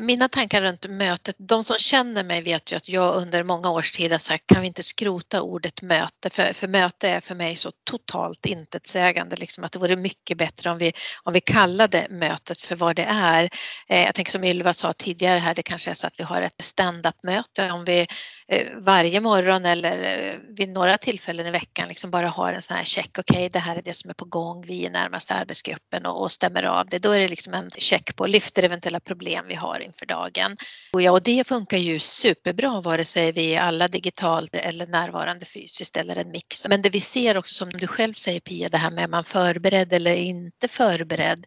Mina 0.02 0.30
tankar 0.30 0.62
runt 0.62 0.89
mötet, 0.89 1.36
de 1.39 1.63
som 1.63 1.78
känner 1.78 2.24
mig 2.24 2.41
vet 2.41 2.72
ju 2.72 2.76
att 2.76 2.89
jag 2.89 3.15
under 3.15 3.44
många 3.44 3.70
års 3.70 3.91
tid 3.91 4.12
har 4.12 4.20
sagt 4.20 4.48
kan 4.48 4.62
vi 4.62 4.67
inte 4.67 4.84
skrota 4.84 5.41
ordet 5.41 5.82
möte? 5.82 6.30
För, 6.30 6.54
för 6.54 6.67
möte 6.67 7.10
är 7.10 7.20
för 7.20 7.36
mig 7.36 7.56
så 7.56 7.72
totalt 7.84 8.46
intetsägande 8.46 9.36
liksom 9.36 9.63
att 9.63 9.72
det 9.72 9.80
vore 9.80 9.96
mycket 9.96 10.38
bättre 10.38 10.70
om 10.70 10.78
vi, 10.78 10.94
om 11.24 11.34
vi 11.34 11.41
kallade 11.41 12.08
mötet 12.10 12.62
för 12.62 12.76
vad 12.76 12.96
det 12.96 13.06
är. 13.10 13.50
Eh, 13.89 14.04
jag 14.06 14.15
tänker 14.15 14.32
som 14.32 14.44
Ylva 14.44 14.74
sa 14.74 14.94
tidigare 14.94 15.39
här, 15.39 15.56
det 15.56 15.63
kanske 15.63 15.91
är 15.91 15.96
så 15.96 16.08
att 16.08 16.20
vi 16.20 16.24
har 16.24 16.41
ett 16.41 16.63
stand-up 16.63 17.24
möte 17.24 17.72
om 17.72 17.86
vi 17.86 18.08
eh, 18.48 18.67
varje 18.78 19.22
morgon 19.22 19.65
eller 19.65 20.04
eh, 20.04 20.34
vid 20.58 20.74
några 20.74 20.98
tillfällen 20.98 21.48
i 21.48 21.52
veckan 21.52 21.88
liksom 21.88 22.12
bara 22.12 22.28
har 22.28 22.54
en 22.54 22.62
sån 22.62 22.78
här 22.78 22.84
check, 22.84 23.10
okej 23.20 23.36
okay, 23.36 23.50
det 23.50 23.60
här 23.60 23.76
är 23.76 23.82
det 23.82 23.94
som 23.94 24.10
är 24.10 24.13
på 24.13 24.26
gång, 24.26 24.65
vi 24.67 24.86
är 24.86 24.89
närmaste 24.89 25.34
arbetsgruppen 25.34 26.06
och, 26.06 26.22
och 26.22 26.32
stämmer 26.32 26.63
av 26.63 26.89
det. 26.89 26.98
Då 26.98 27.12
är 27.12 27.20
det 27.20 27.28
liksom 27.28 27.54
en 27.54 27.72
check 27.78 28.15
på, 28.15 28.26
lyfter 28.26 28.63
eventuella 28.63 29.00
problem 29.00 29.46
vi 29.48 29.56
har 29.56 29.71
har 29.72 29.80
inför 29.80 30.06
dagen. 30.06 30.58
Och, 30.94 31.02
ja, 31.02 31.12
och 31.12 31.24
det 31.24 31.48
funkar 31.48 31.78
ju 31.78 32.00
superbra 32.00 32.82
vare 32.82 33.06
sig 33.06 33.32
vi 33.32 33.56
är 33.56 33.62
alla 33.62 33.88
digitalt 33.88 34.56
eller 34.56 34.88
närvarande 34.88 35.46
fysiskt 35.46 35.98
eller 35.98 36.18
en 36.18 36.32
mix. 36.32 36.68
Men 36.68 36.82
det 36.82 36.90
vi 36.90 37.00
ser 37.00 37.38
också 37.38 37.56
som 37.56 37.70
du 37.70 37.88
själv 37.88 38.14
säger 38.14 38.40
Pia, 38.40 38.70
det 38.70 38.78
här 38.78 38.92
med 38.92 39.04
är 39.04 39.08
man 39.08 39.24
förberedd 39.24 39.94
eller 39.94 40.16
inte 40.16 40.68
förberedd 40.68 41.46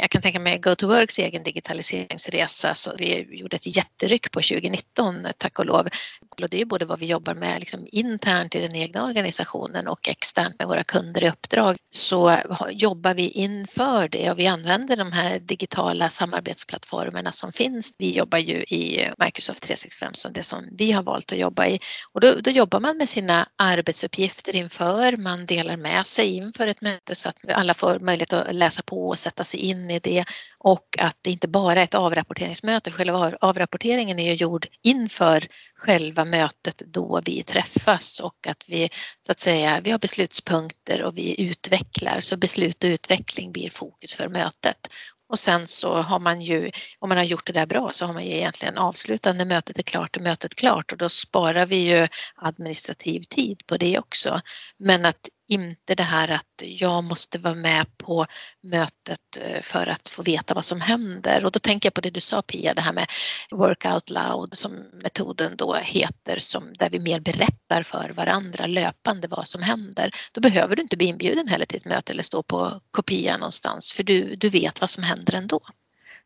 jag 0.00 0.10
kan 0.10 0.22
tänka 0.22 0.40
mig 0.40 0.58
GoToWorks 0.58 1.18
egen 1.18 1.42
digitaliseringsresa 1.42 2.74
så 2.74 2.92
vi 2.98 3.38
gjorde 3.38 3.56
ett 3.56 3.76
jätteryck 3.76 4.30
på 4.30 4.40
2019 4.40 5.26
tack 5.38 5.58
och 5.58 5.66
lov. 5.66 5.88
Och 6.30 6.48
det 6.50 6.60
är 6.60 6.64
både 6.64 6.84
vad 6.84 6.98
vi 6.98 7.06
jobbar 7.06 7.34
med 7.34 7.60
liksom 7.60 7.86
internt 7.92 8.54
i 8.54 8.60
den 8.60 8.74
egna 8.74 9.04
organisationen 9.04 9.88
och 9.88 10.08
externt 10.08 10.58
med 10.58 10.68
våra 10.68 10.84
kunder 10.84 11.24
i 11.24 11.28
uppdrag 11.28 11.76
så 11.90 12.36
jobbar 12.70 13.14
vi 13.14 13.28
inför 13.28 14.08
det 14.08 14.30
och 14.30 14.38
vi 14.38 14.46
använder 14.46 14.96
de 14.96 15.12
här 15.12 15.38
digitala 15.38 16.08
samarbetsplattformarna 16.08 17.32
som 17.32 17.52
finns. 17.52 17.94
Vi 17.98 18.16
jobbar 18.16 18.38
ju 18.38 18.62
i 18.62 19.10
Microsoft 19.18 19.62
365 19.62 20.14
som 20.14 20.32
det 20.32 20.42
som 20.42 20.68
vi 20.72 20.92
har 20.92 21.02
valt 21.02 21.32
att 21.32 21.38
jobba 21.38 21.66
i 21.66 21.80
och 22.12 22.20
då, 22.20 22.34
då 22.40 22.50
jobbar 22.50 22.80
man 22.80 22.96
med 22.96 23.08
sina 23.08 23.48
arbetsuppgifter 23.56 24.56
inför, 24.56 25.16
man 25.16 25.46
delar 25.46 25.76
med 25.76 26.06
sig 26.06 26.36
inför 26.36 26.66
ett 26.66 26.80
möte 26.80 27.14
så 27.14 27.28
att 27.28 27.36
alla 27.48 27.74
får 27.74 27.98
möjlighet 27.98 28.32
att 28.32 28.54
läsa 28.54 28.82
på 28.82 29.08
och 29.08 29.18
sätta 29.18 29.44
sig 29.44 29.60
in 29.60 29.85
in 29.90 29.96
i 29.96 29.98
det 29.98 30.24
och 30.58 30.96
att 30.98 31.16
det 31.22 31.30
inte 31.30 31.48
bara 31.48 31.80
är 31.80 31.84
ett 31.84 31.94
avrapporteringsmöte. 31.94 32.90
Själva 32.90 33.32
avrapporteringen 33.40 34.18
är 34.18 34.28
ju 34.28 34.34
gjord 34.34 34.66
inför 34.82 35.46
själva 35.74 36.24
mötet 36.24 36.82
då 36.86 37.20
vi 37.24 37.42
träffas 37.42 38.20
och 38.20 38.46
att 38.46 38.64
vi 38.68 38.90
så 39.26 39.32
att 39.32 39.40
säga, 39.40 39.80
vi 39.80 39.90
har 39.90 39.98
beslutspunkter 39.98 41.02
och 41.02 41.18
vi 41.18 41.42
utvecklar 41.42 42.20
så 42.20 42.36
beslut 42.36 42.84
och 42.84 42.88
utveckling 42.88 43.52
blir 43.52 43.70
fokus 43.70 44.14
för 44.14 44.28
mötet. 44.28 44.88
Och 45.28 45.38
sen 45.38 45.66
så 45.66 45.94
har 45.94 46.18
man 46.18 46.40
ju, 46.40 46.70
om 46.98 47.08
man 47.08 47.18
har 47.18 47.24
gjort 47.24 47.46
det 47.46 47.52
där 47.52 47.66
bra 47.66 47.90
så 47.92 48.06
har 48.06 48.12
man 48.12 48.24
ju 48.24 48.32
egentligen 48.32 48.78
avslutat 48.78 49.36
när 49.36 49.44
mötet 49.44 49.78
är 49.78 49.82
klart 49.82 50.16
och 50.16 50.22
mötet 50.22 50.54
klart 50.54 50.92
och 50.92 50.98
då 50.98 51.08
sparar 51.08 51.66
vi 51.66 51.76
ju 51.76 52.08
administrativ 52.34 53.22
tid 53.22 53.62
på 53.66 53.76
det 53.76 53.98
också. 53.98 54.40
Men 54.78 55.04
att 55.04 55.28
inte 55.48 55.94
det 55.94 56.02
här 56.02 56.28
att 56.28 56.62
jag 56.62 57.04
måste 57.04 57.38
vara 57.38 57.54
med 57.54 57.98
på 57.98 58.26
mötet 58.62 59.36
eh, 59.40 59.62
för 59.62 59.86
att 59.86 60.08
få 60.08 60.22
veta 60.22 60.54
vad 60.54 60.64
som 60.64 60.80
händer. 60.80 61.44
Och 61.44 61.52
då 61.52 61.58
tänker 61.58 61.86
jag 61.86 61.94
på 61.94 62.00
det 62.00 62.10
du 62.10 62.20
sa 62.20 62.42
Pia, 62.42 62.74
det 62.74 62.80
här 62.80 62.92
med 62.92 63.06
work 63.50 63.86
out 63.94 64.10
loud 64.10 64.58
som 64.58 64.72
metoden 65.02 65.56
då 65.56 65.74
heter, 65.74 66.38
som, 66.38 66.74
där 66.78 66.90
vi 66.90 66.98
mer 66.98 67.20
berättar 67.20 67.82
för 67.82 68.10
varandra 68.10 68.66
löpande 68.66 69.28
vad 69.28 69.48
som 69.48 69.62
händer. 69.62 70.10
Då 70.32 70.40
behöver 70.40 70.76
du 70.76 70.82
inte 70.82 70.96
bli 70.96 71.06
inbjuden 71.06 71.48
heller 71.48 71.66
till 71.66 71.76
ett 71.76 71.84
möte 71.84 72.12
eller 72.12 72.22
stå 72.22 72.42
på 72.42 72.80
kopia 72.90 73.36
någonstans 73.36 73.92
för 73.92 74.02
du, 74.02 74.36
du 74.36 74.48
vet 74.48 74.80
vad 74.80 74.90
som 74.90 75.02
händer 75.02 75.34
ändå. 75.34 75.60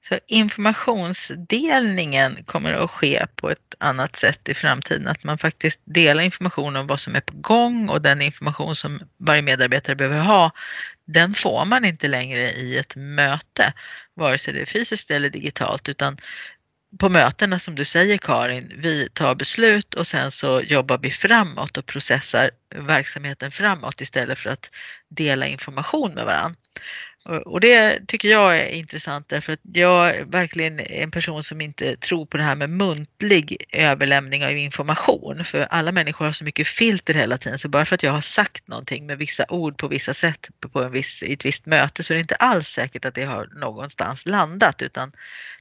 Så 0.03 0.19
informationsdelningen 0.27 2.45
kommer 2.45 2.73
att 2.73 2.91
ske 2.91 3.27
på 3.37 3.51
ett 3.51 3.75
annat 3.79 4.17
sätt 4.17 4.49
i 4.49 4.55
framtiden, 4.55 5.09
att 5.09 5.25
man 5.25 5.39
faktiskt 5.39 5.81
delar 5.85 6.23
information 6.23 6.77
om 6.77 6.87
vad 6.87 7.01
som 7.01 7.17
är 7.17 7.21
på 7.21 7.37
gång 7.37 7.89
och 7.89 8.03
den 8.03 8.23
information 8.23 8.77
som 8.77 9.03
varje 9.19 9.43
medarbetare 9.43 9.97
behöver 9.97 10.21
ha, 10.21 10.51
den 11.05 11.35
får 11.35 11.65
man 11.65 11.85
inte 11.85 12.09
längre 12.09 12.51
i 12.51 12.79
ett 12.79 12.97
möte, 12.97 13.73
vare 14.15 14.39
sig 14.39 14.55
det 14.55 14.61
är 14.61 14.67
fysiskt 14.67 15.11
eller 15.11 15.31
digitalt, 15.31 15.89
utan 15.89 16.17
på 16.99 17.09
mötena 17.09 17.59
som 17.59 17.75
du 17.75 17.85
säger 17.85 18.17
Karin, 18.17 18.73
vi 18.77 19.09
tar 19.09 19.35
beslut 19.35 19.95
och 19.95 20.07
sen 20.07 20.31
så 20.31 20.61
jobbar 20.61 20.99
vi 20.99 21.11
framåt 21.11 21.77
och 21.77 21.87
processar 21.87 22.51
verksamheten 22.75 23.51
framåt 23.51 24.01
istället 24.01 24.39
för 24.39 24.51
att 24.51 24.71
dela 25.09 25.47
information 25.47 26.15
med 26.15 26.25
varandra. 26.25 26.57
Och 27.25 27.61
det 27.61 28.07
tycker 28.07 28.29
jag 28.29 28.59
är 28.59 28.67
intressant 28.67 29.29
därför 29.29 29.53
att 29.53 29.61
jag 29.73 30.09
är 30.09 30.25
verkligen 30.25 30.81
en 30.81 31.11
person 31.11 31.45
som 31.45 31.61
inte 31.61 31.97
tror 31.97 32.27
på 32.27 32.37
det 32.37 32.43
här 32.43 32.55
med 32.55 32.71
muntlig 32.71 33.57
överlämning 33.73 34.45
av 34.45 34.57
information. 34.57 35.45
För 35.45 35.61
alla 35.61 35.93
människor 35.93 36.25
har 36.25 36.33
så 36.33 36.45
mycket 36.45 36.67
filter 36.67 37.15
hela 37.15 37.39
tiden 37.39 37.59
så 37.59 37.69
bara 37.69 37.85
för 37.85 37.95
att 37.95 38.03
jag 38.03 38.13
har 38.13 38.21
sagt 38.21 38.69
någonting 38.69 39.07
med 39.07 39.19
vissa 39.19 39.45
ord 39.49 39.77
på 39.77 39.89
vissa 39.89 40.15
sätt 40.15 40.49
på 40.73 40.83
en 40.83 40.93
viss, 40.93 41.23
i 41.23 41.33
ett 41.33 41.45
visst 41.45 41.67
möte 41.67 42.03
så 42.03 42.13
är 42.13 42.15
det 42.15 42.21
inte 42.21 42.35
alls 42.35 42.69
säkert 42.69 43.05
att 43.05 43.15
det 43.15 43.25
har 43.25 43.47
någonstans 43.47 44.27
landat 44.27 44.83
utan 44.83 45.13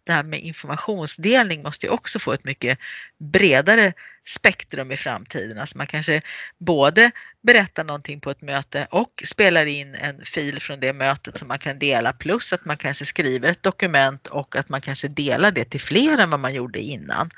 det 0.04 0.14
här 0.14 0.24
med 0.24 0.40
informationsdelning 0.40 1.64
måste 1.64 1.86
ju 1.86 1.92
också 1.92 2.20
få 2.20 2.32
ett 2.32 2.44
mycket 2.44 2.80
bredare 3.18 3.94
spektrum 4.28 4.92
i 4.92 4.98
framtiden. 4.98 5.58
Alltså 5.58 5.78
man 5.78 5.88
kanske 5.88 6.22
både 6.58 7.12
berättar 7.42 7.84
någonting 7.84 8.20
på 8.20 8.32
ett 8.32 8.42
möte 8.42 8.88
och 8.92 9.24
spelar 9.26 9.66
in 9.66 9.96
en 9.96 10.26
fil 10.26 10.60
från 10.60 10.80
det 10.80 10.94
mötet 10.94 11.38
som 11.38 11.49
man 11.50 11.60
kan 11.60 11.80
dela 11.80 12.14
plus 12.14 12.54
att 12.54 12.66
man 12.66 12.78
kanske 12.78 13.06
skriver 13.06 13.52
ett 13.52 13.64
dokument 13.64 14.28
och 14.28 14.56
att 14.56 14.70
man 14.70 14.82
kanske 14.82 15.08
delar 15.08 15.52
det 15.52 15.66
till 15.66 15.82
fler 15.82 16.18
än 16.18 16.30
vad 16.30 16.40
man 16.40 16.54
gjorde 16.54 16.80
innan. 16.80 17.30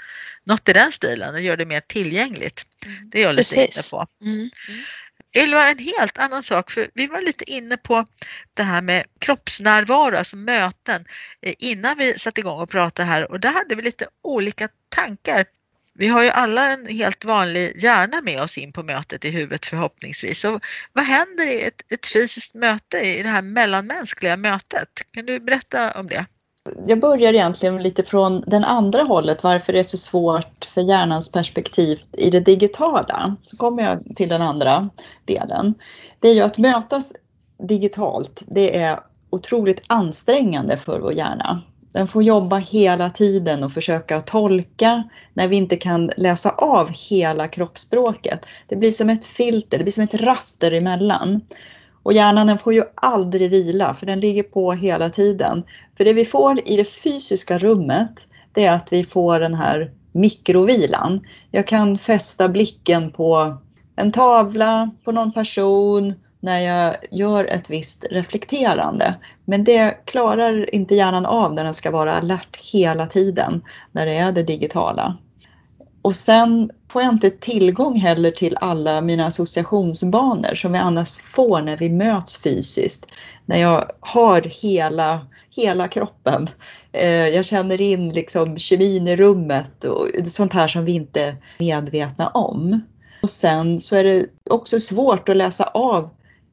Något 0.46 0.70
i 0.70 0.74
den 0.74 0.92
stilen 0.92 1.34
och 1.34 1.42
gör 1.42 1.58
det 1.58 1.66
mer 1.66 1.82
tillgängligt. 1.82 2.66
Mm. 2.86 3.10
Det 3.10 3.20
är 3.20 3.24
jag 3.24 3.36
lite 3.36 3.56
Precis. 3.56 3.94
inne 3.94 4.00
på. 4.00 4.08
Mm. 4.22 4.50
Mm. 4.68 4.84
Ylva, 5.36 5.70
en 5.70 5.78
helt 5.78 6.18
annan 6.18 6.44
sak, 6.44 6.72
för 6.72 6.88
vi 6.94 7.08
var 7.08 7.22
lite 7.22 7.52
inne 7.52 7.78
på 7.78 8.06
det 8.54 8.64
här 8.64 8.82
med 8.82 9.04
kroppsnärvaro, 9.20 10.18
alltså 10.18 10.38
möten, 10.38 11.06
eh, 11.42 11.54
innan 11.60 11.98
vi 11.98 12.20
satte 12.20 12.42
igång 12.42 12.60
och 12.60 12.70
pratade 12.70 13.08
här 13.08 13.32
och 13.32 13.40
där 13.40 13.52
hade 13.52 13.76
vi 13.76 13.82
lite 13.82 14.08
olika 14.22 14.70
tankar. 14.90 15.46
Vi 15.94 16.08
har 16.08 16.24
ju 16.24 16.30
alla 16.30 16.74
en 16.74 16.88
helt 16.88 17.26
vanlig 17.26 17.84
hjärna 17.84 18.22
med 18.22 18.42
oss 18.42 18.58
in 18.58 18.74
på 18.74 18.84
mötet 18.84 19.26
i 19.26 19.30
huvudet 19.30 19.66
förhoppningsvis. 19.66 20.42
Så 20.42 20.60
vad 20.94 21.06
händer 21.06 21.48
i 21.48 21.62
ett, 21.62 21.82
ett 21.92 22.08
fysiskt 22.14 22.54
möte, 22.54 22.98
i 22.98 23.24
det 23.24 23.30
här 23.30 23.42
mellanmänskliga 23.42 24.38
mötet? 24.38 24.90
Kan 25.12 25.26
du 25.26 25.40
berätta 25.40 25.92
om 25.92 26.08
det? 26.08 26.26
Jag 26.88 27.00
börjar 27.00 27.34
egentligen 27.34 27.84
lite 27.84 28.04
från 28.04 28.44
den 28.48 28.64
andra 28.64 29.04
hållet, 29.04 29.44
varför 29.44 29.74
det 29.74 29.80
är 29.80 29.84
så 29.84 29.98
svårt 29.98 30.66
för 30.74 30.82
hjärnans 30.82 31.32
perspektiv 31.32 32.00
i 32.12 32.30
det 32.30 32.40
digitala. 32.40 33.36
Så 33.42 33.58
kommer 33.58 33.84
jag 33.84 34.16
till 34.16 34.30
den 34.30 34.42
andra 34.42 34.90
delen. 35.26 35.74
Det 36.20 36.28
är 36.28 36.34
ju 36.34 36.42
att 36.42 36.58
mötas 36.58 37.14
digitalt, 37.68 38.44
det 38.48 38.78
är 38.78 39.00
otroligt 39.30 39.82
ansträngande 39.88 40.78
för 40.78 41.00
vår 41.00 41.14
hjärna. 41.14 41.62
Den 41.92 42.08
får 42.08 42.24
jobba 42.24 42.58
hela 42.58 43.10
tiden 43.10 43.64
och 43.64 43.72
försöka 43.72 44.22
tolka 44.22 45.04
när 45.34 45.48
vi 45.48 45.56
inte 45.56 45.78
kan 45.78 46.12
läsa 46.18 46.50
av 46.50 46.90
hela 46.90 47.48
kroppsspråket. 47.48 48.46
Det 48.68 48.76
blir 48.76 48.92
som 48.92 49.10
ett 49.10 49.26
filter, 49.26 49.78
det 49.78 49.84
blir 49.84 49.92
som 49.92 50.04
ett 50.04 50.14
raster 50.14 50.72
emellan. 50.72 51.42
Och 52.04 52.14
hjärnan 52.14 52.48
den 52.48 52.58
får 52.58 52.74
ju 52.74 52.84
aldrig 52.96 53.52
vila 53.52 53.94
för 53.94 54.06
den 54.06 54.20
ligger 54.20 54.44
på 54.44 54.74
hela 54.74 55.10
tiden. 55.10 55.64
För 55.98 56.06
det 56.06 56.14
vi 56.14 56.26
får 56.26 56.70
i 56.70 56.78
det 56.78 56.86
fysiska 56.86 57.58
rummet 57.58 58.28
det 58.54 58.66
är 58.66 58.76
att 58.76 58.94
vi 58.94 59.04
får 59.04 59.40
den 59.40 59.54
här 59.54 59.92
mikrovilan. 60.12 61.26
Jag 61.52 61.68
kan 61.68 61.98
fästa 61.98 62.50
blicken 62.50 63.12
på 63.12 63.58
en 63.96 64.12
tavla, 64.12 64.92
på 65.04 65.12
någon 65.12 65.32
person, 65.32 66.14
när 66.42 66.60
jag 66.60 66.96
gör 67.12 67.46
ett 67.46 67.70
visst 67.70 68.06
reflekterande. 68.12 69.16
Men 69.46 69.64
det 69.64 70.06
klarar 70.06 70.76
inte 70.76 70.96
hjärnan 70.96 71.26
av 71.26 71.54
när 71.54 71.64
den 71.64 71.74
ska 71.74 71.92
vara 71.92 72.14
alert 72.14 72.58
hela 72.74 73.08
tiden 73.08 73.62
när 73.92 74.06
det 74.06 74.16
är 74.16 74.32
det 74.32 74.44
digitala. 74.44 75.18
Och 76.02 76.16
sen 76.16 76.72
får 76.90 77.02
jag 77.02 77.14
inte 77.14 77.30
tillgång 77.30 77.96
heller 77.96 78.32
till 78.32 78.58
alla 78.62 79.02
mina 79.02 79.26
associationsbanor 79.26 80.56
som 80.56 80.72
vi 80.72 80.78
annars 80.78 81.18
får 81.18 81.62
när 81.62 81.78
vi 81.78 81.90
möts 81.90 82.38
fysiskt. 82.38 83.06
När 83.46 83.58
jag 83.58 83.92
har 84.00 84.42
hela, 84.42 85.28
hela 85.50 85.88
kroppen. 85.88 86.50
Eh, 86.92 87.28
jag 87.28 87.46
känner 87.46 87.82
in 87.82 88.10
liksom 88.10 88.58
kemin 88.58 89.08
i 89.08 89.16
rummet 89.16 89.84
och 89.84 90.08
sånt 90.26 90.54
här 90.54 90.68
som 90.68 90.86
vi 90.86 90.92
inte 90.92 91.22
är 91.22 91.36
medvetna 91.60 92.28
om. 92.28 92.82
Och 93.24 93.30
sen 93.30 93.80
så 93.80 93.96
är 93.96 94.04
det 94.04 94.26
också 94.50 94.80
svårt 94.80 95.30
att 95.30 95.38
läsa 95.38 95.64
av 95.64 96.10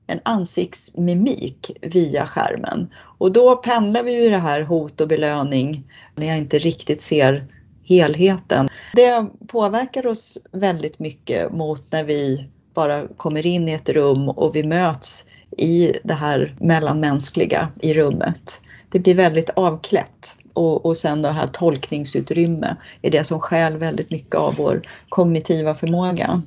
en 0.09 0.21
ansiktsmimik 0.23 1.71
via 1.83 2.27
skärmen. 2.27 2.89
Och 2.95 3.33
då 3.33 3.57
pendlar 3.57 4.03
vi 4.03 4.25
ju 4.25 4.31
det 4.31 4.39
här 4.39 4.63
hot 4.63 5.01
och 5.01 5.09
belöning 5.09 5.85
när 6.15 6.27
jag 6.27 6.39
inte 6.39 6.59
riktigt 6.59 7.01
ser 7.01 7.47
helheten. 7.85 8.69
Det 8.95 9.27
påverkar 9.49 10.07
oss 10.07 10.39
väldigt 10.53 10.99
mycket 10.99 11.53
mot 11.53 11.93
när 11.93 12.05
vi 12.05 12.49
bara 12.75 13.07
kommer 13.17 13.47
in 13.47 13.69
i 13.69 13.73
ett 13.73 13.89
rum 13.89 14.29
och 14.29 14.57
vi 14.57 14.63
möts 14.63 15.25
i 15.59 15.93
det 16.05 16.15
här 16.15 16.57
mellanmänskliga 16.61 17.69
i 17.81 17.95
rummet. 17.95 18.61
Det 18.91 18.99
blir 18.99 19.15
väldigt 19.15 19.51
avklätt 19.51 20.37
och, 20.53 20.87
och 20.87 20.97
sen 20.97 21.23
det 21.23 21.33
här 21.33 21.47
tolkningsutrymme 21.47 22.77
är 23.03 23.11
det 23.11 23.25
som 23.25 23.41
skäl 23.41 23.77
väldigt 23.77 24.11
mycket 24.11 24.35
av 24.35 24.55
vår 24.55 24.83
kognitiva 25.09 25.75
förmåga. 25.75 26.43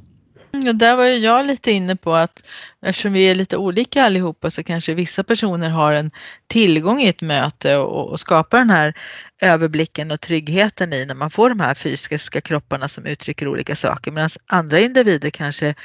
Mm, 0.62 0.68
och 0.68 0.70
mm, 0.70 0.78
där 0.78 0.96
var 0.96 1.06
ju 1.06 1.18
jag 1.18 1.46
lite 1.46 1.72
inne 1.72 1.96
på 1.96 2.14
att 2.14 2.44
eftersom 2.82 3.14
vi 3.14 3.32
är 3.32 3.36
lite 3.36 3.58
olika 3.58 4.04
allihopa 4.04 4.52
så 4.52 4.64
kanske 4.64 4.94
vissa 4.94 5.24
personer 5.24 5.70
har 5.70 5.94
en 5.94 6.12
tillgång 6.48 7.02
i 7.02 7.08
ett 7.08 7.22
möte 7.22 7.78
och, 7.78 8.12
och 8.12 8.20
skapar 8.20 8.58
den 8.58 8.70
här 8.70 8.94
överblicken 9.42 10.12
och 10.12 10.22
tryggheten 10.22 10.94
i 10.94 11.06
när 11.06 11.16
man 11.16 11.32
får 11.32 11.50
de 11.50 11.60
här 11.60 11.76
fysiska 11.76 12.42
kropparna 12.42 12.88
som 12.88 13.06
uttrycker 13.06 13.48
olika 13.48 13.76
saker 13.76 14.12
medan 14.12 14.30
andra 14.48 14.80
individer 14.80 15.30
kanske 15.30 15.76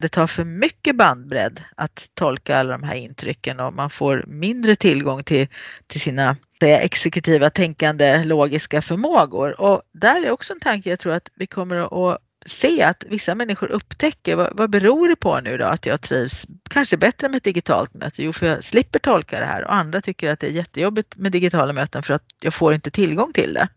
det 0.00 0.08
tar 0.08 0.26
för 0.26 0.44
mycket 0.44 0.96
bandbredd 0.96 1.60
att 1.76 2.08
tolka 2.14 2.58
alla 2.58 2.72
de 2.72 2.82
här 2.82 2.94
intrycken 2.94 3.60
och 3.60 3.72
man 3.72 3.90
får 3.90 4.24
mindre 4.26 4.76
tillgång 4.76 5.24
till, 5.24 5.48
till 5.86 6.00
sina 6.00 6.36
det 6.60 6.76
exekutiva 6.78 7.50
tänkande, 7.50 8.24
logiska 8.24 8.82
förmågor. 8.82 9.60
Och 9.60 9.82
där 9.92 10.24
är 10.24 10.30
också 10.30 10.52
en 10.52 10.60
tanke 10.60 10.90
jag 10.90 10.98
tror 10.98 11.12
att 11.12 11.30
vi 11.34 11.46
kommer 11.46 11.76
att 11.76 12.18
se 12.48 12.82
att 12.82 13.04
vissa 13.08 13.34
människor 13.34 13.70
upptäcker 13.70 14.36
vad, 14.36 14.56
vad 14.56 14.70
beror 14.70 15.08
det 15.08 15.16
på 15.16 15.40
nu 15.40 15.58
då 15.58 15.64
att 15.64 15.86
jag 15.86 16.00
trivs 16.00 16.46
kanske 16.70 16.96
bättre 16.96 17.28
med 17.28 17.36
ett 17.36 17.44
digitalt 17.44 17.94
möte? 17.94 18.22
Jo, 18.22 18.32
för 18.32 18.46
jag 18.46 18.64
slipper 18.64 18.98
tolka 18.98 19.40
det 19.40 19.46
här 19.46 19.64
och 19.64 19.74
andra 19.74 20.00
tycker 20.00 20.32
att 20.32 20.40
det 20.40 20.46
är 20.46 20.50
jättejobbigt 20.50 21.16
med 21.16 21.32
digitala 21.32 21.72
möten 21.72 22.02
för 22.02 22.14
att 22.14 22.24
jag 22.40 22.54
får 22.54 22.74
inte 22.74 22.90
tillgång 22.90 23.32
till 23.32 23.54
det. 23.54 23.68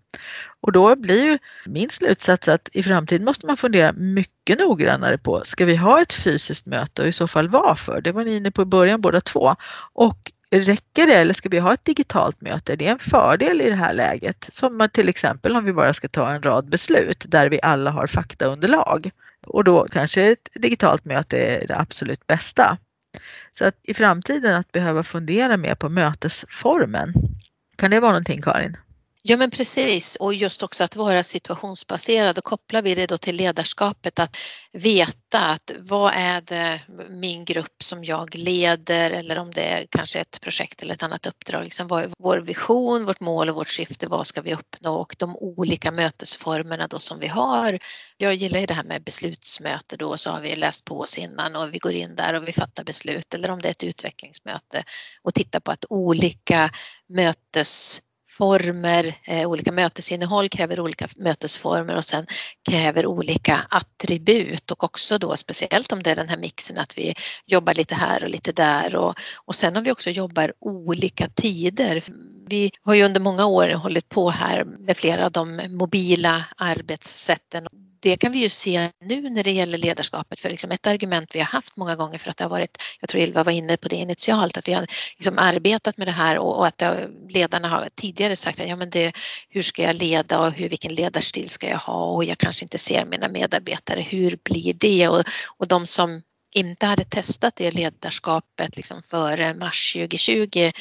Och 0.61 0.71
då 0.71 0.95
blir 0.95 1.23
ju 1.23 1.39
min 1.65 1.89
slutsats 1.89 2.47
att 2.47 2.69
i 2.73 2.83
framtiden 2.83 3.25
måste 3.25 3.45
man 3.45 3.57
fundera 3.57 3.93
mycket 3.93 4.59
noggrannare 4.59 5.17
på, 5.17 5.41
ska 5.43 5.65
vi 5.65 5.75
ha 5.75 6.01
ett 6.01 6.13
fysiskt 6.13 6.65
möte 6.65 7.01
och 7.01 7.07
i 7.07 7.11
så 7.11 7.27
fall 7.27 7.49
varför? 7.49 8.01
Det 8.01 8.11
var 8.11 8.23
ni 8.23 8.35
inne 8.35 8.51
på 8.51 8.61
i 8.61 8.65
början 8.65 9.01
båda 9.01 9.21
två. 9.21 9.55
Och 9.93 10.31
räcker 10.51 11.07
det 11.07 11.15
eller 11.15 11.33
ska 11.33 11.49
vi 11.49 11.59
ha 11.59 11.73
ett 11.73 11.85
digitalt 11.85 12.41
möte? 12.41 12.75
Det 12.75 12.87
är 12.87 12.91
en 12.91 12.99
fördel 12.99 13.61
i 13.61 13.69
det 13.69 13.75
här 13.75 13.93
läget. 13.93 14.45
Som 14.49 14.87
till 14.93 15.09
exempel 15.09 15.55
om 15.55 15.65
vi 15.65 15.73
bara 15.73 15.93
ska 15.93 16.07
ta 16.07 16.31
en 16.31 16.41
rad 16.41 16.69
beslut 16.69 17.25
där 17.27 17.49
vi 17.49 17.59
alla 17.63 17.91
har 17.91 18.07
faktaunderlag. 18.07 19.11
Och 19.47 19.63
då 19.63 19.87
kanske 19.91 20.31
ett 20.31 20.49
digitalt 20.53 21.05
möte 21.05 21.37
är 21.37 21.67
det 21.67 21.79
absolut 21.79 22.27
bästa. 22.27 22.77
Så 23.57 23.65
att 23.65 23.75
i 23.83 23.93
framtiden 23.93 24.55
att 24.55 24.71
behöva 24.71 25.03
fundera 25.03 25.57
mer 25.57 25.75
på 25.75 25.89
mötesformen. 25.89 27.13
Kan 27.75 27.91
det 27.91 27.99
vara 27.99 28.11
någonting 28.11 28.41
Karin? 28.41 28.77
Ja 29.23 29.37
men 29.37 29.51
precis. 29.51 30.15
Och 30.15 30.33
just 30.33 30.63
också 30.63 30.83
att 30.83 30.95
vara 30.95 31.23
situationsbaserad. 31.23 32.37
Och 32.37 32.43
kopplar 32.43 32.81
vi 32.81 32.95
det 32.95 33.05
då 33.05 33.17
till 33.17 33.35
ledarskapet. 33.35 34.19
Att 34.19 34.37
veta 34.71 35.39
att 35.39 35.71
vad 35.79 36.13
är 36.15 36.41
det 36.41 36.81
min 37.09 37.45
grupp 37.45 37.83
som 37.83 38.03
jag 38.03 38.35
leder? 38.35 39.11
Eller 39.11 39.37
om 39.37 39.51
det 39.51 39.61
är 39.61 39.87
kanske 39.89 40.19
ett 40.19 40.41
projekt 40.41 40.81
eller 40.81 40.93
ett 40.93 41.03
annat 41.03 41.25
uppdrag. 41.25 41.63
Liksom 41.63 41.87
vad 41.87 42.03
är 42.03 42.09
vår 42.19 42.37
vision, 42.37 43.05
vårt 43.05 43.19
mål 43.19 43.49
och 43.49 43.55
vårt 43.55 43.69
syfte, 43.69 44.07
vad 44.07 44.27
ska 44.27 44.41
vi 44.41 44.53
uppnå? 44.53 44.93
Och 44.93 45.15
de 45.19 45.35
olika 45.35 45.91
mötesformerna 45.91 46.87
då 46.87 46.99
som 46.99 47.19
vi 47.19 47.27
har. 47.27 47.79
Jag 48.17 48.35
gillar 48.35 48.59
ju 48.59 48.65
det 48.65 48.73
här 48.73 48.83
med 48.83 49.03
beslutsmöte 49.03 49.97
då. 49.97 50.17
Så 50.17 50.29
har 50.29 50.41
vi 50.41 50.55
läst 50.55 50.85
på 50.85 50.99
oss 50.99 51.17
innan 51.17 51.55
och 51.55 51.73
vi 51.73 51.77
går 51.77 51.93
in 51.93 52.15
där 52.15 52.33
och 52.33 52.47
vi 52.47 52.51
fattar 52.51 52.83
beslut. 52.83 53.33
Eller 53.33 53.51
om 53.51 53.61
det 53.61 53.67
är 53.67 53.71
ett 53.71 53.83
utvecklingsmöte. 53.83 54.83
Och 55.21 55.33
tittar 55.33 55.59
på 55.59 55.71
att 55.71 55.85
olika 55.89 56.69
mötes 57.09 58.01
former, 58.31 59.15
eh, 59.23 59.49
olika 59.49 59.71
mötesinnehåll 59.71 60.49
kräver 60.49 60.79
olika 60.79 61.07
mötesformer 61.15 61.95
och 61.95 62.05
sen 62.05 62.25
kräver 62.69 63.05
olika 63.05 63.67
attribut. 63.69 64.71
Och 64.71 64.83
också 64.83 65.17
då 65.17 65.37
speciellt 65.37 65.91
om 65.91 66.03
det 66.03 66.11
är 66.11 66.15
den 66.15 66.29
här 66.29 66.37
mixen 66.37 66.77
att 66.77 66.97
vi 66.97 67.13
jobbar 67.45 67.73
lite 67.73 67.95
här 67.95 68.23
och 68.23 68.29
lite 68.29 68.51
där. 68.51 68.95
Och, 68.95 69.15
och 69.45 69.55
sen 69.55 69.77
om 69.77 69.83
vi 69.83 69.91
också 69.91 70.09
jobbar 70.09 70.53
olika 70.59 71.27
tider. 71.27 72.03
Vi 72.47 72.71
har 72.81 72.93
ju 72.93 73.03
under 73.03 73.21
många 73.21 73.45
år 73.45 73.67
hållit 73.67 74.09
på 74.09 74.29
här 74.29 74.63
med 74.63 74.97
flera 74.97 75.25
av 75.25 75.31
de 75.31 75.61
mobila 75.69 76.45
arbetssätten 76.57 77.67
det 78.01 78.17
kan 78.17 78.31
vi 78.31 78.39
ju 78.39 78.49
se 78.49 78.89
nu 79.01 79.29
när 79.29 79.43
det 79.43 79.51
gäller 79.51 79.77
ledarskapet 79.77 80.39
för 80.39 80.49
liksom 80.49 80.71
ett 80.71 80.87
argument 80.87 81.35
vi 81.35 81.39
har 81.39 81.45
haft 81.45 81.75
många 81.77 81.95
gånger 81.95 82.17
för 82.17 82.31
att 82.31 82.37
det 82.37 82.43
har 82.43 82.49
varit, 82.49 82.77
jag 82.99 83.09
tror 83.09 83.23
Ylva 83.23 83.43
var 83.43 83.51
inne 83.51 83.77
på 83.77 83.87
det 83.87 83.95
initialt, 83.95 84.57
att 84.57 84.67
vi 84.67 84.73
har 84.73 84.85
liksom 85.17 85.37
arbetat 85.37 85.97
med 85.97 86.07
det 86.07 86.11
här 86.11 86.37
och, 86.37 86.57
och 86.57 86.67
att 86.67 86.81
har, 86.81 87.09
ledarna 87.29 87.67
har 87.67 87.87
tidigare 87.95 88.35
sagt 88.35 88.59
att 88.59 88.67
ja, 88.67 88.75
men 88.75 88.89
det, 88.89 89.13
hur 89.49 89.61
ska 89.61 89.83
jag 89.83 89.95
leda 89.95 90.39
och 90.39 90.51
hur, 90.51 90.69
vilken 90.69 90.93
ledarstil 90.93 91.49
ska 91.49 91.69
jag 91.69 91.77
ha 91.77 92.05
och 92.05 92.23
jag 92.23 92.37
kanske 92.37 92.65
inte 92.65 92.77
ser 92.77 93.05
mina 93.05 93.27
medarbetare, 93.27 94.01
hur 94.01 94.39
blir 94.43 94.73
det? 94.73 95.07
Och, 95.07 95.23
och 95.57 95.67
de 95.67 95.87
som 95.87 96.21
inte 96.53 96.85
hade 96.85 97.03
testat 97.03 97.55
det 97.55 97.71
ledarskapet 97.71 98.75
liksom 98.75 99.03
före 99.03 99.53
mars 99.53 99.93
2020 99.93 100.71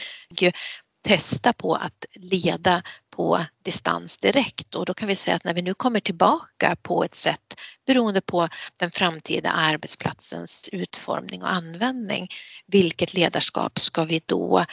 testa 1.02 1.52
på 1.52 1.74
att 1.74 2.04
leda 2.14 2.82
på 3.10 3.44
distans 3.64 4.18
direkt. 4.18 4.74
Och 4.74 4.86
då 4.86 4.94
kan 4.94 5.08
vi 5.08 5.16
säga 5.16 5.36
att 5.36 5.44
när 5.44 5.54
vi 5.54 5.62
nu 5.62 5.74
kommer 5.74 6.00
tillbaka 6.00 6.76
på 6.82 7.04
ett 7.04 7.14
sätt 7.14 7.60
beroende 7.86 8.20
på 8.20 8.48
den 8.76 8.90
framtida 8.90 9.50
arbetsplatsens 9.50 10.68
utformning 10.72 11.42
och 11.42 11.52
användning, 11.52 12.28
vilket 12.66 13.14
ledarskap 13.14 13.78
ska 13.78 14.04
vi 14.04 14.20
då 14.26 14.64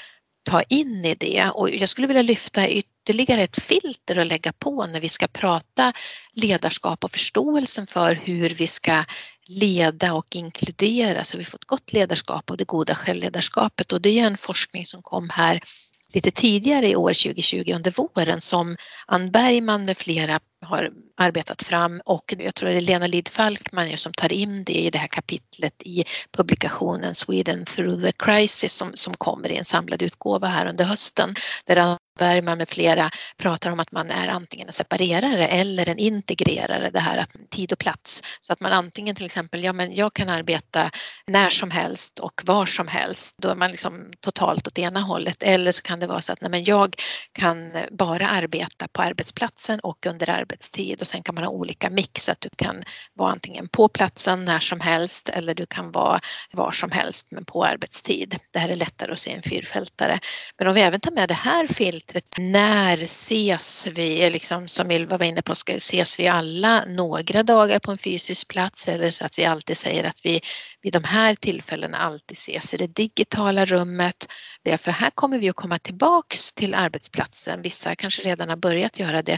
ta 0.49 0.61
in 0.61 1.05
i 1.05 1.15
det? 1.15 1.49
Och 1.53 1.69
jag 1.69 1.89
skulle 1.89 2.07
vilja 2.07 2.21
lyfta 2.21 2.69
ytterligare 2.69 3.41
ett 3.41 3.63
filter 3.63 4.19
och 4.19 4.25
lägga 4.25 4.53
på 4.53 4.85
när 4.85 4.99
vi 4.99 5.09
ska 5.09 5.27
prata 5.27 5.93
ledarskap 6.33 7.03
och 7.03 7.11
förståelsen 7.11 7.87
för 7.87 8.15
hur 8.15 8.49
vi 8.49 8.67
ska 8.67 9.03
leda 9.47 10.13
och 10.13 10.35
inkludera. 10.35 11.23
Så 11.23 11.37
vi 11.37 11.43
får 11.43 11.57
ett 11.57 11.65
gott 11.65 11.93
ledarskap 11.93 12.51
och 12.51 12.57
det 12.57 12.65
goda 12.65 12.95
självledarskapet. 12.95 13.91
Och 13.91 14.01
det 14.01 14.19
är 14.19 14.25
en 14.25 14.37
forskning 14.37 14.85
som 14.85 15.01
kom 15.01 15.29
här 15.29 15.61
lite 16.13 16.31
tidigare 16.31 16.87
i 16.87 16.95
år 16.95 17.13
2020 17.13 17.73
under 17.75 17.91
våren 17.91 18.41
som 18.41 18.75
Ann 19.07 19.31
Bergman 19.31 19.85
med 19.85 19.97
flera 19.97 20.39
har 20.65 20.91
arbetat 21.17 21.63
fram 21.63 22.01
och 22.05 22.33
jag 22.37 22.55
tror 22.55 22.69
det 22.69 22.75
är 22.75 22.81
Lena 22.81 23.07
Lid 23.07 23.27
Falkman 23.27 23.97
som 23.97 24.13
tar 24.13 24.33
in 24.33 24.63
det 24.63 24.73
i 24.73 24.89
det 24.89 24.97
här 24.97 25.07
kapitlet 25.07 25.83
i 25.83 26.03
publikationen 26.31 27.15
Sweden 27.15 27.65
through 27.65 28.01
the 28.03 28.11
crisis 28.11 28.73
som, 28.73 28.91
som 28.93 29.13
kommer 29.13 29.51
i 29.51 29.57
en 29.57 29.65
samlad 29.65 30.01
utgåva 30.01 30.47
här 30.47 30.67
under 30.67 30.85
hösten 30.85 31.35
där 31.65 31.97
Bergman 32.17 32.57
med 32.57 32.69
flera 32.69 33.09
pratar 33.37 33.71
om 33.71 33.79
att 33.79 33.91
man 33.91 34.11
är 34.11 34.27
antingen 34.27 34.67
en 34.67 34.73
separerare 34.73 35.47
eller 35.47 35.89
en 35.89 35.97
integrerare, 35.97 36.89
det 36.93 36.99
här 36.99 37.17
att 37.17 37.29
tid 37.49 37.71
och 37.71 37.79
plats. 37.79 38.23
Så 38.41 38.53
att 38.53 38.59
man 38.59 38.71
antingen 38.71 39.15
till 39.15 39.25
exempel, 39.25 39.63
ja 39.63 39.73
men 39.73 39.95
jag 39.95 40.13
kan 40.13 40.29
arbeta 40.29 40.89
när 41.27 41.49
som 41.49 41.71
helst 41.71 42.19
och 42.19 42.41
var 42.45 42.65
som 42.65 42.87
helst, 42.87 43.35
då 43.41 43.49
är 43.49 43.55
man 43.55 43.71
liksom 43.71 44.11
totalt 44.19 44.67
åt 44.67 44.79
ena 44.79 44.99
hållet. 44.99 45.43
Eller 45.43 45.71
så 45.71 45.81
kan 45.81 45.99
det 45.99 46.07
vara 46.07 46.21
så 46.21 46.33
att 46.33 46.41
nej 46.41 46.51
men 46.51 46.63
jag 46.63 46.95
kan 47.31 47.71
bara 47.91 48.29
arbeta 48.29 48.87
på 48.87 49.01
arbetsplatsen 49.01 49.79
och 49.79 50.05
under 50.05 50.29
arbetstid 50.47 51.01
och 51.01 51.07
sen 51.07 51.23
kan 51.23 51.35
man 51.35 51.43
ha 51.43 51.51
olika 51.51 51.89
mix, 51.89 52.29
att 52.29 52.41
du 52.41 52.49
kan 52.55 52.83
vara 53.13 53.31
antingen 53.31 53.67
på 53.67 53.87
platsen 53.87 54.45
när 54.45 54.59
som 54.59 54.79
helst 54.79 55.29
eller 55.29 55.55
du 55.55 55.65
kan 55.65 55.91
vara 55.91 56.19
var 56.51 56.71
som 56.71 56.91
helst 56.91 57.27
men 57.31 57.45
på 57.45 57.65
arbetstid. 57.65 58.39
Det 58.53 58.59
här 58.59 58.69
är 58.69 58.75
lättare 58.75 59.11
att 59.11 59.19
se 59.19 59.31
en 59.31 59.43
fyrfältare. 59.43 60.19
Men 60.57 60.67
om 60.67 60.73
vi 60.73 60.81
även 60.81 60.99
tar 60.99 61.11
med 61.11 61.29
det 61.29 61.33
här 61.33 61.67
filtret. 61.67 62.25
När 62.37 63.03
ses 63.03 63.87
vi, 63.87 64.29
liksom, 64.29 64.67
som 64.67 64.91
Ylva 64.91 65.17
var 65.17 65.25
inne 65.25 65.41
på, 65.41 65.55
ska, 65.55 65.73
ses 65.73 66.19
vi 66.19 66.27
alla 66.27 66.85
några 66.87 67.43
dagar 67.43 67.79
på 67.79 67.91
en 67.91 67.97
fysisk 67.97 68.47
plats 68.47 68.87
eller 68.87 69.11
så 69.11 69.25
att 69.25 69.39
vi 69.39 69.45
alltid 69.45 69.77
säger 69.77 70.03
att 70.03 70.25
vi 70.25 70.41
vid 70.81 70.93
de 70.93 71.03
här 71.03 71.35
tillfällena 71.35 71.97
alltid 71.97 72.37
ses 72.37 72.73
i 72.73 72.77
det 72.77 72.87
digitala 72.87 73.65
rummet. 73.65 74.27
Därför 74.63 74.91
här 74.91 75.09
kommer 75.09 75.39
vi 75.39 75.49
att 75.49 75.55
komma 75.55 75.79
tillbaks 75.79 76.53
till 76.53 76.75
arbetsplatsen. 76.75 77.61
Vissa 77.61 77.95
kanske 77.95 78.21
redan 78.21 78.49
har 78.49 78.55
börjat 78.55 78.99
göra 78.99 79.21
det 79.21 79.37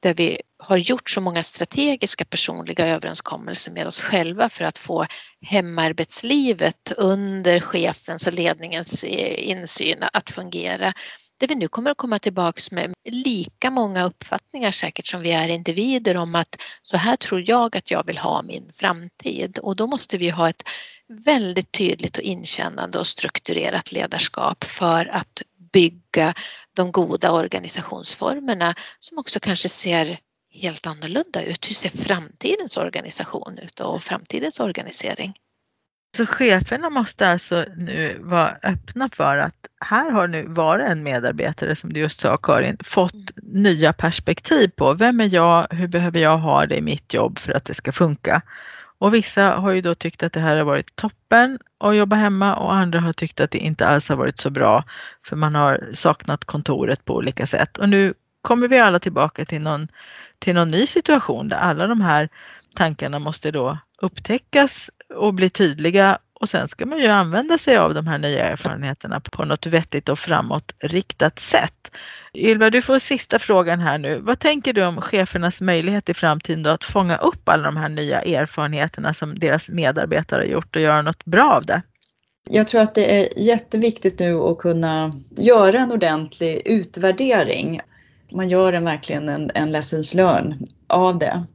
där 0.00 0.14
vi 0.14 0.40
har 0.58 0.76
gjort 0.76 1.10
så 1.10 1.20
många 1.20 1.42
strategiska 1.42 2.24
personliga 2.24 2.86
överenskommelser 2.86 3.72
med 3.72 3.86
oss 3.86 4.00
själva 4.00 4.48
för 4.48 4.64
att 4.64 4.78
få 4.78 5.06
hemarbetslivet 5.40 6.92
under 6.96 7.60
chefens 7.60 8.26
och 8.26 8.32
ledningens 8.32 9.04
eh, 9.04 9.48
insyn 9.48 10.04
att 10.12 10.30
fungera. 10.30 10.92
Där 11.40 11.48
vi 11.48 11.54
nu 11.54 11.68
kommer 11.68 11.90
att 11.90 11.96
komma 11.96 12.18
tillbaks 12.18 12.70
med 12.70 12.94
lika 13.04 13.70
många 13.70 14.04
uppfattningar 14.04 14.70
säkert 14.70 15.06
som 15.06 15.20
vi 15.20 15.32
är 15.32 15.48
individer 15.48 16.16
om 16.16 16.34
att 16.34 16.56
så 16.82 16.96
här 16.96 17.16
tror 17.16 17.44
jag 17.46 17.76
att 17.76 17.90
jag 17.90 18.06
vill 18.06 18.18
ha 18.18 18.42
min 18.42 18.70
framtid. 18.72 19.58
Och 19.58 19.76
då 19.76 19.86
måste 19.86 20.18
vi 20.18 20.30
ha 20.30 20.48
ett 20.48 20.62
väldigt 21.08 21.72
tydligt 21.72 22.16
och 22.16 22.22
inkännande 22.22 22.98
och 22.98 23.06
strukturerat 23.06 23.92
ledarskap 23.92 24.64
för 24.64 25.06
att 25.06 25.42
bygga 25.72 26.34
de 26.76 26.92
goda 26.92 27.32
organisationsformerna 27.32 28.74
som 29.00 29.18
också 29.18 29.40
kanske 29.40 29.68
ser 29.68 30.18
helt 30.50 30.86
annorlunda 30.86 31.42
ut. 31.42 31.70
Hur 31.70 31.74
ser 31.74 31.90
framtidens 31.90 32.76
organisation 32.76 33.58
ut 33.58 33.80
och 33.80 34.02
framtidens 34.02 34.60
organisering? 34.60 35.34
Så 36.16 36.26
cheferna 36.26 36.90
måste 36.90 37.28
alltså 37.28 37.64
nu 37.76 38.18
vara 38.20 38.56
öppna 38.62 39.10
för 39.12 39.38
att 39.38 39.68
här 39.80 40.10
har 40.10 40.28
nu 40.28 40.46
varit 40.46 40.86
en 40.86 41.02
medarbetare 41.02 41.76
som 41.76 41.92
du 41.92 42.00
just 42.00 42.20
sa 42.20 42.36
Karin, 42.36 42.76
fått 42.84 43.14
mm. 43.14 43.62
nya 43.62 43.92
perspektiv 43.92 44.68
på 44.68 44.94
vem 44.94 45.20
är 45.20 45.34
jag, 45.34 45.66
hur 45.70 45.86
behöver 45.88 46.20
jag 46.20 46.38
ha 46.38 46.66
det 46.66 46.76
i 46.76 46.80
mitt 46.80 47.14
jobb 47.14 47.38
för 47.38 47.52
att 47.52 47.64
det 47.64 47.74
ska 47.74 47.92
funka. 47.92 48.42
Och 48.98 49.14
vissa 49.14 49.42
har 49.42 49.70
ju 49.70 49.80
då 49.80 49.94
tyckt 49.94 50.22
att 50.22 50.32
det 50.32 50.40
här 50.40 50.56
har 50.56 50.64
varit 50.64 50.96
toppen 50.96 51.58
att 51.80 51.96
jobba 51.96 52.16
hemma 52.16 52.56
och 52.56 52.74
andra 52.74 53.00
har 53.00 53.12
tyckt 53.12 53.40
att 53.40 53.50
det 53.50 53.58
inte 53.58 53.86
alls 53.86 54.08
har 54.08 54.16
varit 54.16 54.40
så 54.40 54.50
bra 54.50 54.84
för 55.26 55.36
man 55.36 55.54
har 55.54 55.90
saknat 55.94 56.44
kontoret 56.44 57.04
på 57.04 57.14
olika 57.14 57.46
sätt. 57.46 57.78
Och 57.78 57.88
nu 57.88 58.14
kommer 58.42 58.68
vi 58.68 58.78
alla 58.78 58.98
tillbaka 58.98 59.44
till 59.44 59.60
någon, 59.60 59.88
till 60.38 60.54
någon 60.54 60.68
ny 60.68 60.86
situation 60.86 61.48
där 61.48 61.56
alla 61.56 61.86
de 61.86 62.00
här 62.00 62.28
tankarna 62.76 63.18
måste 63.18 63.50
då 63.50 63.78
upptäckas 64.02 64.90
och 65.14 65.34
bli 65.34 65.50
tydliga 65.50 66.18
och 66.40 66.48
sen 66.48 66.68
ska 66.68 66.86
man 66.86 66.98
ju 66.98 67.06
använda 67.06 67.58
sig 67.58 67.76
av 67.76 67.94
de 67.94 68.06
här 68.06 68.18
nya 68.18 68.44
erfarenheterna 68.44 69.20
på 69.20 69.44
något 69.44 69.66
vettigt 69.66 70.08
och 70.08 70.18
framåtriktat 70.18 71.38
sätt. 71.38 71.90
Ylva, 72.34 72.70
du 72.70 72.82
får 72.82 72.98
sista 72.98 73.38
frågan 73.38 73.80
här 73.80 73.98
nu. 73.98 74.18
Vad 74.18 74.38
tänker 74.38 74.72
du 74.72 74.84
om 74.84 75.00
chefernas 75.00 75.60
möjlighet 75.60 76.08
i 76.08 76.14
framtiden 76.14 76.62
då 76.62 76.70
att 76.70 76.84
fånga 76.84 77.16
upp 77.16 77.48
alla 77.48 77.62
de 77.62 77.76
här 77.76 77.88
nya 77.88 78.22
erfarenheterna 78.22 79.14
som 79.14 79.38
deras 79.38 79.68
medarbetare 79.68 80.40
har 80.40 80.46
gjort 80.46 80.76
och 80.76 80.82
göra 80.82 81.02
något 81.02 81.24
bra 81.24 81.52
av 81.52 81.66
det? 81.66 81.82
Jag 82.50 82.68
tror 82.68 82.80
att 82.80 82.94
det 82.94 83.20
är 83.20 83.28
jätteviktigt 83.36 84.18
nu 84.18 84.34
att 84.34 84.58
kunna 84.58 85.12
göra 85.36 85.78
en 85.78 85.92
ordentlig 85.92 86.62
utvärdering. 86.64 87.80
Man 88.32 88.48
gör 88.48 88.72
en, 88.72 88.84
verkligen 88.84 89.28
en, 89.28 89.50
en 89.54 89.72
lessons 89.72 90.14
learn 90.14 90.66
av 90.86 91.18
det 91.18 91.46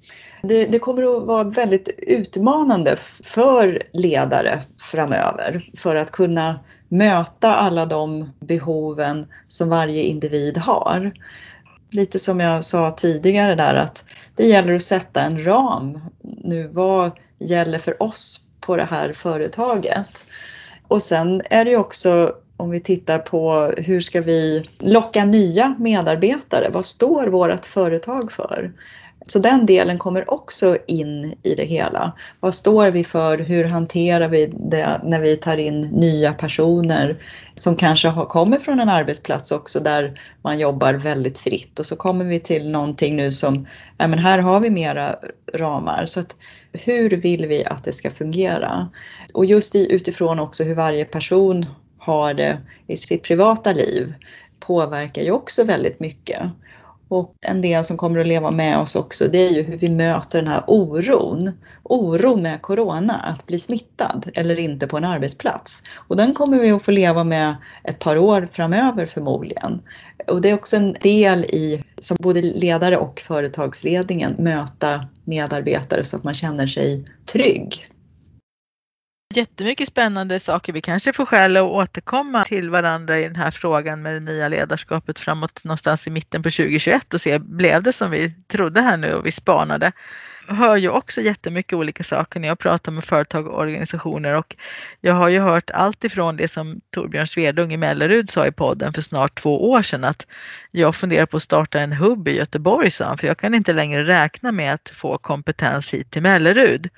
det. 0.44 0.66
Det 0.66 0.80
kommer 0.80 1.18
att 1.18 1.24
vara 1.24 1.44
väldigt 1.44 1.90
utmanande 1.98 2.96
för 3.24 3.82
ledare 3.94 4.62
framöver 4.92 5.70
för 5.78 5.96
att 5.96 6.12
kunna 6.12 6.60
möta 6.90 7.56
alla 7.56 7.86
de 7.86 8.32
behoven 8.40 9.28
som 9.48 9.70
varje 9.70 10.02
individ 10.02 10.58
har. 10.58 11.14
Lite 11.92 12.20
som 12.20 12.40
jag 12.40 12.64
sa 12.64 12.92
tidigare 12.92 13.56
där 13.56 13.74
att 13.74 14.06
det 14.36 14.46
gäller 14.46 14.76
att 14.76 14.84
sätta 14.84 15.22
en 15.22 15.46
ram 15.46 16.00
nu. 16.44 16.68
Vad 16.68 17.12
gäller 17.40 17.78
för 17.78 18.04
oss 18.04 18.40
på 18.62 18.78
det 18.78 18.88
här 18.92 19.14
företaget? 19.14 20.26
Och 20.88 21.02
sen 21.02 21.42
är 21.50 21.66
det 21.66 21.72
ju 21.72 21.78
också 21.78 22.36
om 22.58 22.70
vi 22.70 22.80
tittar 22.80 23.20
på 23.20 23.74
hur 23.78 24.02
ska 24.02 24.22
vi 24.22 24.70
locka 24.80 25.26
nya 25.26 25.76
medarbetare? 25.80 26.70
Vad 26.70 26.86
står 26.86 27.28
vårt 27.28 27.66
företag 27.66 28.32
för? 28.32 28.72
Så 29.28 29.40
den 29.40 29.66
delen 29.66 29.98
kommer 30.00 30.34
också 30.34 30.78
in 30.88 31.36
i 31.44 31.56
det 31.56 31.64
hela. 31.64 32.14
Vad 32.40 32.56
står 32.56 32.92
vi 32.92 33.04
för? 33.04 33.38
Hur 33.38 33.64
hanterar 33.64 34.28
vi 34.28 34.46
det 34.46 35.02
när 35.04 35.22
vi 35.22 35.38
tar 35.38 35.58
in 35.58 35.82
nya 35.82 36.34
personer 36.34 37.24
som 37.56 37.76
kanske 37.76 38.08
har, 38.08 38.26
kommer 38.26 38.58
från 38.58 38.80
en 38.80 38.90
arbetsplats 38.90 39.52
också 39.52 39.80
där 39.80 40.22
man 40.42 40.60
jobbar 40.60 40.94
väldigt 40.94 41.38
fritt 41.38 41.80
och 41.80 41.86
så 41.86 41.96
kommer 41.96 42.26
vi 42.26 42.40
till 42.40 42.70
någonting 42.70 43.16
nu 43.16 43.32
som, 43.32 43.68
ja 43.98 44.08
men 44.08 44.20
här 44.20 44.40
har 44.40 44.60
vi 44.60 44.70
mera 44.70 45.16
ramar. 45.54 46.06
Så 46.06 46.20
att, 46.20 46.36
hur 46.74 47.10
vill 47.10 47.46
vi 47.46 47.66
att 47.66 47.84
det 47.84 47.94
ska 47.94 48.12
fungera? 48.12 48.90
Och 49.34 49.46
just 49.46 49.76
i, 49.76 49.94
utifrån 49.94 50.40
också 50.40 50.64
hur 50.64 50.76
varje 50.76 51.06
person 51.06 51.66
har 51.98 52.34
det 52.34 52.58
i 52.88 52.98
sitt 52.98 53.24
privata 53.24 53.74
liv 53.74 54.14
påverkar 54.60 55.22
ju 55.22 55.32
också 55.32 55.64
väldigt 55.64 56.00
mycket. 56.00 56.42
Och 57.16 57.36
en 57.42 57.62
del 57.62 57.84
som 57.84 57.98
kommer 57.98 58.20
att 58.20 58.28
leva 58.28 58.52
med 58.52 58.78
oss 58.78 58.96
också 58.96 59.28
det 59.28 59.38
är 59.38 59.54
ju 59.54 59.62
hur 59.62 59.78
vi 59.78 59.90
möter 59.90 60.40
den 60.42 60.48
här 60.48 60.64
oron. 60.68 61.52
Oron 61.84 62.42
med 62.42 62.62
Corona, 62.62 63.14
att 63.14 63.46
bli 63.46 63.60
smittad 63.60 64.30
eller 64.34 64.60
inte 64.60 64.88
på 64.88 64.98
en 64.98 65.04
arbetsplats. 65.04 65.84
Och 65.96 66.18
den 66.18 66.34
kommer 66.34 66.60
vi 66.60 66.72
att 66.72 66.84
få 66.84 66.92
leva 66.92 67.24
med 67.24 67.56
ett 67.84 68.00
par 68.00 68.18
år 68.18 68.48
framöver 68.52 69.06
förmodligen. 69.06 69.82
Och 70.28 70.42
det 70.42 70.50
är 70.50 70.54
också 70.54 70.76
en 70.76 70.94
del 70.94 71.46
i, 71.46 71.84
som 72.00 72.18
både 72.20 72.42
ledare 72.42 72.98
och 72.98 73.20
företagsledningen, 73.20 74.36
möta 74.40 75.08
medarbetare 75.24 76.04
så 76.04 76.18
att 76.18 76.24
man 76.24 76.34
känner 76.34 76.68
sig 76.68 77.06
trygg 77.26 77.93
jättemycket 79.38 79.88
spännande 79.88 80.40
saker. 80.40 80.74
Vi 80.74 80.82
kanske 80.82 81.14
får 81.14 81.26
skäl 81.26 81.58
att 81.58 81.64
återkomma 81.64 82.46
till 82.46 82.70
varandra 82.70 83.20
i 83.20 83.24
den 83.24 83.36
här 83.36 83.52
frågan 83.52 84.02
med 84.02 84.14
det 84.14 84.20
nya 84.20 84.48
ledarskapet 84.48 85.20
framåt 85.20 85.64
någonstans 85.64 86.08
i 86.08 86.10
mitten 86.10 86.44
på 86.44 86.50
2021 86.50 87.14
och 87.14 87.22
se, 87.22 87.40
blev 87.40 87.84
det 87.84 87.94
som 87.94 88.12
vi 88.12 88.34
trodde 88.48 88.82
här 88.82 88.98
nu 88.98 89.14
och 89.14 89.26
vi 89.26 89.32
spanade? 89.32 89.92
Jag 90.48 90.56
hör 90.56 90.78
ju 90.78 90.90
också 90.90 91.22
jättemycket 91.22 91.74
olika 91.74 92.04
saker 92.04 92.40
när 92.40 92.48
jag 92.48 92.60
pratar 92.60 92.92
med 92.92 93.04
företag 93.04 93.48
och 93.48 93.60
organisationer 93.60 94.34
och 94.34 94.56
jag 95.02 95.14
har 95.14 95.30
ju 95.30 95.40
hört 95.40 95.70
allt 95.70 96.04
ifrån 96.04 96.38
det 96.38 96.52
som 96.52 96.82
Torbjörn 96.90 97.28
Svedung 97.28 97.74
i 97.74 97.78
Mellerud 97.78 98.30
sa 98.30 98.48
i 98.48 98.52
podden 98.52 98.94
för 98.94 99.02
snart 99.02 99.42
två 99.42 99.70
år 99.70 99.82
sedan 99.82 100.04
att 100.04 100.28
jag 100.72 100.96
funderar 100.96 101.26
på 101.26 101.38
att 101.38 101.44
starta 101.44 101.80
en 101.80 101.94
hubb 101.94 102.28
i 102.28 102.38
Göteborg, 102.38 102.92
sa 102.92 103.06
han, 103.06 103.18
för 103.18 103.28
jag 103.28 103.38
kan 103.38 103.54
inte 103.54 103.74
längre 103.74 104.04
räkna 104.04 104.52
med 104.52 104.74
att 104.74 104.90
få 104.90 105.18
kompetens 105.18 105.94
hit 105.94 106.12
till 106.12 106.22
Mellerud 106.22 106.90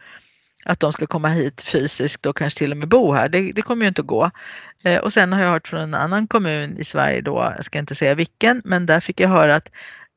att 0.66 0.80
de 0.80 0.94
ska 0.94 1.08
komma 1.08 1.30
hit 1.30 1.62
fysiskt 1.62 2.26
och 2.26 2.38
kanske 2.38 2.60
till 2.60 2.72
och 2.72 2.78
med 2.78 2.88
bo 2.88 3.14
här. 3.14 3.30
Det, 3.30 3.52
det 3.52 3.62
kommer 3.62 3.82
ju 3.82 3.88
inte 3.88 4.02
att 4.02 4.08
gå. 4.08 4.32
Eh, 4.84 5.00
och 5.00 5.14
sen 5.14 5.34
har 5.34 5.42
jag 5.42 5.52
hört 5.52 5.68
från 5.68 5.80
en 5.80 5.94
annan 5.94 6.28
kommun 6.28 6.78
i 6.78 6.86
Sverige 6.86 7.22
då, 7.22 7.54
jag 7.56 7.66
ska 7.66 7.80
inte 7.80 7.96
säga 7.96 8.16
vilken, 8.16 8.62
men 8.66 8.86
där 8.86 9.00
fick 9.00 9.20
jag 9.20 9.30
höra 9.30 9.56
att 9.56 9.70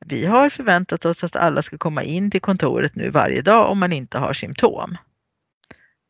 vi 0.05 0.25
har 0.25 0.49
förväntat 0.49 1.05
oss 1.05 1.23
att 1.23 1.35
alla 1.35 1.61
ska 1.63 1.77
komma 1.77 2.03
in 2.03 2.31
till 2.31 2.41
kontoret 2.41 2.95
nu 2.95 3.09
varje 3.09 3.41
dag 3.41 3.71
om 3.71 3.79
man 3.79 3.93
inte 3.93 4.17
har 4.17 4.33
symptom. 4.33 4.97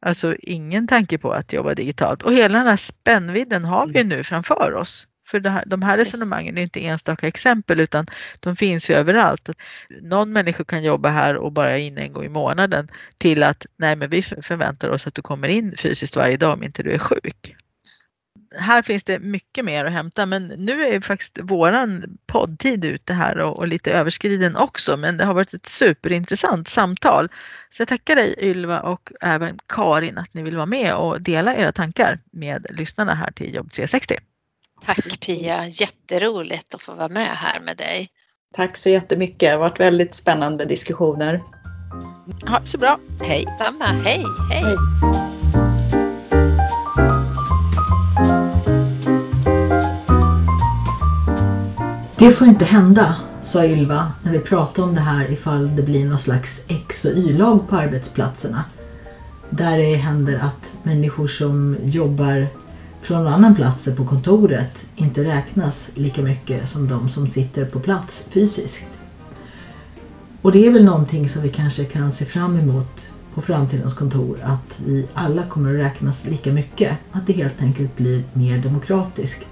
Alltså 0.02 0.36
ingen 0.40 0.88
tanke 0.88 1.18
på 1.18 1.32
att 1.32 1.54
jobba 1.54 1.76
digitalt 1.76 2.24
och 2.24 2.34
hela 2.34 2.58
den 2.58 2.68
här 2.68 2.78
spännvidden 2.78 3.66
har 3.66 3.88
vi 3.88 4.04
nu 4.04 4.24
framför 4.24 4.74
oss. 4.74 5.08
För 5.30 5.50
här, 5.50 5.64
de 5.66 5.82
här 5.82 5.92
Precis. 5.92 6.14
resonemangen 6.14 6.58
är 6.58 6.62
inte 6.62 6.86
enstaka 6.86 7.28
exempel 7.28 7.80
utan 7.80 8.06
de 8.40 8.56
finns 8.56 8.90
ju 8.90 8.94
överallt. 8.94 9.50
Någon 10.02 10.32
människa 10.32 10.64
kan 10.64 10.84
jobba 10.84 11.10
här 11.10 11.36
och 11.36 11.52
bara 11.52 11.78
in 11.78 11.98
en 11.98 12.14
gång 12.14 12.26
i 12.26 12.30
månaden 12.30 12.88
till 13.18 13.44
att 13.44 13.66
nej 13.78 13.96
men 13.96 14.10
vi 14.10 14.22
förväntar 14.22 14.90
oss 14.90 15.08
att 15.08 15.16
du 15.16 15.22
kommer 15.22 15.48
in 15.48 15.78
fysiskt 15.78 16.16
varje 16.16 16.38
dag 16.38 16.54
om 16.54 16.64
inte 16.64 16.84
du 16.84 16.92
är 16.92 17.00
sjuk. 17.00 17.56
Här 18.56 18.82
finns 18.82 19.04
det 19.04 19.20
mycket 19.20 19.66
mer 19.66 19.86
att 19.86 19.92
hämta 19.92 20.26
men 20.26 20.48
nu 20.48 20.86
är 20.86 21.02
faktiskt 21.02 21.40
våran 21.42 22.18
poddtid 22.28 22.86
ute 22.86 23.14
här 23.14 23.40
och, 23.40 23.60
och 23.60 23.68
lite 23.68 23.92
överskriden 23.92 24.56
också 24.56 24.98
men 24.98 25.18
det 25.18 25.26
har 25.26 25.34
varit 25.34 25.54
ett 25.54 25.66
superintressant 25.66 26.68
samtal. 26.68 27.30
Så 27.72 27.82
jag 27.82 27.88
tackar 27.88 28.16
dig 28.16 28.36
Ylva 28.38 28.80
och 28.80 29.12
även 29.22 29.60
Karin 29.68 30.18
att 30.18 30.34
ni 30.34 30.42
vill 30.44 30.56
vara 30.56 30.66
med 30.66 30.96
och 30.96 31.22
dela 31.22 31.56
era 31.56 31.72
tankar 31.72 32.20
med 32.32 32.66
lyssnarna 32.70 33.16
här 33.16 33.32
till 33.32 33.56
Jobb 33.56 33.72
360. 33.72 34.20
Tack 34.86 35.20
Pia, 35.20 35.68
jätteroligt 35.68 36.76
att 36.76 36.82
få 36.82 36.94
vara 36.94 37.10
med 37.10 37.28
här 37.28 37.60
med 37.60 37.78
dig. 37.78 38.08
Tack 38.56 38.78
så 38.78 38.90
jättemycket, 38.90 39.40
det 39.40 39.48
har 39.48 39.58
varit 39.58 39.80
väldigt 39.80 40.16
spännande 40.16 40.66
diskussioner. 40.66 41.44
Ha 42.48 42.62
så 42.66 42.78
bra, 42.78 43.00
hej! 43.22 43.46
Samma, 43.60 43.86
hej, 43.86 44.24
hej! 44.52 44.64
hej. 44.64 44.76
Det 52.20 52.32
får 52.32 52.48
inte 52.48 52.66
hända, 52.66 53.16
sa 53.42 53.66
Ylva 53.66 54.12
när 54.24 54.32
vi 54.32 54.40
pratade 54.40 54.88
om 54.88 54.96
det 54.96 55.02
här 55.02 55.32
ifall 55.32 55.76
det 55.76 55.84
blir 55.84 56.06
någon 56.06 56.20
slags 56.20 56.62
X 56.68 57.06
och 57.06 57.12
Y-lag 57.12 57.70
på 57.70 57.76
arbetsplatserna. 57.76 58.64
Där 59.50 59.78
det 59.78 59.96
händer 59.96 60.40
att 60.40 60.76
människor 60.84 61.28
som 61.28 61.78
jobbar 61.84 62.48
från 63.10 63.28
annan 63.28 63.56
plats 63.56 63.90
på 63.98 64.06
kontoret 64.06 64.86
inte 64.96 65.24
räknas 65.24 65.92
lika 65.96 66.22
mycket 66.22 66.70
som 66.70 66.88
de 66.88 67.10
som 67.10 67.28
sitter 67.28 67.66
på 67.66 67.80
plats 67.80 68.28
fysiskt. 68.30 69.00
Och 70.42 70.52
det 70.52 70.68
är 70.68 70.72
väl 70.72 70.86
någonting 70.86 71.30
som 71.30 71.42
vi 71.42 71.50
kanske 71.50 71.86
kan 71.86 72.12
se 72.12 72.26
fram 72.26 72.58
emot 72.58 73.12
på 73.34 73.42
framtidens 73.42 73.94
kontor, 73.94 74.40
att 74.44 74.82
vi 74.86 75.08
alla 75.14 75.44
kommer 75.44 75.70
att 75.70 75.86
räknas 75.86 76.26
lika 76.26 76.54
mycket. 76.54 76.98
Att 77.12 77.28
det 77.28 77.34
helt 77.34 77.62
enkelt 77.62 77.98
blir 77.98 78.24
mer 78.34 78.58
demokratiskt. 78.58 79.48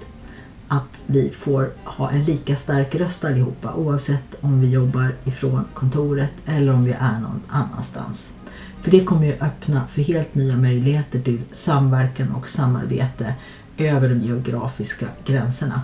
Att 0.68 1.02
vi 1.06 1.30
får 1.30 1.70
ha 1.84 2.10
en 2.10 2.24
lika 2.24 2.56
stark 2.56 2.94
röst 2.94 3.24
allihopa 3.24 3.74
oavsett 3.74 4.36
om 4.40 4.60
vi 4.60 4.70
jobbar 4.70 5.14
ifrån 5.24 5.64
kontoret 5.74 6.32
eller 6.46 6.72
om 6.72 6.84
vi 6.84 6.92
är 6.92 7.20
någon 7.20 7.42
annanstans. 7.48 8.37
För 8.82 8.90
det 8.90 9.04
kommer 9.04 9.26
ju 9.26 9.32
öppna 9.32 9.86
för 9.88 10.02
helt 10.02 10.34
nya 10.34 10.56
möjligheter 10.56 11.20
till 11.20 11.40
samverkan 11.52 12.32
och 12.32 12.48
samarbete 12.48 13.34
över 13.78 14.08
de 14.08 14.20
geografiska 14.20 15.06
gränserna. 15.24 15.82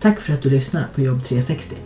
Tack 0.00 0.20
för 0.20 0.32
att 0.32 0.42
du 0.42 0.50
lyssnar 0.50 0.86
på 0.94 1.00
Jobb 1.00 1.24
360. 1.24 1.76